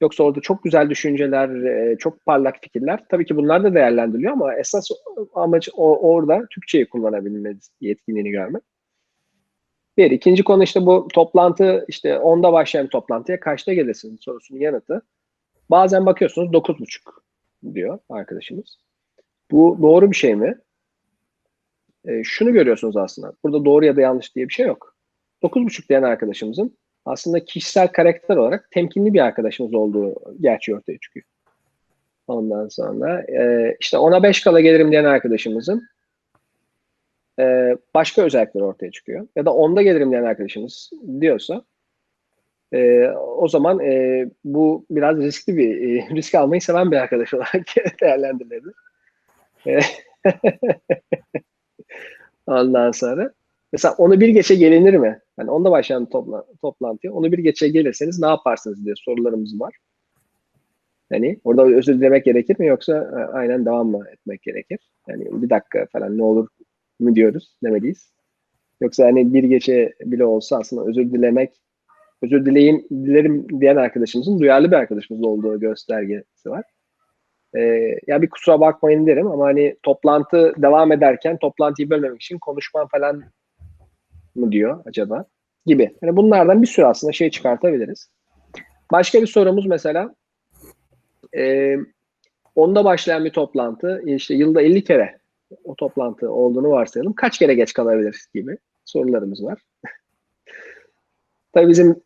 Yoksa 0.02 0.24
orada 0.24 0.42
çok 0.42 0.64
güzel 0.64 0.90
düşünceler, 0.90 1.50
e, 1.50 1.98
çok 1.98 2.26
parlak 2.26 2.56
fikirler. 2.62 3.04
Tabii 3.10 3.26
ki 3.26 3.36
bunlar 3.36 3.64
da 3.64 3.74
değerlendiriliyor 3.74 4.34
ama 4.34 4.56
esas 4.56 4.88
amaç 5.34 5.70
orada 5.76 6.48
Türkçeyi 6.52 6.90
kullanabilme 6.90 7.54
yetkinliğini 7.82 8.32
görmek. 8.32 8.64
Bir. 10.00 10.12
ikinci 10.12 10.44
konu 10.44 10.64
işte 10.64 10.86
bu 10.86 11.08
toplantı 11.14 11.86
işte 11.88 12.10
10'da 12.10 12.54
başlayan 12.54 12.88
toplantıya 12.88 13.40
kaçta 13.40 13.74
gelirsin 13.74 14.18
sorusunun 14.22 14.60
yanıtı. 14.60 15.02
Bazen 15.70 16.06
bakıyorsunuz 16.06 16.52
9.30 16.52 17.74
diyor 17.74 18.00
arkadaşımız. 18.10 18.78
Bu 19.52 19.78
doğru 19.82 20.12
bir 20.12 20.16
şey 20.16 20.36
mi? 20.36 20.58
E, 22.08 22.24
şunu 22.24 22.54
görüyorsunuz 22.54 22.98
aslında. 22.98 23.34
Burada 23.44 23.66
doğru 23.66 23.86
ya 23.86 23.96
da 23.96 24.02
yanlış 24.02 24.36
diye 24.36 24.48
bir 24.48 24.54
şey 24.54 24.68
yok. 24.68 24.96
9.30 25.44 25.90
diyen 25.90 26.04
arkadaşımızın 26.04 26.78
aslında 27.06 27.46
kişisel 27.46 27.88
karakter 27.88 28.38
olarak 28.38 28.72
temkinli 28.72 29.14
bir 29.14 29.20
arkadaşımız 29.20 29.74
olduğu 29.74 30.16
gerçeği 30.42 30.78
ortaya 30.78 30.98
çıkıyor. 30.98 31.26
Ondan 32.28 32.68
sonra 32.68 33.22
e, 33.22 33.76
işte 33.80 33.98
ona 33.98 34.24
5 34.24 34.42
kala 34.42 34.60
gelirim 34.62 34.92
diyen 34.92 35.06
arkadaşımızın 35.06 35.84
e, 37.40 37.76
başka 37.96 38.22
özellikler 38.22 38.62
ortaya 38.62 38.92
çıkıyor. 38.92 39.28
Ya 39.36 39.46
da 39.46 39.54
onda 39.54 39.82
gelirim 39.82 40.12
diyen 40.12 40.24
arkadaşımız 40.24 40.90
diyorsa 41.22 41.64
e, 42.74 43.08
o 43.38 43.48
zaman 43.48 43.80
e, 43.80 44.26
bu 44.44 44.86
biraz 44.90 45.18
riskli 45.18 45.58
bir, 45.58 45.82
e, 45.82 46.10
risk 46.16 46.36
almayı 46.36 46.62
seven 46.62 46.92
bir 46.92 46.98
arkadaş 46.98 47.34
olarak 47.34 47.66
değerlendirilebilir. 48.02 48.74
E, 49.68 49.80
ondan 52.48 52.92
sonra 52.92 53.32
mesela 53.74 53.96
onu 53.98 54.20
bir 54.20 54.30
geçe 54.30 54.56
gelinir 54.56 54.94
mi? 54.94 55.20
Hani 55.38 55.52
onda 55.52 55.72
başlayan 55.72 56.06
topla, 56.06 56.46
toplantıya 56.62 57.14
onu 57.14 57.32
bir 57.32 57.38
geçe 57.38 57.68
gelirseniz 57.68 58.20
ne 58.20 58.28
yaparsınız 58.28 58.86
diye 58.86 58.96
sorularımız 58.96 59.60
var. 59.60 59.76
Hani 61.12 61.40
orada 61.44 61.66
özür 61.66 61.98
dilemek 61.98 62.26
gerekir 62.26 62.60
mi 62.60 62.68
yoksa 62.68 62.94
e, 62.94 63.34
aynen 63.34 63.66
devam 63.66 63.88
mı 63.88 64.06
etmek 64.14 64.42
gerekir? 64.42 64.80
Yani 65.08 65.26
bir 65.32 65.50
dakika 65.50 65.86
falan 65.92 66.18
ne 66.18 66.24
olur 66.24 66.48
mu 67.00 67.16
diyoruz 67.16 67.56
demeliyiz. 67.64 68.14
Yoksa 68.82 69.06
hani 69.06 69.34
bir 69.34 69.44
geçe 69.44 69.94
bile 70.02 70.26
olsa 70.26 70.58
aslında 70.58 70.86
özür 70.86 71.12
dilemek, 71.12 71.62
özür 72.22 72.46
dileyim, 72.46 72.88
dilerim 72.92 73.62
diyen 73.62 73.76
arkadaşımızın 73.76 74.40
duyarlı 74.40 74.72
bir 74.72 74.76
arkadaşımız 74.76 75.24
olduğu 75.24 75.60
göstergesi 75.60 76.50
var. 76.50 76.64
Ee, 77.58 77.96
ya 78.08 78.22
bir 78.22 78.30
kusura 78.30 78.60
bakmayın 78.60 79.08
derim 79.08 79.28
ama 79.28 79.46
hani 79.46 79.76
toplantı 79.84 80.54
devam 80.58 80.92
ederken 80.92 81.38
toplantıyı 81.38 81.90
bölmemek 81.90 82.22
için 82.22 82.40
konuşmam 82.40 82.88
falan 82.88 83.24
mı 84.36 84.52
diyor 84.52 84.84
acaba 84.86 85.26
gibi. 85.66 85.96
Yani 86.02 86.16
bunlardan 86.18 86.62
bir 86.62 86.68
sürü 86.68 86.86
aslında 86.86 87.14
şey 87.14 87.30
çıkartabiliriz. 87.30 88.12
Başka 88.92 89.22
bir 89.22 89.28
sorumuz 89.28 89.66
mesela 89.66 90.16
e, 91.38 91.76
onda 92.56 92.86
başlayan 92.86 93.26
bir 93.26 93.30
toplantı 93.30 94.04
işte 94.06 94.36
yılda 94.36 94.62
50 94.62 94.84
kere 94.84 95.20
o 95.64 95.76
toplantı 95.76 96.32
olduğunu 96.32 96.70
varsayalım. 96.70 97.14
Kaç 97.14 97.40
kere 97.40 97.54
geç 97.54 97.74
kalabilir 97.74 98.26
gibi 98.34 98.58
sorularımız 98.86 99.44
var. 99.44 99.62
tabii 101.54 101.70
bizim 101.70 102.04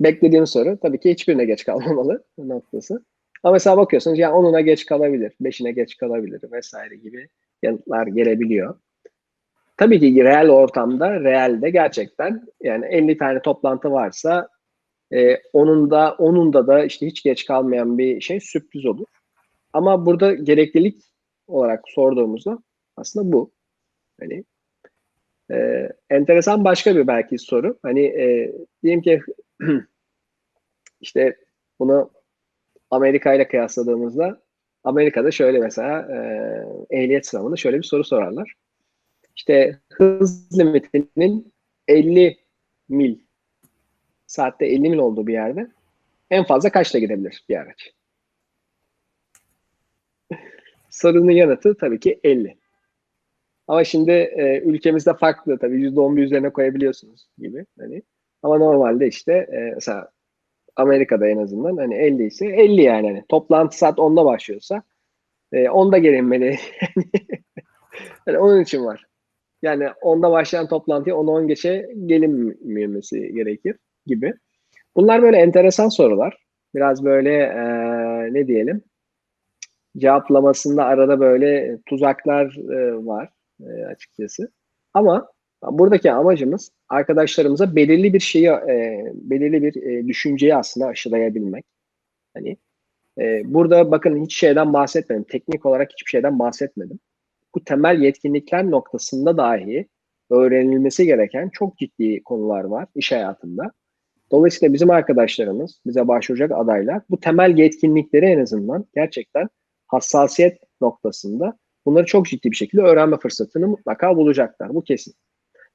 beklediğimiz 0.00 0.50
soru 0.50 0.78
tabii 0.82 1.00
ki 1.00 1.10
hiçbirine 1.10 1.44
geç 1.44 1.64
kalmamalı 1.64 2.24
noktası. 2.38 3.04
Ama 3.42 3.52
mesela 3.52 3.76
bakıyorsunuz 3.76 4.18
ya 4.18 4.32
onuna 4.32 4.60
geç 4.60 4.86
kalabilir, 4.86 5.32
beşine 5.40 5.72
geç 5.72 5.96
kalabilir 5.96 6.42
vesaire 6.52 6.96
gibi 6.96 7.28
yanıtlar 7.62 8.06
gelebiliyor. 8.06 8.78
Tabii 9.76 10.00
ki 10.00 10.24
reel 10.24 10.50
ortamda, 10.50 11.20
realde 11.20 11.70
gerçekten 11.70 12.46
yani 12.62 12.86
50 12.86 13.18
tane 13.18 13.42
toplantı 13.42 13.90
varsa 13.90 14.48
e, 15.12 15.36
onun 15.52 15.90
da 15.90 16.14
onun 16.18 16.52
da 16.52 16.66
da 16.66 16.84
işte 16.84 17.06
hiç 17.06 17.22
geç 17.22 17.46
kalmayan 17.46 17.98
bir 17.98 18.20
şey 18.20 18.40
sürpriz 18.40 18.86
olur. 18.86 19.06
Ama 19.72 20.06
burada 20.06 20.34
gereklilik 20.34 21.02
olarak 21.46 21.84
sorduğumuzda 21.86 22.58
aslında 22.98 23.32
bu. 23.32 23.50
Hani 24.20 24.44
e, 25.50 25.88
enteresan 26.10 26.64
başka 26.64 26.96
bir 26.96 27.06
belki 27.06 27.38
soru. 27.38 27.78
Hani 27.82 28.00
e, 28.06 28.52
diyelim 28.82 29.02
ki 29.02 29.22
işte 31.00 31.36
bunu 31.78 32.10
Amerika 32.90 33.34
ile 33.34 33.48
kıyasladığımızda 33.48 34.42
Amerika'da 34.84 35.30
şöyle 35.30 35.58
mesela 35.58 36.00
e, 36.00 36.18
ehliyet 36.90 37.26
sınavında 37.26 37.56
şöyle 37.56 37.78
bir 37.78 37.82
soru 37.82 38.04
sorarlar. 38.04 38.54
İşte 39.36 39.78
hız 39.92 40.58
limitinin 40.58 41.52
50 41.88 42.38
mil 42.88 43.18
saatte 44.26 44.66
50 44.66 44.80
mil 44.80 44.98
olduğu 44.98 45.26
bir 45.26 45.32
yerde 45.32 45.70
en 46.30 46.44
fazla 46.44 46.72
kaçta 46.72 46.98
gidebilir 46.98 47.44
bir 47.48 47.56
araç? 47.56 47.92
Sorunun 50.90 51.30
yanıtı 51.30 51.76
tabii 51.76 52.00
ki 52.00 52.20
50. 52.24 52.58
Ama 53.68 53.84
şimdi 53.84 54.10
e, 54.10 54.60
ülkemizde 54.60 55.14
farklı 55.14 55.58
tabii 55.58 55.80
%11 55.82 56.20
üzerine 56.20 56.50
koyabiliyorsunuz 56.50 57.28
gibi 57.38 57.66
hani. 57.78 58.02
Ama 58.42 58.58
normalde 58.58 59.06
işte 59.06 59.32
e, 59.32 59.58
mesela 59.74 60.10
Amerika'da 60.76 61.28
en 61.28 61.38
azından 61.38 61.76
hani 61.76 61.94
50 61.94 62.26
ise 62.26 62.46
50 62.46 62.82
yani. 62.82 63.06
Hani 63.06 63.24
toplantı 63.28 63.78
saat 63.78 63.98
10'da 63.98 64.24
başlıyorsa 64.24 64.82
e, 65.52 65.64
10'da 65.64 65.98
gelinmeli. 65.98 66.56
yani 68.26 68.38
onun 68.38 68.62
için 68.62 68.84
var. 68.84 69.06
Yani 69.62 69.84
10'da 69.84 70.30
başlayan 70.30 70.68
toplantıya 70.68 71.16
10-10 71.16 71.46
geçe 71.46 71.88
gelinmemesi 72.06 73.32
gerekir 73.34 73.76
gibi. 74.06 74.34
Bunlar 74.96 75.22
böyle 75.22 75.36
enteresan 75.36 75.88
sorular. 75.88 76.36
Biraz 76.74 77.04
böyle 77.04 77.34
e, 77.34 77.64
ne 78.34 78.46
diyelim 78.46 78.82
cevaplamasında 79.98 80.84
arada 80.84 81.20
böyle 81.20 81.78
tuzaklar 81.86 82.56
e, 82.56 83.06
var 83.06 83.28
e, 83.60 83.84
açıkçası. 83.84 84.52
Ama 84.94 85.28
buradaki 85.62 86.12
amacımız 86.12 86.70
arkadaşlarımıza 86.88 87.76
belirli 87.76 88.14
bir 88.14 88.20
şeyi, 88.20 88.48
e, 88.48 89.04
belirli 89.14 89.62
bir 89.62 89.82
e, 89.82 90.08
düşünceyi 90.08 90.56
aslında 90.56 90.86
aşılayabilmek. 90.86 91.64
Hani 92.34 92.56
e, 93.20 93.42
burada 93.44 93.90
bakın 93.90 94.24
hiç 94.24 94.38
şeyden 94.38 94.72
bahsetmedim. 94.72 95.24
Teknik 95.24 95.66
olarak 95.66 95.92
hiçbir 95.92 96.10
şeyden 96.10 96.38
bahsetmedim. 96.38 96.98
Bu 97.54 97.64
temel 97.64 98.02
yetkinlikler 98.02 98.70
noktasında 98.70 99.36
dahi 99.36 99.88
öğrenilmesi 100.30 101.06
gereken 101.06 101.48
çok 101.48 101.78
ciddi 101.78 102.22
konular 102.22 102.64
var 102.64 102.86
iş 102.94 103.12
hayatında. 103.12 103.72
Dolayısıyla 104.30 104.74
bizim 104.74 104.90
arkadaşlarımız, 104.90 105.80
bize 105.86 106.08
başvuracak 106.08 106.52
adaylar 106.54 107.02
bu 107.10 107.20
temel 107.20 107.58
yetkinlikleri 107.58 108.26
en 108.26 108.40
azından 108.40 108.86
gerçekten 108.94 109.48
hassasiyet 109.86 110.58
noktasında 110.80 111.58
bunları 111.88 112.06
çok 112.06 112.26
ciddi 112.26 112.50
bir 112.50 112.56
şekilde 112.56 112.82
öğrenme 112.82 113.16
fırsatını 113.16 113.68
mutlaka 113.68 114.16
bulacaklar. 114.16 114.74
Bu 114.74 114.84
kesin. 114.84 115.14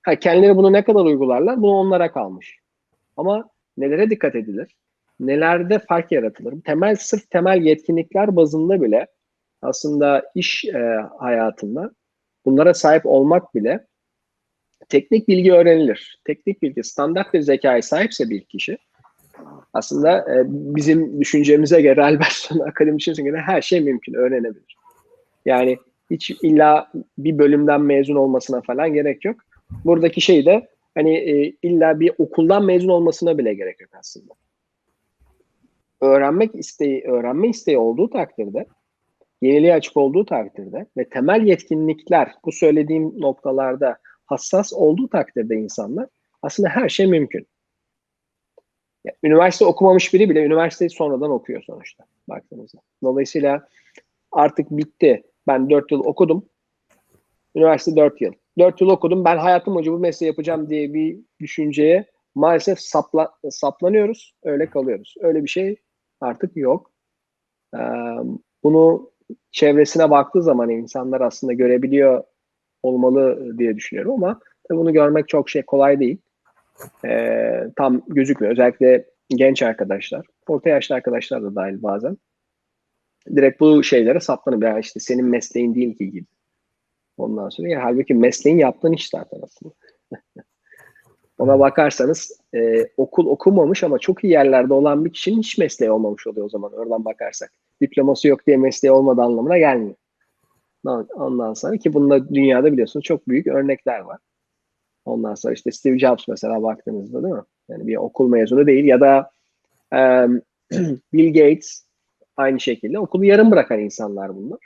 Ha, 0.01 0.16
kendileri 0.16 0.55
bunu 0.55 0.74
ne 0.74 0.84
kadar 0.84 1.05
uygularlar? 1.05 1.61
Bunu 1.61 1.72
onlara 1.72 2.11
kalmış. 2.11 2.57
Ama 3.18 3.49
nelere 3.78 4.09
dikkat 4.09 4.36
edilir? 4.36 4.76
Nelerde 5.20 5.80
fark 5.80 6.11
yaratılır? 6.11 6.61
Temel 6.61 6.95
sırf 6.95 7.30
temel 7.30 7.61
yetkinlikler 7.61 8.36
bazında 8.36 8.82
bile 8.82 9.07
aslında 9.61 10.24
iş 10.36 10.66
e, 10.66 11.05
hayatında 11.20 11.91
bunlara 12.45 12.74
sahip 12.74 13.05
olmak 13.05 13.55
bile 13.55 13.88
teknik 14.89 15.28
bilgi 15.28 15.53
öğrenilir. 15.53 16.22
Teknik 16.26 16.61
bilgi 16.61 16.84
standart 16.84 17.34
bir 17.34 17.41
zekaya 17.41 17.82
sahipse 17.82 18.30
bir 18.30 18.41
kişi 18.41 18.78
aslında 19.74 20.18
e, 20.18 20.43
bizim 20.47 21.22
düşüncemize 21.22 21.82
göre 21.82 22.03
Albertson 22.03 22.59
akademisyenine 22.59 23.30
göre 23.30 23.41
her 23.41 23.61
şey 23.61 23.82
mümkün, 23.82 24.14
öğrenebilir. 24.14 24.78
Yani 25.45 25.78
hiç 26.10 26.32
illa 26.32 26.91
bir 27.18 27.38
bölümden 27.38 27.82
mezun 27.82 28.16
olmasına 28.16 28.62
falan 28.62 28.93
gerek 28.93 29.26
yok. 29.26 29.36
Buradaki 29.86 30.22
şey 30.22 30.45
de 30.45 30.68
hani 30.95 31.18
e, 31.18 31.54
illa 31.64 31.99
bir 31.99 32.12
okuldan 32.18 32.66
mezun 32.66 32.89
olmasına 32.89 33.38
bile 33.38 33.54
gerek 33.54 33.82
yok 33.82 33.89
aslında. 33.99 34.34
öğrenmek 36.01 36.56
isteği, 36.56 37.04
öğrenme 37.04 37.49
isteği 37.49 37.78
olduğu 37.78 38.10
takdirde, 38.10 38.66
yeniliğe 39.41 39.74
açık 39.74 39.97
olduğu 39.97 40.26
takdirde 40.26 40.86
ve 40.97 41.10
temel 41.10 41.47
yetkinlikler 41.47 42.32
bu 42.45 42.51
söylediğim 42.51 43.22
noktalarda 43.22 43.97
hassas 44.26 44.74
olduğu 44.74 45.08
takdirde 45.08 45.56
insanlar 45.56 46.08
aslında 46.41 46.70
her 46.70 46.89
şey 46.89 47.08
mümkün. 47.08 47.47
Yani 49.06 49.18
üniversite 49.24 49.66
okumamış 49.66 50.14
biri 50.14 50.30
bile 50.30 50.43
üniversiteyi 50.43 50.89
sonradan 50.89 51.32
okuyor 51.32 51.64
sonuçta 51.64 52.06
baktığınızda. 52.30 52.80
Dolayısıyla 53.04 53.68
artık 54.32 54.72
bitti. 54.72 55.24
Ben 55.48 55.70
4 55.70 55.91
yıl 55.91 56.00
okudum. 56.00 56.46
Üniversite 57.56 57.96
4 57.96 58.22
yıl. 58.22 58.34
4 58.60 58.82
yıl 58.82 58.89
okudum. 58.89 59.26
Ben 59.26 59.38
hayatım 59.38 59.76
boyunca 59.76 59.91
bu 59.91 60.00
mesleği 60.00 60.28
yapacağım 60.28 60.70
diye 60.70 60.94
bir 60.94 61.20
düşünceye 61.39 62.06
maalesef 62.36 62.80
sapla, 62.80 63.32
saplanıyoruz. 63.50 64.36
Öyle 64.44 64.70
kalıyoruz. 64.70 65.16
Öyle 65.22 65.44
bir 65.44 65.50
şey 65.50 65.76
artık 66.22 66.58
yok. 66.58 66.91
Ee, 67.76 67.80
bunu 68.64 69.12
çevresine 69.52 70.10
baktığı 70.10 70.44
zaman 70.44 70.70
insanlar 70.70 71.22
aslında 71.22 71.54
görebiliyor 71.54 72.24
olmalı 72.84 73.54
diye 73.58 73.76
düşünüyorum 73.76 74.14
ama 74.14 74.39
bunu 74.72 74.94
görmek 74.94 75.30
çok 75.30 75.50
şey 75.50 75.62
kolay 75.62 76.00
değil. 76.00 76.18
Ee, 77.06 77.64
tam 77.76 78.02
gözükmüyor. 78.08 78.54
Özellikle 78.54 79.06
genç 79.30 79.64
arkadaşlar, 79.64 80.26
orta 80.48 80.70
yaşlı 80.70 80.96
arkadaşlar 80.96 81.44
da 81.44 81.56
dahil 81.56 81.84
bazen. 81.84 82.18
Direkt 83.36 83.60
bu 83.60 83.84
şeylere 83.84 84.20
saplanıp 84.20 84.64
ya 84.64 84.80
işte 84.80 85.00
senin 85.00 85.26
mesleğin 85.26 85.76
değil 85.76 85.98
ki 85.98 86.12
gibi. 86.12 86.26
Ondan 87.18 87.50
sonra 87.50 87.70
ya 87.70 87.84
halbuki 87.84 88.14
mesleğin 88.14 88.58
yaptığın 88.58 88.94
iş 88.94 89.10
zaten 89.10 89.40
aslında. 89.44 89.74
Ona 91.38 91.60
bakarsanız 91.60 92.42
e, 92.56 92.88
okul 92.98 93.28
okumamış 93.28 93.84
ama 93.84 94.00
çok 94.00 94.24
iyi 94.24 94.34
yerlerde 94.34 94.74
olan 94.74 95.06
bir 95.06 95.14
kişinin 95.14 95.40
hiç 95.40 95.58
mesleği 95.58 95.92
olmamış 95.92 96.28
oluyor 96.28 96.46
o 96.46 96.50
zaman 96.50 96.74
oradan 96.74 97.06
bakarsak. 97.06 97.52
Diploması 97.82 98.28
yok 98.28 98.48
diye 98.48 98.58
mesleği 98.58 98.92
olmadığı 98.92 99.22
anlamına 99.22 99.58
gelmiyor. 99.58 99.96
Ondan 101.16 101.54
sonra 101.54 101.78
ki 101.78 101.94
bunda 101.94 102.30
dünyada 102.30 102.72
biliyorsunuz 102.72 103.04
çok 103.04 103.28
büyük 103.28 103.48
örnekler 103.48 104.00
var. 104.00 104.20
Ondan 105.06 105.36
sonra 105.36 105.54
işte 105.54 105.72
Steve 105.72 106.00
Jobs 106.00 106.28
mesela 106.28 106.64
baktığınızda 106.64 107.24
değil 107.24 107.34
mi? 107.34 107.44
Yani 107.70 107.88
bir 107.88 107.96
okul 107.96 108.30
mezunu 108.30 108.68
değil 108.68 108.86
ya 108.86 109.00
da 109.02 109.32
um, 109.92 110.42
Bill 111.14 111.34
Gates 111.34 111.86
aynı 112.38 112.60
şekilde 112.60 113.00
okulu 113.00 113.26
yarım 113.26 113.52
bırakan 113.52 113.80
insanlar 113.80 114.36
bunlar. 114.36 114.60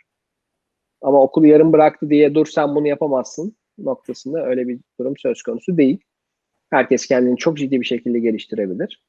Ama 1.02 1.22
okulu 1.22 1.48
yarım 1.48 1.74
bıraktı 1.74 2.10
diye 2.10 2.36
dur 2.36 2.46
sen 2.46 2.76
bunu 2.76 2.88
yapamazsın 2.88 3.56
noktasında 3.78 4.46
öyle 4.46 4.68
bir 4.68 4.80
durum 5.00 5.18
söz 5.18 5.44
konusu 5.44 5.78
değil. 5.78 6.00
Herkes 6.70 7.08
kendini 7.08 7.38
çok 7.38 7.58
ciddi 7.58 7.82
bir 7.82 7.86
şekilde 7.86 8.20
geliştirebilir. 8.20 9.04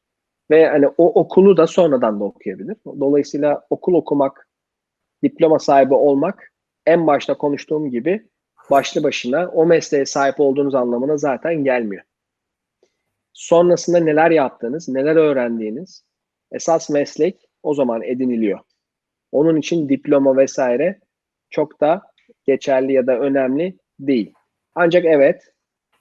Ve 0.50 0.68
hani 0.68 0.88
o 0.88 1.20
okulu 1.20 1.56
da 1.56 1.66
sonradan 1.66 2.20
da 2.20 2.24
okuyabilir. 2.24 2.76
Dolayısıyla 2.86 3.66
okul 3.70 3.94
okumak, 3.94 4.48
diploma 5.22 5.58
sahibi 5.58 5.94
olmak 5.94 6.52
en 6.86 7.06
başta 7.06 7.38
konuştuğum 7.38 7.90
gibi 7.90 8.28
başlı 8.70 9.02
başına 9.02 9.48
o 9.48 9.66
mesleğe 9.66 10.06
sahip 10.06 10.40
olduğunuz 10.40 10.74
anlamına 10.74 11.16
zaten 11.16 11.64
gelmiyor. 11.64 12.02
Sonrasında 13.32 13.98
neler 13.98 14.30
yaptığınız, 14.30 14.88
neler 14.88 15.16
öğrendiğiniz 15.16 16.04
esas 16.52 16.90
meslek 16.90 17.47
o 17.62 17.74
zaman 17.74 18.02
ediniliyor. 18.02 18.58
Onun 19.32 19.56
için 19.56 19.88
diploma 19.88 20.36
vesaire 20.36 21.00
çok 21.50 21.80
da 21.80 22.02
geçerli 22.44 22.92
ya 22.92 23.06
da 23.06 23.18
önemli 23.18 23.76
değil. 24.00 24.34
Ancak 24.74 25.04
evet 25.04 25.52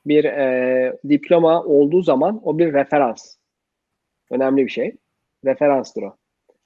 bir 0.05 0.25
e, 0.25 0.93
diploma 1.09 1.63
olduğu 1.63 2.01
zaman 2.01 2.41
o 2.43 2.57
bir 2.57 2.73
referans. 2.73 3.35
Önemli 4.31 4.65
bir 4.65 4.71
şey. 4.71 4.95
Referanstır 5.45 6.03
o. 6.03 6.15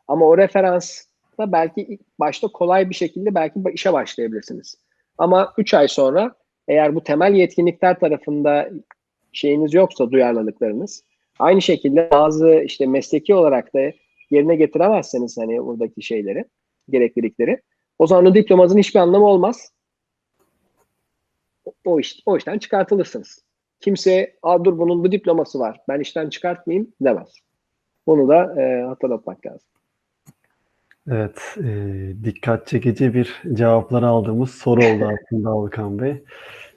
Ama 0.07 0.27
o 0.27 0.37
referansla 0.37 1.51
belki 1.51 1.99
başta 2.19 2.47
kolay 2.47 2.89
bir 2.89 2.95
şekilde 2.95 3.35
belki 3.35 3.59
işe 3.73 3.93
başlayabilirsiniz. 3.93 4.75
Ama 5.17 5.53
3 5.57 5.73
ay 5.73 5.87
sonra 5.87 6.35
eğer 6.67 6.95
bu 6.95 7.03
temel 7.03 7.33
yetkinlikler 7.33 7.99
tarafında 7.99 8.69
şeyiniz 9.33 9.73
yoksa 9.73 10.11
duyarlılıklarınız 10.11 11.03
aynı 11.41 11.61
şekilde 11.61 12.11
bazı 12.11 12.61
işte 12.65 12.85
mesleki 12.85 13.35
olarak 13.35 13.73
da 13.73 13.91
yerine 14.31 14.55
getiremezseniz 14.55 15.37
hani 15.37 15.65
buradaki 15.65 16.01
şeyleri, 16.01 16.45
gereklilikleri 16.89 17.61
o 17.99 18.07
zaman 18.07 18.25
o 18.25 18.35
diplomanızın 18.35 18.77
hiçbir 18.77 18.99
anlamı 18.99 19.25
olmaz. 19.25 19.71
O, 21.85 21.99
iş, 21.99 22.23
o 22.25 22.37
işten 22.37 22.57
çıkartılırsınız. 22.57 23.45
Kimse 23.79 24.35
Aa, 24.43 24.65
dur 24.65 24.77
bunun 24.77 25.03
bu 25.03 25.11
diploması 25.11 25.59
var 25.59 25.79
ben 25.87 25.99
işten 25.99 26.29
çıkartmayayım 26.29 26.93
demez. 27.01 27.35
Bunu 28.07 28.27
da 28.27 28.61
e, 28.61 28.83
hatırlatmak 28.83 29.45
lazım. 29.45 29.67
Evet, 31.07 31.57
e, 31.57 31.73
dikkat 32.23 32.67
çekici 32.67 33.13
bir 33.13 33.41
cevapları 33.53 34.07
aldığımız 34.07 34.51
soru 34.51 34.79
oldu 34.85 35.09
aslında 35.13 35.49
Volkan 35.55 35.99
Bey. 35.99 36.23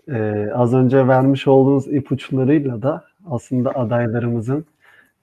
E, 0.08 0.50
az 0.54 0.74
önce 0.74 1.08
vermiş 1.08 1.48
olduğunuz 1.48 1.86
ipuçlarıyla 1.86 2.82
da 2.82 3.04
aslında 3.30 3.70
adaylarımızın 3.70 4.66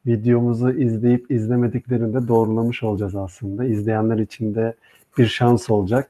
videomuzu 0.06 0.72
izleyip 0.72 1.32
izlemediklerini 1.32 2.14
de 2.14 2.28
doğrulamış 2.28 2.84
olacağız 2.84 3.16
aslında. 3.16 3.66
İzleyenler 3.66 4.18
için 4.18 4.56
de 4.56 4.74
bir 5.18 5.26
şans 5.26 5.70
olacak. 5.70 6.10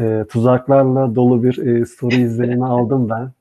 E, 0.00 0.24
tuzaklarla 0.28 1.14
dolu 1.14 1.42
bir 1.42 1.58
e, 1.66 1.86
soru 1.86 2.14
izlenimi 2.20 2.66
aldım 2.66 3.08
ben. 3.10 3.32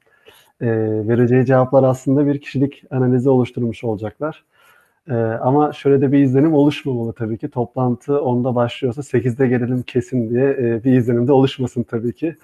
E, 0.62 0.68
vereceği 1.08 1.46
cevaplar 1.46 1.84
aslında 1.84 2.28
bir 2.28 2.42
kişilik 2.42 2.84
analizi 2.92 3.30
oluşturmuş 3.30 3.84
olacaklar. 3.84 4.44
Ee, 5.10 5.14
ama 5.42 5.74
şöyle 5.74 6.02
de 6.02 6.12
bir 6.12 6.20
izlenim 6.20 6.54
oluşmamalı 6.54 7.14
tabii 7.14 7.38
ki. 7.38 7.50
Toplantı 7.50 8.12
10'da 8.12 8.56
başlıyorsa 8.56 9.04
8'de 9.04 9.48
gelelim 9.48 9.84
kesin 9.84 10.30
diye 10.30 10.50
e, 10.50 10.84
bir 10.84 10.94
izlenim 10.94 11.28
de 11.28 11.32
oluşmasın 11.32 11.84
tabii 11.84 12.14
ki. 12.14 12.36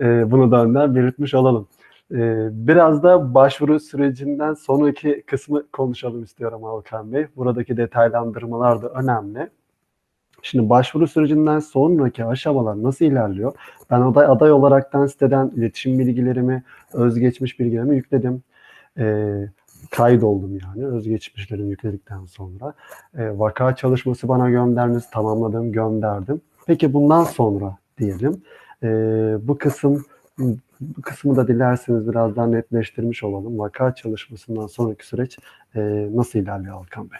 E, 0.00 0.30
bunu 0.30 0.50
da 0.50 0.64
önden 0.64 0.94
belirtmiş 0.94 1.34
olalım. 1.34 1.68
E, 2.14 2.48
biraz 2.50 3.02
da 3.02 3.34
başvuru 3.34 3.80
sürecinden 3.80 4.54
sonraki 4.54 5.22
kısmı 5.26 5.66
konuşalım 5.72 6.22
istiyorum 6.22 6.64
Alkan 6.64 7.12
Bey. 7.12 7.26
Buradaki 7.36 7.76
detaylandırmalar 7.76 8.82
da 8.82 8.88
önemli. 8.88 9.50
Şimdi 10.42 10.70
başvuru 10.70 11.06
sürecinden 11.06 11.58
sonraki 11.58 12.24
aşamalar 12.24 12.82
nasıl 12.82 13.04
ilerliyor? 13.04 13.54
Ben 13.90 14.00
aday, 14.00 14.26
aday 14.26 14.52
olaraktan 14.52 15.06
siteden 15.06 15.52
iletişim 15.56 15.98
bilgilerimi, 15.98 16.62
özgeçmiş 16.92 17.60
bilgilerimi 17.60 17.96
yükledim. 17.96 18.42
Ee, 18.98 19.48
kaydoldum 19.90 20.58
yani 20.58 20.86
özgeçmişlerimi 20.86 21.70
yükledikten 21.70 22.24
sonra. 22.24 22.74
E, 23.18 23.38
vaka 23.38 23.76
çalışması 23.76 24.28
bana 24.28 24.50
gönderdiniz, 24.50 25.10
tamamladım, 25.10 25.72
gönderdim. 25.72 26.40
Peki 26.66 26.92
bundan 26.92 27.24
sonra 27.24 27.76
diyelim. 27.98 28.42
E, 28.82 28.88
bu 29.42 29.58
kısım 29.58 30.04
bu 30.80 31.02
kısmı 31.02 31.36
da 31.36 31.48
dilerseniz 31.48 32.08
biraz 32.08 32.36
daha 32.36 32.46
netleştirmiş 32.46 33.24
olalım. 33.24 33.58
Vaka 33.58 33.94
çalışmasından 33.94 34.66
sonraki 34.66 35.06
süreç 35.06 35.38
e, 35.74 35.80
nasıl 36.14 36.38
ilerliyor 36.38 36.74
Alkan 36.74 37.10
Bey? 37.10 37.18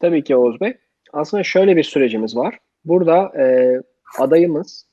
Tabii 0.00 0.24
ki 0.24 0.36
Oğuz 0.36 0.60
Bey. 0.60 0.76
Aslında 1.12 1.42
şöyle 1.42 1.76
bir 1.76 1.82
sürecimiz 1.82 2.36
var. 2.36 2.58
Burada 2.84 3.32
e, 3.38 3.76
adayımız 4.18 4.86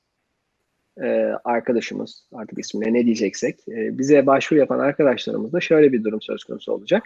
e, 1.01 1.33
arkadaşımız 1.43 2.23
artık 2.33 2.59
ismine 2.59 2.93
ne 2.93 3.05
diyeceksek 3.05 3.59
e, 3.67 3.97
bize 3.97 4.27
başvuru 4.27 4.59
yapan 4.59 4.79
arkadaşlarımızda 4.79 5.59
şöyle 5.59 5.93
bir 5.93 6.03
durum 6.03 6.21
söz 6.21 6.43
konusu 6.43 6.73
olacak. 6.73 7.03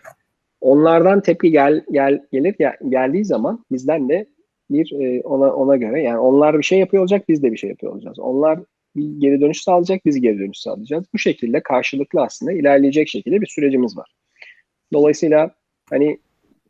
Onlardan 0.62 1.22
tepki 1.22 1.52
gel, 1.52 1.86
gel 1.92 2.26
gelir 2.32 2.56
gel, 2.60 2.78
geldiği 2.90 3.26
zaman 3.26 3.66
bizden 3.72 4.10
de 4.10 4.26
bir 4.70 4.92
e, 5.02 5.22
ona 5.22 5.54
ona 5.54 5.78
göre 5.78 6.02
yani 6.02 6.20
onlar 6.20 6.58
bir 6.58 6.64
şey 6.64 6.80
yapıyor 6.80 7.02
olacak 7.02 7.30
biz 7.30 7.44
de 7.44 7.52
bir 7.52 7.58
şey 7.58 7.70
yapıyor 7.70 7.94
olacağız. 7.94 8.20
Onlar 8.20 8.60
geri 8.96 9.42
dönüş 9.42 9.62
sağlayacak 9.64 10.06
biz 10.06 10.22
geri 10.22 10.40
dönüş 10.40 10.58
sağlayacağız. 10.58 11.06
Bu 11.14 11.18
şekilde 11.18 11.64
karşılıklı 11.64 12.22
aslında 12.22 12.52
ilerleyecek 12.52 13.10
şekilde 13.10 13.42
bir 13.42 13.48
sürecimiz 13.48 13.98
var. 13.98 14.14
Dolayısıyla 14.94 15.56
hani 15.90 16.20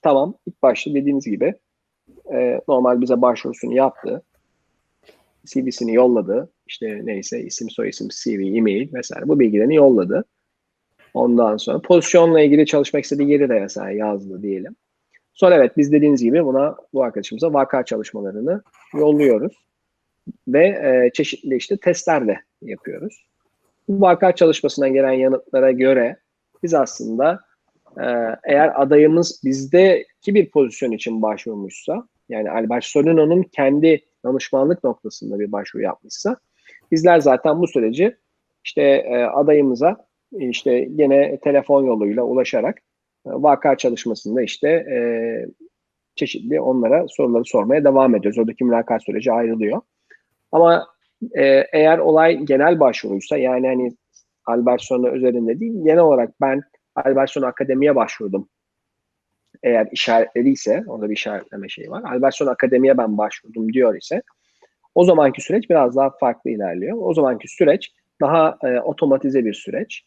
tamam 0.01 0.35
ilk 0.47 0.61
başta 0.61 0.93
dediğimiz 0.93 1.25
gibi 1.25 1.53
e, 2.33 2.61
normal 2.67 3.01
bize 3.01 3.21
başvurusunu 3.21 3.75
yaptı. 3.75 4.23
CV'sini 5.45 5.93
yolladı 5.93 6.49
işte 6.67 7.01
neyse 7.03 7.41
isim 7.41 7.69
soyisim 7.69 8.07
CV, 8.09 8.57
e-mail 8.57 8.93
vesaire 8.93 9.27
bu 9.27 9.39
bilgilerini 9.39 9.75
yolladı. 9.75 10.25
Ondan 11.13 11.57
sonra 11.57 11.81
pozisyonla 11.81 12.41
ilgili 12.41 12.65
çalışmak 12.65 13.03
istediği 13.03 13.29
yeri 13.29 13.49
de 13.49 13.59
mesela 13.59 13.91
yazdı 13.91 14.41
diyelim. 14.41 14.75
Sonra 15.33 15.55
evet 15.55 15.77
biz 15.77 15.91
dediğiniz 15.91 16.23
gibi 16.23 16.45
buna 16.45 16.77
bu 16.93 17.03
arkadaşımıza 17.03 17.53
vaka 17.53 17.85
çalışmalarını 17.85 18.63
yolluyoruz. 18.93 19.53
Ve 20.47 20.67
e, 20.67 21.11
çeşitli 21.13 21.55
işte 21.55 21.77
testler 21.77 22.27
de 22.27 22.39
yapıyoruz. 22.61 23.25
Bu 23.87 24.01
vaka 24.01 24.35
çalışmasından 24.35 24.93
gelen 24.93 25.11
yanıtlara 25.11 25.71
göre 25.71 26.17
biz 26.63 26.73
aslında 26.73 27.39
e, 27.97 28.05
eğer 28.43 28.81
adayımız 28.81 29.41
bizdeki 29.45 30.35
bir 30.35 30.49
pozisyon 30.49 30.91
için 30.91 31.21
başvurmuşsa 31.21 32.07
yani 32.29 32.51
Albert 32.51 32.83
Solino'nun 32.83 33.43
kendi 33.43 34.01
danışmanlık 34.25 34.83
noktasında 34.83 35.39
bir 35.39 35.51
başvuru 35.51 35.83
yapmışsa 35.83 36.37
Bizler 36.93 37.19
zaten 37.19 37.59
bu 37.59 37.67
süreci 37.67 38.17
işte 38.65 38.81
e, 38.81 39.23
adayımıza 39.23 40.07
işte 40.31 40.87
yine 40.89 41.39
telefon 41.39 41.83
yoluyla 41.83 42.23
ulaşarak 42.23 42.77
e, 43.25 43.29
vaka 43.29 43.77
çalışmasında 43.77 44.41
işte 44.41 44.69
e, 44.69 44.97
çeşitli 46.15 46.61
onlara 46.61 47.07
soruları 47.07 47.45
sormaya 47.45 47.83
devam 47.83 48.15
ediyoruz. 48.15 48.39
Oradaki 48.39 48.63
mülakat 48.63 49.03
süreci 49.03 49.31
ayrılıyor. 49.31 49.81
Ama 50.53 50.87
e, 51.31 51.43
eğer 51.73 51.97
olay 51.97 52.37
genel 52.37 52.79
başvuruysa 52.79 53.37
yani 53.37 53.67
hani 53.67 53.95
Albertson'a 54.45 55.09
üzerinde 55.09 55.59
değil 55.59 55.73
genel 55.83 55.99
olarak 55.99 56.41
ben 56.41 56.61
Albertson 56.95 57.41
Akademi'ye 57.41 57.95
başvurdum. 57.95 58.49
Eğer 59.63 59.87
işaretleri 59.91 60.51
ise 60.51 60.83
orada 60.87 61.09
bir 61.09 61.15
işaretleme 61.15 61.69
şeyi 61.69 61.91
var. 61.91 62.03
Albertson 62.03 62.47
Akademi'ye 62.47 62.97
ben 62.97 63.17
başvurdum 63.17 63.73
diyor 63.73 63.95
ise 63.95 64.21
o 64.95 65.03
zamanki 65.03 65.41
süreç 65.41 65.69
biraz 65.69 65.95
daha 65.95 66.09
farklı 66.19 66.49
ilerliyor. 66.49 66.97
O 67.01 67.13
zamanki 67.13 67.47
süreç 67.47 67.91
daha 68.21 68.57
e, 68.63 68.79
otomatize 68.79 69.45
bir 69.45 69.53
süreç 69.53 70.03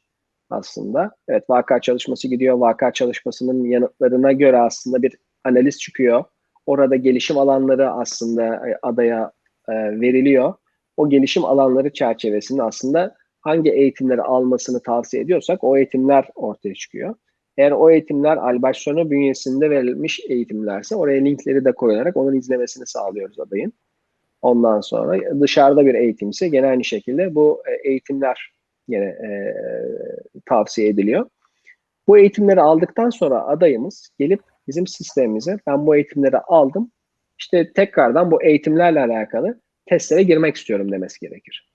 aslında. 0.51 1.11
Evet 1.28 1.44
vaka 1.51 1.80
çalışması 1.80 2.28
gidiyor. 2.28 2.59
Vaka 2.59 2.92
çalışmasının 2.92 3.64
yanıtlarına 3.64 4.32
göre 4.32 4.59
aslında 4.59 5.03
bir 5.03 5.16
analiz 5.44 5.78
çıkıyor. 5.78 6.24
Orada 6.66 6.97
gelişim 6.97 7.38
alanları 7.38 7.90
aslında 7.90 8.68
e, 8.68 8.78
adaya 8.82 9.32
e, 9.68 10.00
veriliyor. 10.00 10.54
O 10.96 11.08
gelişim 11.08 11.44
alanları 11.44 11.92
çerçevesinde 11.92 12.62
aslında 12.62 13.14
hangi 13.40 13.70
eğitimleri 13.70 14.22
almasını 14.22 14.82
tavsiye 14.82 15.22
ediyorsak 15.22 15.64
o 15.64 15.76
eğitimler 15.76 16.28
ortaya 16.34 16.74
çıkıyor. 16.74 17.14
Eğer 17.56 17.70
o 17.70 17.90
eğitimler 17.90 18.36
Albertson'u 18.36 19.10
bünyesinde 19.10 19.70
verilmiş 19.70 20.20
eğitimlerse 20.28 20.96
oraya 20.96 21.22
linkleri 21.22 21.64
de 21.64 21.72
koyarak 21.72 22.16
onun 22.16 22.34
izlemesini 22.34 22.86
sağlıyoruz 22.86 23.40
adayın. 23.40 23.72
Ondan 24.42 24.80
sonra 24.80 25.40
dışarıda 25.40 25.86
bir 25.86 25.94
eğitimse 25.94 26.48
gene 26.48 26.66
aynı 26.66 26.84
şekilde 26.84 27.34
bu 27.34 27.62
e, 27.68 27.88
eğitimler 27.88 28.52
yine 28.88 29.04
e, 29.04 29.54
tavsiye 30.46 30.88
ediliyor. 30.88 31.26
Bu 32.08 32.18
eğitimleri 32.18 32.60
aldıktan 32.60 33.10
sonra 33.10 33.46
adayımız 33.46 34.10
gelip 34.18 34.40
bizim 34.68 34.86
sistemimize 34.86 35.58
ben 35.66 35.86
bu 35.86 35.96
eğitimleri 35.96 36.38
aldım. 36.38 36.90
İşte 37.39 37.72
tekrardan 37.72 38.30
bu 38.30 38.43
eğitimlerle 38.43 39.01
alakalı 39.01 39.61
testlere 39.87 40.22
girmek 40.22 40.57
istiyorum 40.57 40.93
demesi 40.93 41.20
gerekir. 41.20 41.70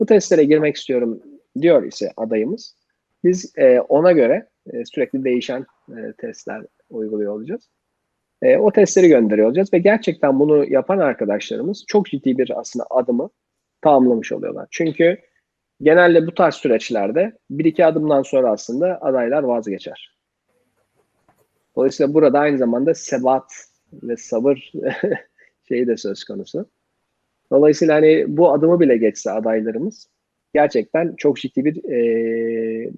Bu 0.00 0.06
testlere 0.06 0.44
girmek 0.44 0.76
istiyorum 0.76 1.22
diyor 1.60 1.82
ise 1.82 2.12
adayımız 2.16 2.76
biz 3.24 3.52
e, 3.56 3.80
ona 3.80 4.12
göre 4.12 4.48
e, 4.72 4.84
sürekli 4.84 5.24
değişen 5.24 5.66
e, 5.88 6.12
testler 6.18 6.62
uyguluyor 6.90 7.34
olacağız. 7.34 7.70
E, 8.42 8.56
o 8.56 8.72
testleri 8.72 9.08
gönderiyor 9.08 9.46
olacağız 9.46 9.72
ve 9.72 9.78
gerçekten 9.78 10.38
bunu 10.40 10.72
yapan 10.72 10.98
arkadaşlarımız 10.98 11.84
çok 11.86 12.06
ciddi 12.06 12.38
bir 12.38 12.60
aslında 12.60 12.86
adımı 12.90 13.30
tamamlamış 13.82 14.32
oluyorlar. 14.32 14.66
Çünkü 14.70 15.18
genelde 15.82 16.26
bu 16.26 16.34
tarz 16.34 16.54
süreçlerde 16.54 17.38
bir 17.50 17.64
iki 17.64 17.86
adımdan 17.86 18.22
sonra 18.22 18.50
aslında 18.50 18.98
adaylar 19.00 19.42
vazgeçer. 19.42 20.16
Dolayısıyla 21.76 22.14
burada 22.14 22.38
aynı 22.38 22.58
zamanda 22.58 22.94
sebat 22.94 23.52
ve 23.92 24.16
sabır 24.16 24.72
şeyi 25.68 25.86
de 25.86 25.96
söz 25.96 26.24
konusu. 26.24 26.66
Dolayısıyla 27.52 27.94
hani 27.94 28.24
bu 28.28 28.52
adımı 28.52 28.80
bile 28.80 28.96
geçse 28.96 29.30
adaylarımız 29.30 30.08
gerçekten 30.54 31.14
çok 31.16 31.36
ciddi 31.36 31.64
bir 31.64 31.84
e, 31.90 32.90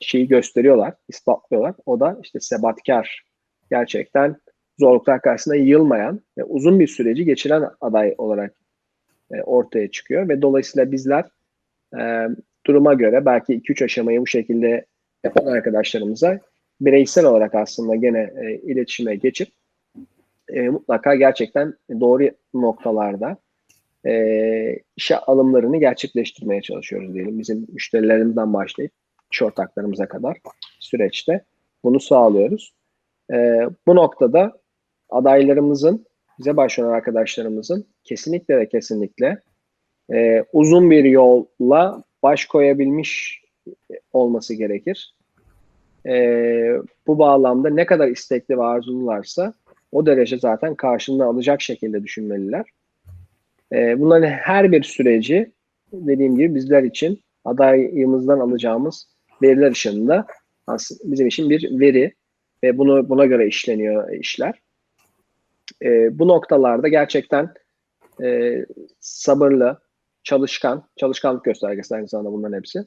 şeyi 0.00 0.28
gösteriyorlar, 0.28 0.94
ispatlıyorlar. 1.08 1.74
O 1.86 2.00
da 2.00 2.18
işte 2.22 2.40
sebatkar, 2.40 3.24
gerçekten 3.70 4.36
zorluklar 4.78 5.22
karşısında 5.22 5.56
yılmayan 5.56 6.20
ve 6.38 6.44
uzun 6.44 6.80
bir 6.80 6.86
süreci 6.86 7.24
geçiren 7.24 7.70
aday 7.80 8.14
olarak 8.18 8.54
e, 9.32 9.42
ortaya 9.42 9.90
çıkıyor 9.90 10.28
ve 10.28 10.42
dolayısıyla 10.42 10.92
bizler 10.92 11.24
e, 12.00 12.28
duruma 12.66 12.94
göre 12.94 13.26
belki 13.26 13.52
2-3 13.52 13.84
aşamayı 13.84 14.20
bu 14.20 14.26
şekilde 14.26 14.86
yapan 15.24 15.46
arkadaşlarımıza 15.46 16.40
bireysel 16.80 17.24
olarak 17.24 17.54
aslında 17.54 17.96
gene 17.96 18.32
e, 18.42 18.54
iletişime 18.54 19.14
geçip 19.14 19.48
e, 20.52 20.68
mutlaka 20.68 21.14
gerçekten 21.14 21.74
doğru 22.00 22.30
noktalarda 22.54 23.36
e, 24.06 24.76
işe 24.96 25.18
alımlarını 25.18 25.76
gerçekleştirmeye 25.76 26.62
çalışıyoruz 26.62 27.14
diyelim. 27.14 27.38
Bizim 27.38 27.66
müşterilerimizden 27.72 28.52
başlayıp 28.52 28.92
iş 29.32 29.42
ortaklarımıza 29.42 30.08
kadar 30.08 30.38
süreçte 30.80 31.44
bunu 31.84 32.00
sağlıyoruz. 32.00 32.74
E, 33.32 33.60
bu 33.86 33.96
noktada 33.96 34.60
adaylarımızın, 35.10 36.06
bize 36.38 36.56
başvuran 36.56 36.92
arkadaşlarımızın 36.92 37.86
kesinlikle 38.04 38.56
ve 38.56 38.68
kesinlikle 38.68 39.42
e, 40.12 40.44
uzun 40.52 40.90
bir 40.90 41.04
yolla 41.04 42.02
baş 42.22 42.44
koyabilmiş 42.44 43.42
olması 44.12 44.54
gerekir. 44.54 45.14
E, 46.06 46.14
bu 47.06 47.18
bağlamda 47.18 47.70
ne 47.70 47.86
kadar 47.86 48.08
istekli 48.08 48.58
ve 48.58 48.62
arzulularsa 48.62 49.54
o 49.92 50.06
derece 50.06 50.38
zaten 50.38 50.74
karşılığını 50.74 51.24
alacak 51.24 51.62
şekilde 51.62 52.02
düşünmeliler. 52.02 52.66
E, 53.72 54.00
bunların 54.00 54.28
her 54.28 54.72
bir 54.72 54.82
süreci 54.82 55.52
dediğim 55.92 56.36
gibi 56.36 56.54
bizler 56.54 56.82
için 56.82 57.20
adayımızdan 57.44 58.40
alacağımız 58.40 59.08
veriler 59.42 59.70
ışığında 59.70 60.26
bizim 61.04 61.26
için 61.26 61.50
bir 61.50 61.80
veri 61.80 62.14
ve 62.64 62.78
bunu 62.78 63.08
buna 63.08 63.26
göre 63.26 63.46
işleniyor 63.46 64.12
işler. 64.12 64.62
E, 65.82 66.18
bu 66.18 66.28
noktalarda 66.28 66.88
gerçekten 66.88 67.54
e, 68.22 68.58
sabırlı, 69.00 69.78
çalışkan, 70.22 70.84
çalışkanlık 70.96 71.44
göstergesi 71.44 71.94
aynı 71.94 72.08
zamanda 72.08 72.32
bunların 72.32 72.56
hepsi. 72.56 72.84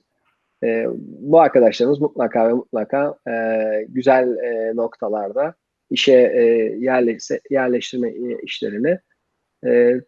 E, 0.63 0.85
bu 1.05 1.41
arkadaşlarımız 1.41 2.01
mutlaka 2.01 2.47
ve 2.47 2.53
mutlaka 2.53 3.17
e, 3.27 3.33
güzel 3.89 4.37
e, 4.37 4.75
noktalarda 4.75 5.53
işe 5.93 6.13
e, 6.13 6.43
yerleşse, 6.79 7.39
yerleştirme 7.49 8.13
işlerini 8.43 8.99
e, 9.65 10.01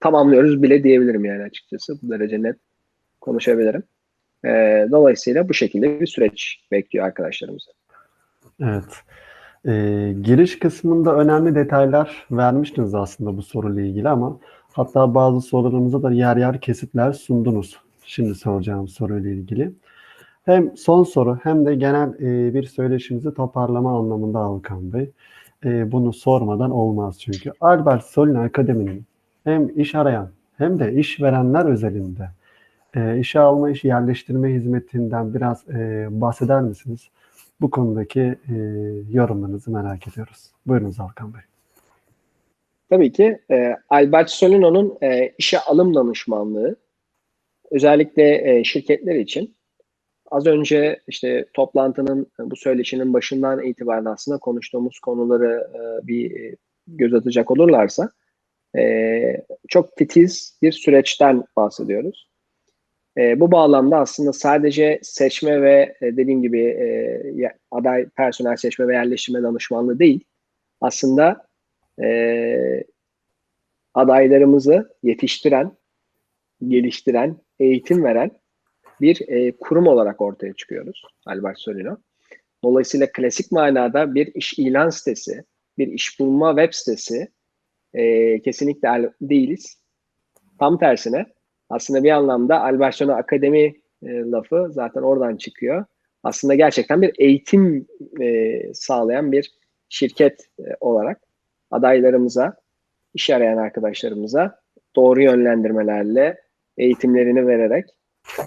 tamamlıyoruz 0.00 0.62
bile 0.62 0.84
diyebilirim 0.84 1.24
yani 1.24 1.42
açıkçası. 1.42 1.98
Bu 2.02 2.10
derece 2.10 2.42
net 2.42 2.56
konuşabilirim. 3.20 3.82
E, 4.44 4.48
dolayısıyla 4.90 5.48
bu 5.48 5.54
şekilde 5.54 6.00
bir 6.00 6.06
süreç 6.06 6.66
bekliyor 6.72 7.06
arkadaşlarımızı. 7.06 7.70
Evet. 8.60 8.84
E, 9.66 9.72
giriş 10.22 10.58
kısmında 10.58 11.16
önemli 11.16 11.54
detaylar 11.54 12.26
vermiştiniz 12.30 12.94
aslında 12.94 13.36
bu 13.36 13.42
soruyla 13.42 13.82
ilgili 13.82 14.08
ama 14.08 14.40
hatta 14.72 15.14
bazı 15.14 15.40
sorularımıza 15.40 16.02
da 16.02 16.10
yer 16.10 16.36
yer 16.36 16.60
kesitler 16.60 17.12
sundunuz. 17.12 17.78
Şimdi 18.04 18.34
soracağım 18.34 18.88
soruyla 18.88 19.30
ilgili. 19.30 19.72
Hem 20.42 20.76
son 20.76 21.02
soru 21.02 21.38
hem 21.42 21.66
de 21.66 21.74
genel 21.74 22.08
e, 22.08 22.54
bir 22.54 22.62
söyleşimizi 22.64 23.34
toparlama 23.34 23.98
anlamında 23.98 24.38
Alkan 24.38 24.92
Bey. 24.92 25.10
E, 25.64 25.92
bunu 25.92 26.12
sormadan 26.12 26.70
olmaz 26.70 27.20
çünkü. 27.20 27.52
Albert 27.60 28.04
Solin 28.04 28.34
Akademi'nin 28.34 29.04
hem 29.44 29.80
iş 29.80 29.94
arayan 29.94 30.30
hem 30.58 30.78
de 30.78 30.92
iş 30.94 31.20
verenler 31.20 31.64
özelinde 31.66 32.30
e, 32.96 33.18
işe 33.18 33.40
alma, 33.40 33.70
iş 33.70 33.84
yerleştirme 33.84 34.54
hizmetinden 34.54 35.34
biraz 35.34 35.68
e, 35.68 36.06
bahseder 36.10 36.62
misiniz? 36.62 37.08
Bu 37.60 37.70
konudaki 37.70 38.20
e, 38.20 38.54
yorumlarınızı 39.10 39.70
merak 39.70 40.08
ediyoruz. 40.08 40.50
Buyurunuz 40.66 41.00
Alkan 41.00 41.34
Bey. 41.34 41.40
Tabii 42.90 43.12
ki 43.12 43.38
e, 43.50 43.76
Albert 43.88 44.30
Solino'nun 44.30 44.98
e, 45.02 45.32
işe 45.38 45.60
alım 45.60 45.94
danışmanlığı 45.94 46.76
özellikle 47.70 48.50
e, 48.50 48.64
şirketler 48.64 49.14
için 49.14 49.54
az 50.32 50.46
önce 50.46 51.00
işte 51.08 51.46
toplantının 51.54 52.26
bu 52.38 52.56
söyleşinin 52.56 53.12
başından 53.12 53.64
itibaren 53.64 54.04
aslında 54.04 54.38
konuştuğumuz 54.38 54.98
konuları 54.98 55.68
e, 55.74 56.06
bir 56.06 56.40
e, 56.40 56.56
göz 56.86 57.14
atacak 57.14 57.50
olurlarsa 57.50 58.10
e, 58.78 59.44
çok 59.68 59.96
titiz 59.96 60.58
bir 60.62 60.72
süreçten 60.72 61.44
bahsediyoruz. 61.56 62.28
E, 63.18 63.40
bu 63.40 63.52
bağlamda 63.52 63.98
aslında 63.98 64.32
sadece 64.32 65.00
seçme 65.02 65.62
ve 65.62 65.96
e, 66.00 66.16
dediğim 66.16 66.42
gibi 66.42 66.62
e, 66.64 67.52
aday 67.70 68.08
personel 68.08 68.56
seçme 68.56 68.88
ve 68.88 68.94
yerleştirme 68.94 69.42
danışmanlığı 69.42 69.98
değil, 69.98 70.24
aslında 70.80 71.46
e, 72.02 72.84
adaylarımızı 73.94 74.94
yetiştiren, 75.02 75.72
geliştiren, 76.68 77.36
eğitim 77.58 78.04
veren 78.04 78.41
bir 79.02 79.28
e, 79.28 79.56
kurum 79.56 79.86
olarak 79.86 80.20
ortaya 80.20 80.52
çıkıyoruz 80.52 81.02
Albert 81.26 81.58
Solino. 81.58 81.96
Dolayısıyla 82.64 83.06
klasik 83.12 83.52
manada 83.52 84.14
bir 84.14 84.34
iş 84.34 84.58
ilan 84.58 84.88
sitesi, 84.90 85.44
bir 85.78 85.86
iş 85.86 86.20
bulma 86.20 86.56
web 86.56 86.72
sitesi 86.74 87.28
e, 87.94 88.42
kesinlikle 88.42 89.12
değiliz. 89.20 89.82
Tam 90.58 90.78
tersine 90.78 91.26
aslında 91.70 92.04
bir 92.04 92.10
anlamda 92.10 92.60
Albertsona 92.60 93.14
Akademi 93.14 93.74
e, 94.02 94.08
lafı 94.08 94.68
zaten 94.70 95.02
oradan 95.02 95.36
çıkıyor. 95.36 95.84
Aslında 96.22 96.54
gerçekten 96.54 97.02
bir 97.02 97.12
eğitim 97.18 97.86
e, 98.20 98.60
sağlayan 98.74 99.32
bir 99.32 99.52
şirket 99.88 100.48
e, 100.58 100.62
olarak 100.80 101.20
adaylarımıza, 101.70 102.56
iş 103.14 103.30
arayan 103.30 103.56
arkadaşlarımıza 103.56 104.60
doğru 104.96 105.22
yönlendirmelerle 105.22 106.40
eğitimlerini 106.76 107.46
vererek 107.46 107.86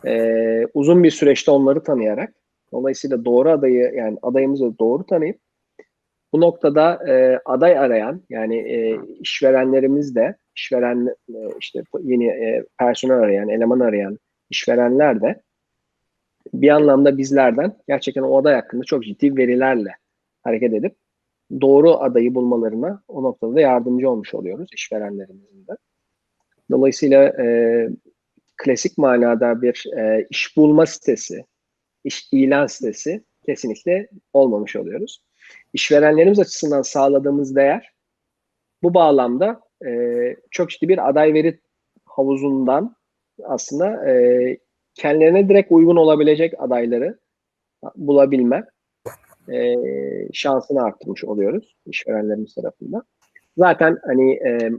e, 0.05 0.67
uzun 0.73 1.03
bir 1.03 1.11
süreçte 1.11 1.51
onları 1.51 1.83
tanıyarak 1.83 2.33
dolayısıyla 2.71 3.25
doğru 3.25 3.49
adayı 3.49 3.93
yani 3.95 4.17
adayımızı 4.21 4.79
doğru 4.79 5.05
tanıyıp 5.05 5.39
Bu 6.33 6.41
noktada 6.41 7.11
e, 7.11 7.39
aday 7.45 7.77
arayan 7.79 8.21
yani 8.29 8.57
e, 8.57 8.99
işverenlerimiz 9.19 10.15
de 10.15 10.35
işveren 10.55 11.15
e, 11.29 11.37
işte 11.59 11.83
yeni 12.03 12.27
e, 12.27 12.65
personel 12.79 13.17
arayan, 13.19 13.49
eleman 13.49 13.79
arayan 13.79 14.19
işverenler 14.49 15.21
de 15.21 15.41
bir 16.53 16.69
anlamda 16.69 17.17
bizlerden 17.17 17.77
gerçekten 17.87 18.21
o 18.21 18.37
aday 18.37 18.55
hakkında 18.55 18.83
çok 18.83 19.03
ciddi 19.03 19.37
verilerle 19.37 19.95
hareket 20.43 20.73
edip 20.73 20.95
doğru 21.61 21.93
adayı 21.93 22.35
bulmalarına 22.35 23.03
o 23.07 23.23
noktada 23.23 23.55
da 23.55 23.61
yardımcı 23.61 24.09
olmuş 24.09 24.33
oluyoruz 24.33 24.69
işverenlerimizin 24.73 25.67
de. 25.67 25.77
Dolayısıyla 26.71 27.23
e, 27.23 27.89
klasik 28.57 28.97
manada 28.97 29.61
bir 29.61 29.85
e, 29.97 30.27
iş 30.29 30.57
bulma 30.57 30.85
sitesi, 30.85 31.45
iş 32.03 32.29
ilan 32.31 32.67
sitesi 32.67 33.23
kesinlikle 33.45 34.09
olmamış 34.33 34.75
oluyoruz. 34.75 35.21
İşverenlerimiz 35.73 36.39
açısından 36.39 36.81
sağladığımız 36.81 37.55
değer 37.55 37.93
bu 38.83 38.93
bağlamda 38.93 39.61
e, 39.85 39.91
çok 40.51 40.69
ciddi 40.69 40.89
bir 40.89 41.09
aday 41.09 41.33
veri 41.33 41.59
havuzundan 42.05 42.95
aslında 43.43 44.09
e, 44.09 44.57
kendilerine 44.93 45.49
direkt 45.49 45.71
uygun 45.71 45.95
olabilecek 45.95 46.53
adayları 46.57 47.19
bulabilme 47.95 48.65
e, 49.53 49.75
şansını 50.33 50.83
arttırmış 50.83 51.23
oluyoruz 51.23 51.75
işverenlerimiz 51.85 52.55
tarafından. 52.55 53.03
Zaten 53.57 53.97
hani 54.05 54.33
e, 54.33 54.71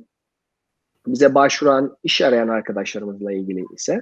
bize 1.06 1.34
başvuran 1.34 1.96
iş 2.02 2.22
arayan 2.22 2.48
arkadaşlarımızla 2.48 3.32
ilgili 3.32 3.64
ise 3.74 4.00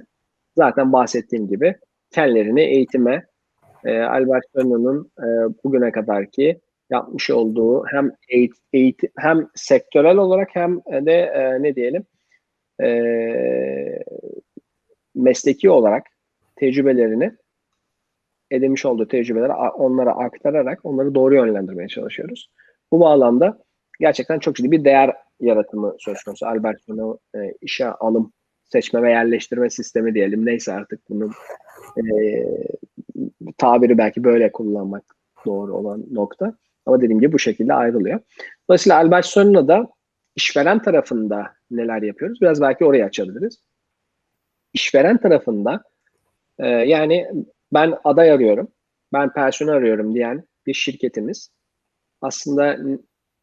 zaten 0.55 0.93
bahsettiğim 0.93 1.47
gibi 1.47 1.75
kendilerini 2.11 2.61
eğitime 2.61 3.25
e, 3.85 3.99
Albert 3.99 4.43
Sonnen'ın 4.55 5.11
e, 5.19 5.25
bugüne 5.63 5.91
kadarki 5.91 6.61
yapmış 6.89 7.29
olduğu 7.29 7.85
hem 7.85 8.11
eğit, 8.29 8.53
eğitim 8.73 9.09
hem 9.17 9.47
sektörel 9.55 10.17
olarak 10.17 10.49
hem 10.53 10.77
de 10.79 11.13
e, 11.13 11.63
ne 11.63 11.75
diyelim 11.75 12.05
e, 12.83 12.89
mesleki 15.15 15.69
olarak 15.69 16.03
tecrübelerini 16.55 17.31
edinmiş 18.51 18.85
olduğu 18.85 19.07
tecrübeleri 19.07 19.53
onlara 19.53 20.11
aktararak 20.11 20.79
onları 20.83 21.15
doğru 21.15 21.35
yönlendirmeye 21.35 21.87
çalışıyoruz. 21.87 22.49
Bu 22.91 22.99
bağlamda 22.99 23.57
gerçekten 23.99 24.39
çok 24.39 24.55
ciddi 24.55 24.71
bir 24.71 24.85
değer 24.85 25.13
yaratımı 25.39 25.95
söz 25.99 26.23
konusu. 26.23 26.45
Alberto'nu 26.45 27.19
e, 27.35 27.39
işe 27.61 27.87
alım, 27.87 28.33
seçme 28.63 29.01
ve 29.01 29.11
yerleştirme 29.11 29.69
sistemi 29.69 30.13
diyelim. 30.13 30.45
Neyse 30.45 30.73
artık 30.73 31.09
bunun 31.09 31.31
e, 31.97 32.03
tabiri 33.57 33.97
belki 33.97 34.23
böyle 34.23 34.51
kullanmak 34.51 35.03
doğru 35.45 35.73
olan 35.73 36.03
nokta. 36.11 36.57
Ama 36.85 37.01
dediğim 37.01 37.19
gibi 37.19 37.33
bu 37.33 37.39
şekilde 37.39 37.73
ayrılıyor. 37.73 38.19
Dolayısıyla 38.69 38.97
Albert 38.97 39.25
Sonuna 39.25 39.67
da 39.67 39.87
işveren 40.35 40.81
tarafında 40.81 41.53
neler 41.71 42.01
yapıyoruz? 42.01 42.41
Biraz 42.41 42.61
belki 42.61 42.85
orayı 42.85 43.05
açabiliriz. 43.05 43.59
İşveren 44.73 45.17
tarafında 45.17 45.83
e, 46.59 46.67
yani 46.67 47.27
ben 47.73 47.93
aday 48.03 48.31
arıyorum, 48.31 48.67
ben 49.13 49.33
personel 49.33 49.73
arıyorum 49.73 50.15
diyen 50.15 50.43
bir 50.65 50.73
şirketimiz 50.73 51.49
aslında 52.21 52.77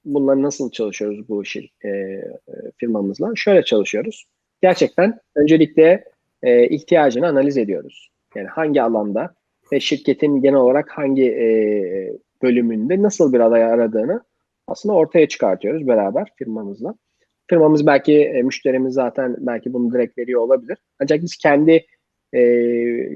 bunları 0.04 0.42
nasıl 0.42 0.70
çalışıyoruz 0.70 1.28
bu 1.28 1.44
şir, 1.44 1.72
e, 1.84 2.20
firmamızla? 2.76 3.32
Şöyle 3.36 3.64
çalışıyoruz. 3.64 4.24
Gerçekten 4.62 5.20
öncelikle 5.36 6.04
e, 6.42 6.68
ihtiyacını 6.68 7.26
analiz 7.26 7.56
ediyoruz. 7.56 8.10
Yani 8.36 8.48
hangi 8.48 8.82
alanda 8.82 9.34
ve 9.72 9.80
şirketin 9.80 10.42
genel 10.42 10.58
olarak 10.58 10.90
hangi 10.90 11.24
e, 11.24 11.46
bölümünde 12.42 13.02
nasıl 13.02 13.32
bir 13.32 13.40
aday 13.40 13.64
aradığını 13.64 14.24
aslında 14.66 14.94
ortaya 14.94 15.28
çıkartıyoruz 15.28 15.86
beraber 15.86 16.28
firmamızla. 16.36 16.94
Firmamız 17.50 17.86
belki 17.86 18.18
e, 18.18 18.42
müşterimiz 18.42 18.94
zaten 18.94 19.36
belki 19.38 19.72
bunu 19.72 19.92
direkt 19.92 20.18
veriyor 20.18 20.40
olabilir. 20.40 20.78
Ancak 21.00 21.22
biz 21.22 21.36
kendi 21.36 21.86
e, 22.34 22.40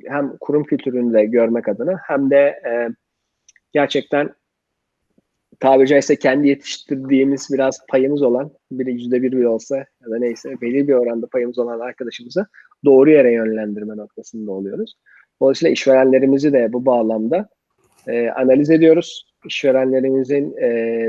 hem 0.09 0.37
kurum 0.41 0.65
kültürünü 0.65 1.15
de 1.15 1.25
görmek 1.25 1.69
adına 1.69 2.01
hem 2.03 2.31
de 2.31 2.37
e, 2.39 2.89
gerçekten 3.73 4.31
tabiri 5.61 5.89
caizse 5.89 6.17
kendi 6.17 6.49
yetiştirdiğimiz 6.49 7.49
biraz 7.53 7.87
payımız 7.89 8.23
olan 8.23 8.51
bir 8.71 8.87
yüzde 8.87 9.23
bir 9.23 9.33
bile 9.33 9.49
olsa 9.49 9.77
ya 9.77 10.11
da 10.11 10.19
neyse 10.19 10.61
belirli 10.61 10.89
bir 10.89 10.95
oranda 10.95 11.27
payımız 11.27 11.59
olan 11.59 11.81
arkadaşımızı 11.81 12.47
doğru 12.85 13.11
yere 13.11 13.33
yönlendirme 13.33 13.97
noktasında 13.97 14.53
oluyoruz. 14.53 14.95
Dolayısıyla 15.41 15.73
işverenlerimizi 15.73 16.53
de 16.53 16.73
bu 16.73 16.87
bağlamda 16.87 17.49
e, 18.07 18.29
analiz 18.29 18.71
ediyoruz. 18.71 19.33
İşverenlerimizin 19.47 20.57
e, 20.57 21.09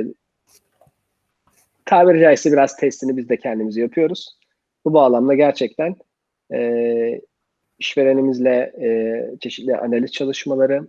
tabiri 1.85 2.19
caizse 2.19 2.51
biraz 2.51 2.75
testini 2.75 3.17
biz 3.17 3.29
de 3.29 3.37
kendimiz 3.37 3.77
yapıyoruz. 3.77 4.39
Bu 4.85 4.93
bağlamda 4.93 5.33
gerçekten 5.33 5.95
e, 6.53 7.21
işverenimizle 7.79 8.73
e, 8.81 8.89
çeşitli 9.39 9.77
analiz 9.77 10.11
çalışmaları 10.11 10.87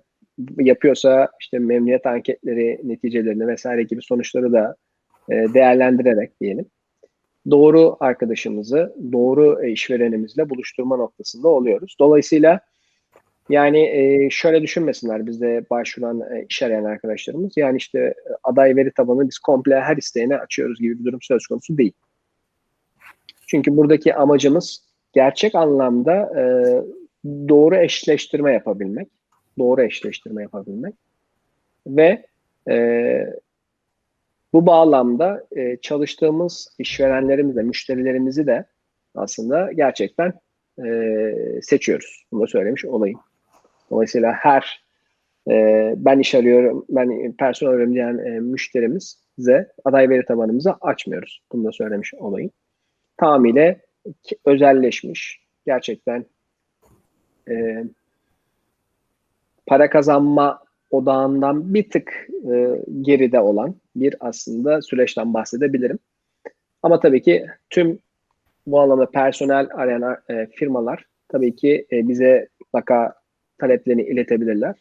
yapıyorsa 0.58 1.28
işte 1.40 1.58
memnuniyet 1.58 2.06
anketleri 2.06 2.80
neticelerini 2.84 3.46
vesaire 3.46 3.82
gibi 3.82 4.02
sonuçları 4.02 4.52
da 4.52 4.76
e, 5.30 5.34
değerlendirerek 5.34 6.40
diyelim 6.40 6.66
doğru 7.50 7.96
arkadaşımızı 8.00 8.94
doğru 9.12 9.66
işverenimizle 9.66 10.50
buluşturma 10.50 10.96
noktasında 10.96 11.48
oluyoruz. 11.48 11.96
Dolayısıyla 12.00 12.60
yani 13.48 13.80
e, 13.80 14.30
şöyle 14.30 14.62
düşünmesinler 14.62 15.26
bizde 15.26 15.64
başvuran 15.70 16.20
e, 16.20 16.46
iş 16.48 16.62
arayan 16.62 16.84
arkadaşlarımız. 16.84 17.56
Yani 17.56 17.76
işte 17.76 17.98
e, 17.98 18.14
aday 18.44 18.76
veri 18.76 18.90
tabanı 18.92 19.28
biz 19.28 19.38
komple 19.38 19.80
her 19.80 19.96
isteyene 19.96 20.36
açıyoruz 20.36 20.80
gibi 20.80 20.98
bir 20.98 21.04
durum 21.04 21.22
söz 21.22 21.46
konusu 21.46 21.78
değil. 21.78 21.92
Çünkü 23.46 23.76
buradaki 23.76 24.14
amacımız 24.14 24.88
gerçek 25.12 25.54
anlamda 25.54 26.14
e, 26.14 26.42
doğru 27.48 27.76
eşleştirme 27.76 28.52
yapabilmek. 28.52 29.08
Doğru 29.58 29.82
eşleştirme 29.82 30.42
yapabilmek. 30.42 30.94
Ve 31.86 32.26
e, 32.68 33.34
bu 34.52 34.66
bağlamda 34.66 35.46
e, 35.56 35.76
çalıştığımız 35.76 36.74
işverenlerimizle, 36.78 37.62
müşterilerimizi 37.62 38.46
de 38.46 38.64
aslında 39.14 39.72
gerçekten 39.72 40.32
e, 40.84 41.34
seçiyoruz. 41.62 42.24
Bunu 42.32 42.42
da 42.42 42.46
söylemiş 42.46 42.84
olayım. 42.84 43.20
Dolayısıyla 43.90 44.32
her 44.32 44.84
e, 45.50 45.94
ben 45.96 46.18
iş 46.18 46.34
arıyorum, 46.34 46.86
ben 46.88 47.32
personel 47.32 47.72
arıyorum 47.72 47.94
diyen 47.94 48.18
e, 48.18 48.40
müşterimize 48.40 49.72
aday 49.84 50.08
veri 50.08 50.24
tabanımızı 50.24 50.74
açmıyoruz. 50.80 51.42
Bunu 51.52 51.64
da 51.64 51.72
söylemiş 51.72 52.14
olayım. 52.14 52.50
Tamamıyla 53.16 53.76
özelleşmiş, 54.44 55.40
gerçekten 55.66 56.26
e, 57.50 57.84
para 59.68 59.90
kazanma 59.90 60.62
odağından 60.90 61.74
bir 61.74 61.90
tık 61.90 62.28
e, 62.52 62.82
geride 63.02 63.40
olan 63.40 63.74
bir 63.96 64.16
aslında 64.20 64.82
süreçten 64.82 65.34
bahsedebilirim. 65.34 65.98
Ama 66.82 67.00
tabii 67.00 67.22
ki 67.22 67.46
tüm 67.70 67.98
bu 68.66 68.80
anlamda 68.80 69.10
personel 69.10 69.68
arayan 69.74 70.16
e, 70.30 70.46
firmalar 70.46 71.04
tabii 71.28 71.56
ki 71.56 71.86
e, 71.92 72.08
bize 72.08 72.48
mutlaka 72.60 73.14
taleplerini 73.58 74.02
iletebilirler. 74.02 74.74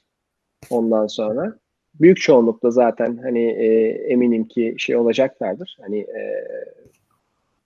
Ondan 0.70 1.08
sonra 1.08 1.58
büyük 2.02 2.18
çoğunlukla 2.18 2.72
zaten 2.72 3.18
hani 3.18 3.44
e, 3.44 3.90
eminim 3.90 4.48
ki 4.48 4.76
şey 4.78 4.96
olacaklardır. 4.96 5.78
Hani 5.82 6.00
e, 6.00 6.48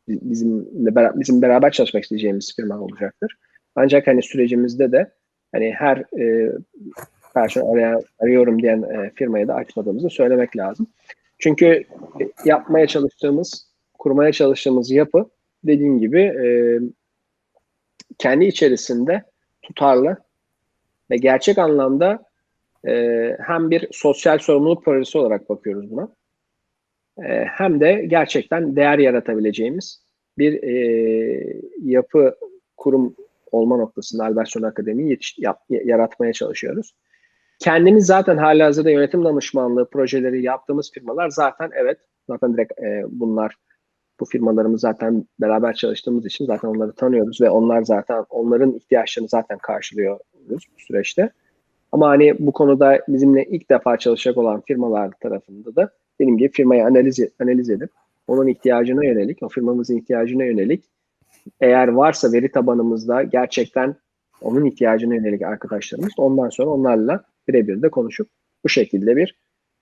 bizimle 0.08 0.96
bizim 1.16 1.42
beraber 1.42 1.72
çalışmak 1.72 2.04
isteyeceğimiz 2.04 2.56
firma 2.56 2.80
olacaktır. 2.80 3.38
Ancak 3.76 4.08
hani 4.08 4.24
sürecimizde 4.24 4.92
de 4.92 5.12
hani 5.52 5.72
her 5.72 5.98
e, 6.20 6.52
personel 7.34 7.72
araya, 7.72 8.02
arıyorum 8.20 8.62
diyen 8.62 8.82
e, 8.82 9.12
firmaya 9.16 9.48
da 9.48 9.56
açmadığımızı 9.56 10.10
söylemek 10.10 10.58
lazım. 10.58 10.88
Çünkü 11.40 11.84
yapmaya 12.46 12.88
çalıştığımız, 12.88 13.68
kurmaya 14.00 14.32
çalıştığımız 14.32 14.92
yapı 14.92 15.30
dediğim 15.64 16.00
gibi 16.00 16.22
e, 16.22 16.46
kendi 18.18 18.46
içerisinde 18.46 19.24
tutarlı 19.62 20.18
ve 21.10 21.18
gerçek 21.18 21.58
anlamda 21.58 22.26
e, 22.88 23.38
hem 23.48 23.72
bir 23.72 23.88
sosyal 23.92 24.38
sorumluluk 24.38 24.86
projesi 24.86 25.18
olarak 25.18 25.50
bakıyoruz 25.50 25.92
buna. 25.92 26.10
E, 27.26 27.46
hem 27.46 27.80
de 27.80 28.06
gerçekten 28.08 28.76
değer 28.76 29.00
yaratabileceğimiz 29.00 30.04
bir 30.38 30.64
e, 30.64 31.62
yapı 31.84 32.36
kurum 32.78 33.16
olma 33.52 33.78
noktasında 33.78 34.24
Alberson 34.26 34.62
Akademi'yi 34.62 35.10
yetiş, 35.10 35.38
yap, 35.38 35.60
yaratmaya 35.70 36.34
çalışıyoruz. 36.34 36.96
Kendimiz 37.60 38.06
zaten 38.06 38.38
hala 38.38 38.66
hazırda 38.66 38.90
yönetim 38.90 39.26
danışmanlığı 39.26 39.90
projeleri 39.90 40.44
yaptığımız 40.44 40.92
firmalar 40.92 41.30
zaten 41.30 41.70
evet 41.74 41.98
zaten 42.28 42.54
direkt 42.54 42.80
e, 42.80 43.04
bunlar 43.10 43.56
bu 44.20 44.26
firmalarımız 44.26 44.82
zaten 44.82 45.26
beraber 45.42 45.74
çalıştığımız 45.74 46.26
için 46.26 46.46
zaten 46.46 46.68
onları 46.68 46.92
tanıyoruz 46.92 47.42
ve 47.42 47.50
onlar 47.50 47.82
zaten 47.82 48.26
onların 48.30 48.74
ihtiyaçlarını 48.74 49.30
zaten 49.30 49.58
karşılıyoruz 49.58 50.22
bu 50.50 50.80
süreçte. 50.88 51.30
Ama 51.92 52.10
hani 52.10 52.36
bu 52.40 52.52
konuda 52.52 53.00
bizimle 53.08 53.46
ilk 53.46 53.70
defa 53.70 53.98
çalışacak 53.98 54.38
olan 54.38 54.62
firmalar 54.62 55.12
tarafında 55.22 55.76
da 55.76 55.90
dediğim 56.20 56.38
gibi 56.38 56.52
firmayı 56.52 56.86
analiz, 56.86 57.20
analiz 57.40 57.70
edip 57.70 57.90
onun 58.28 58.48
ihtiyacına 58.48 59.06
yönelik, 59.06 59.44
o 59.44 59.50
firmamızın 59.50 59.98
ihtiyacına 59.98 60.44
yönelik 60.44 60.84
eğer 61.62 61.88
varsa 61.88 62.32
veri 62.32 62.52
tabanımızda 62.52 63.24
gerçekten 63.24 63.96
onun 64.42 64.66
ihtiyacına 64.66 65.16
yönelik 65.16 65.42
arkadaşlarımız 65.42 66.14
ondan 66.18 66.50
sonra 66.50 66.70
onlarla 66.70 67.24
birebir 67.48 67.82
de 67.82 67.90
konuşup 67.90 68.30
bu 68.64 68.70
şekilde 68.70 69.16
bir 69.16 69.36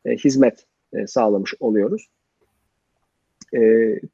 e, 0.06 0.16
hizmet 0.16 0.66
e, 0.94 1.08
sağlamış 1.08 1.54
oluyoruz. 1.60 2.10
E, 3.54 3.60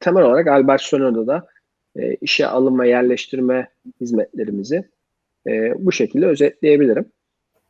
temel 0.00 0.24
olarak 0.24 0.46
Albert 0.46 0.80
Sono'da 0.80 1.26
da 1.26 1.46
e, 1.96 2.14
işe 2.14 2.46
alınma, 2.46 2.84
yerleştirme 2.84 3.68
hizmetlerimizi 4.00 4.84
e, 5.46 5.74
bu 5.78 5.92
şekilde 5.92 6.26
özetleyebilirim. 6.26 7.12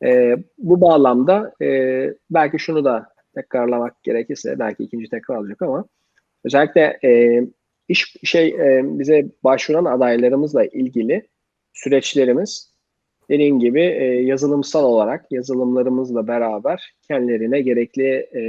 E, 0.03 0.37
bu 0.57 0.81
bağlamda 0.81 1.53
e, 1.61 2.13
belki 2.29 2.59
şunu 2.59 2.85
da 2.85 3.09
tekrarlamak 3.35 4.03
gerekirse 4.03 4.59
belki 4.59 4.83
ikinci 4.83 5.09
tekrar 5.09 5.35
olacak 5.35 5.61
ama 5.61 5.85
özellikle 6.43 6.99
e, 7.03 7.43
iş 7.87 8.15
şey 8.23 8.47
e, 8.47 8.81
bize 8.83 9.25
başvuran 9.43 9.85
adaylarımızla 9.85 10.65
ilgili 10.65 11.27
süreçlerimiz 11.73 12.73
dediğim 13.29 13.59
gibi 13.59 13.81
e, 13.81 14.03
yazılımsal 14.03 14.83
olarak 14.83 15.31
yazılımlarımızla 15.31 16.27
beraber 16.27 16.93
kendilerine 17.07 17.61
gerekli 17.61 18.07
e, 18.35 18.41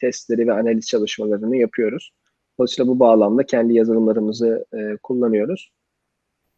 testleri 0.00 0.46
ve 0.46 0.52
analiz 0.52 0.86
çalışmalarını 0.86 1.56
yapıyoruz. 1.56 2.12
Dolayısıyla 2.58 2.88
bu 2.88 2.98
bağlamda 2.98 3.46
kendi 3.46 3.74
yazılımlarımızı 3.74 4.66
e, 4.74 4.96
kullanıyoruz. 5.02 5.72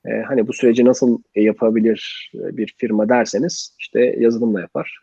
E, 0.06 0.10
hani 0.10 0.48
bu 0.48 0.52
süreci 0.52 0.84
nasıl 0.84 1.22
yapabilir 1.34 2.30
bir 2.34 2.74
firma 2.78 3.08
derseniz 3.08 3.76
işte 3.78 4.00
yazılımla 4.18 4.60
yapar. 4.60 4.98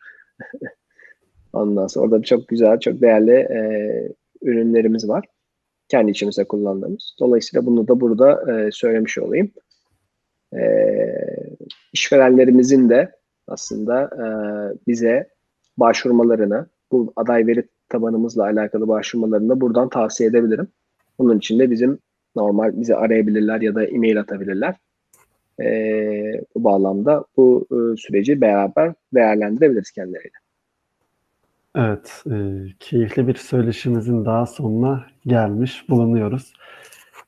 Ondan 1.53 1.87
sonra 1.87 2.05
orada 2.05 2.23
çok 2.23 2.47
güzel, 2.47 2.79
çok 2.79 3.01
değerli 3.01 3.31
e, 3.31 3.59
ürünlerimiz 4.41 5.09
var. 5.09 5.25
Kendi 5.91 6.11
içimizde 6.11 6.43
kullandığımız. 6.43 7.15
Dolayısıyla 7.19 7.65
bunu 7.65 7.87
da 7.87 8.01
burada 8.01 8.51
e, 8.51 8.71
söylemiş 8.71 9.17
olayım. 9.17 9.51
E, 10.53 10.61
işverenlerimizin 11.93 12.89
de 12.89 13.11
aslında 13.47 14.03
e, 14.03 14.25
bize 14.87 15.29
başvurmalarını, 15.77 16.65
bu 16.91 17.13
aday 17.15 17.47
veri 17.47 17.67
tabanımızla 17.89 18.43
alakalı 18.43 18.87
başvurmalarını 18.87 19.61
buradan 19.61 19.89
tavsiye 19.89 20.29
edebilirim. 20.29 20.67
Bunun 21.19 21.37
için 21.37 21.59
de 21.59 21.71
bizim 21.71 21.99
normal 22.35 22.79
bizi 22.79 22.95
arayabilirler 22.95 23.61
ya 23.61 23.75
da 23.75 23.85
e-mail 23.85 24.19
atabilirler. 24.19 24.75
E, 25.61 25.65
bu 26.55 26.63
bağlamda 26.63 27.25
bu 27.37 27.67
e, 27.71 27.97
süreci 27.97 28.41
beraber 28.41 28.93
değerlendirebiliriz 29.13 29.91
kendileriyle. 29.91 30.37
Evet, 31.75 32.23
e, 32.31 32.35
keyifli 32.79 33.27
bir 33.27 33.35
söyleşimizin 33.35 34.25
daha 34.25 34.45
sonuna 34.45 35.05
gelmiş 35.25 35.89
bulunuyoruz. 35.89 36.53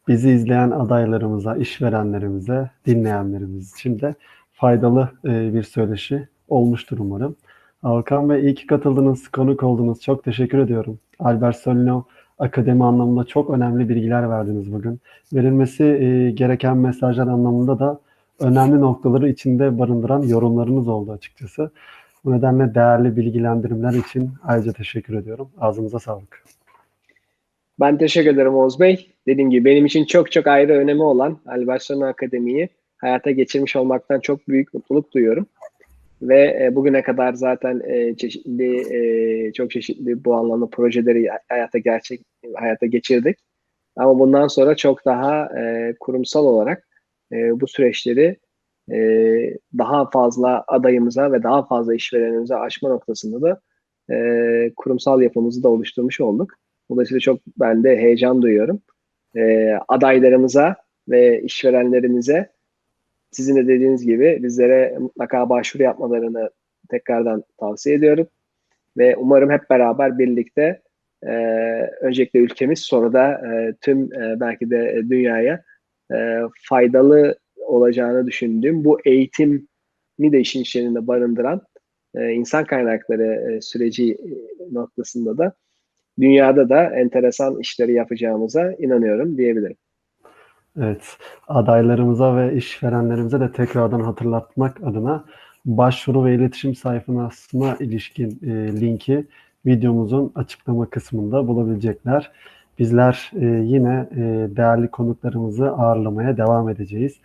Bizi 0.07 0.29
izleyen 0.31 0.71
adaylarımıza, 0.71 1.55
işverenlerimize, 1.55 2.71
dinleyenlerimiz 2.85 3.73
için 3.73 3.99
de 3.99 4.15
faydalı 4.53 5.11
e, 5.25 5.53
bir 5.53 5.63
söyleşi 5.63 6.27
olmuştur 6.47 6.97
umarım. 6.99 7.35
Alkan 7.83 8.29
Bey 8.29 8.41
iyi 8.41 8.55
ki 8.55 8.67
katıldınız, 8.67 9.27
konuk 9.27 9.63
oldunuz. 9.63 10.01
Çok 10.01 10.23
teşekkür 10.23 10.57
ediyorum. 10.57 10.99
Albert 11.19 11.55
Solino 11.55 12.05
akademi 12.39 12.85
anlamında 12.85 13.23
çok 13.23 13.49
önemli 13.49 13.89
bilgiler 13.89 14.29
verdiniz 14.29 14.73
bugün. 14.73 14.99
Verilmesi 15.33 15.83
e, 15.83 16.31
gereken 16.31 16.77
mesajlar 16.77 17.27
anlamında 17.27 17.79
da 17.79 17.99
önemli 18.39 18.81
noktaları 18.81 19.29
içinde 19.29 19.79
barındıran 19.79 20.21
yorumlarınız 20.21 20.87
oldu 20.87 21.11
açıkçası. 21.11 21.71
Bu 22.25 22.31
nedenle 22.31 22.75
değerli 22.75 23.17
bilgilendirmeler 23.17 23.93
için 23.93 24.29
ayrıca 24.43 24.73
teşekkür 24.73 25.13
ediyorum. 25.17 25.51
Ağzınıza 25.57 25.99
sağlık. 25.99 26.43
Ben 27.79 27.97
teşekkür 27.97 28.29
ederim 28.29 28.55
Oğuz 28.55 28.79
Bey. 28.79 29.09
Dediğim 29.27 29.49
gibi 29.49 29.65
benim 29.65 29.85
için 29.85 30.05
çok 30.05 30.31
çok 30.31 30.47
ayrı 30.47 30.73
önemi 30.73 31.03
olan 31.03 31.37
Albertsona 31.45 32.07
Akademi'yi 32.07 32.69
hayata 32.97 33.31
geçirmiş 33.31 33.75
olmaktan 33.75 34.19
çok 34.19 34.47
büyük 34.47 34.73
mutluluk 34.73 35.13
duyuyorum. 35.13 35.47
Ve 36.21 36.59
e, 36.61 36.75
bugüne 36.75 37.01
kadar 37.01 37.33
zaten 37.33 37.81
e, 37.87 38.15
çeşitli 38.15 38.95
e, 38.95 39.53
çok 39.53 39.71
çeşitli 39.71 40.25
bu 40.25 40.35
anlamda 40.35 40.65
projeleri 40.65 41.29
hayata 41.49 41.77
gerçek 41.77 42.21
hayata 42.55 42.85
geçirdik. 42.85 43.37
Ama 43.95 44.19
bundan 44.19 44.47
sonra 44.47 44.75
çok 44.75 45.05
daha 45.05 45.49
kurumsal 45.99 46.45
olarak 46.45 46.87
bu 47.31 47.67
süreçleri 47.67 48.37
e, 48.91 48.97
daha 49.77 50.09
fazla 50.09 50.63
adayımıza 50.67 51.31
ve 51.31 51.43
daha 51.43 51.65
fazla 51.65 51.95
işverenimize 51.95 52.55
açma 52.55 52.89
noktasında 52.89 53.41
da 53.41 53.61
e, 54.15 54.71
kurumsal 54.75 55.21
yapımızı 55.21 55.63
da 55.63 55.69
oluşturmuş 55.69 56.21
olduk. 56.21 56.53
Dolayısıyla 56.91 57.19
çok 57.19 57.39
ben 57.59 57.83
de 57.83 57.97
heyecan 57.97 58.41
duyuyorum. 58.41 58.81
E, 59.35 59.73
adaylarımıza 59.87 60.75
ve 61.09 61.41
işverenlerimize 61.41 62.49
sizin 63.31 63.55
de 63.55 63.67
dediğiniz 63.67 64.05
gibi 64.05 64.39
bizlere 64.43 64.97
mutlaka 64.99 65.49
başvuru 65.49 65.83
yapmalarını 65.83 66.49
tekrardan 66.89 67.43
tavsiye 67.59 67.95
ediyorum. 67.95 68.27
Ve 68.97 69.15
umarım 69.15 69.49
hep 69.49 69.69
beraber 69.69 70.19
birlikte 70.19 70.81
e, 71.23 71.33
öncelikle 72.01 72.39
ülkemiz 72.39 72.79
sonra 72.79 73.13
da 73.13 73.31
e, 73.31 73.73
tüm 73.81 74.13
e, 74.13 74.39
belki 74.39 74.69
de 74.69 75.03
dünyaya 75.09 75.63
e, 76.13 76.39
faydalı 76.69 77.35
olacağını 77.67 78.27
düşündüğüm 78.27 78.85
bu 78.85 78.99
eğitimi 79.05 79.61
de 80.19 80.39
işin 80.39 80.61
içerisinde 80.61 81.07
barındıran 81.07 81.61
e, 82.15 82.31
insan 82.31 82.65
kaynakları 82.65 83.53
e, 83.53 83.61
süreci 83.61 84.17
noktasında 84.71 85.37
da 85.37 85.53
dünyada 86.19 86.69
da 86.69 86.83
enteresan 86.83 87.59
işleri 87.59 87.93
yapacağımıza 87.93 88.73
inanıyorum 88.73 89.37
diyebilirim. 89.37 89.77
Evet, 90.81 91.17
adaylarımıza 91.47 92.37
ve 92.37 92.55
işverenlerimize 92.55 93.39
de 93.39 93.51
tekrardan 93.51 93.99
hatırlatmak 93.99 94.83
adına 94.83 95.25
başvuru 95.65 96.25
ve 96.25 96.35
iletişim 96.35 96.75
sayfasına 96.75 97.77
ilişkin 97.79 98.39
e, 98.43 98.81
linki 98.81 99.25
videomuzun 99.65 100.31
açıklama 100.35 100.89
kısmında 100.89 101.47
bulabilecekler. 101.47 102.31
Bizler 102.79 103.31
e, 103.35 103.45
yine 103.45 104.09
e, 104.11 104.21
değerli 104.55 104.87
konuklarımızı 104.87 105.71
ağırlamaya 105.71 106.37
devam 106.37 106.69
edeceğiz. 106.69 107.15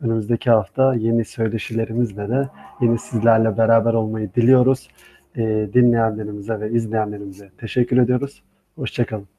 Önümüzdeki 0.00 0.50
hafta 0.50 0.94
yeni 0.94 1.24
söyleşilerimizle 1.24 2.28
de 2.28 2.48
yeni 2.80 2.98
sizlerle 2.98 3.58
beraber 3.58 3.94
olmayı 3.94 4.34
diliyoruz. 4.34 4.88
E, 5.36 5.42
dinleyenlerimize 5.74 6.60
ve 6.60 6.70
izleyenlerimize 6.70 7.50
teşekkür 7.58 7.96
ediyoruz. 7.96 8.42
Hoşçakalın. 8.76 9.35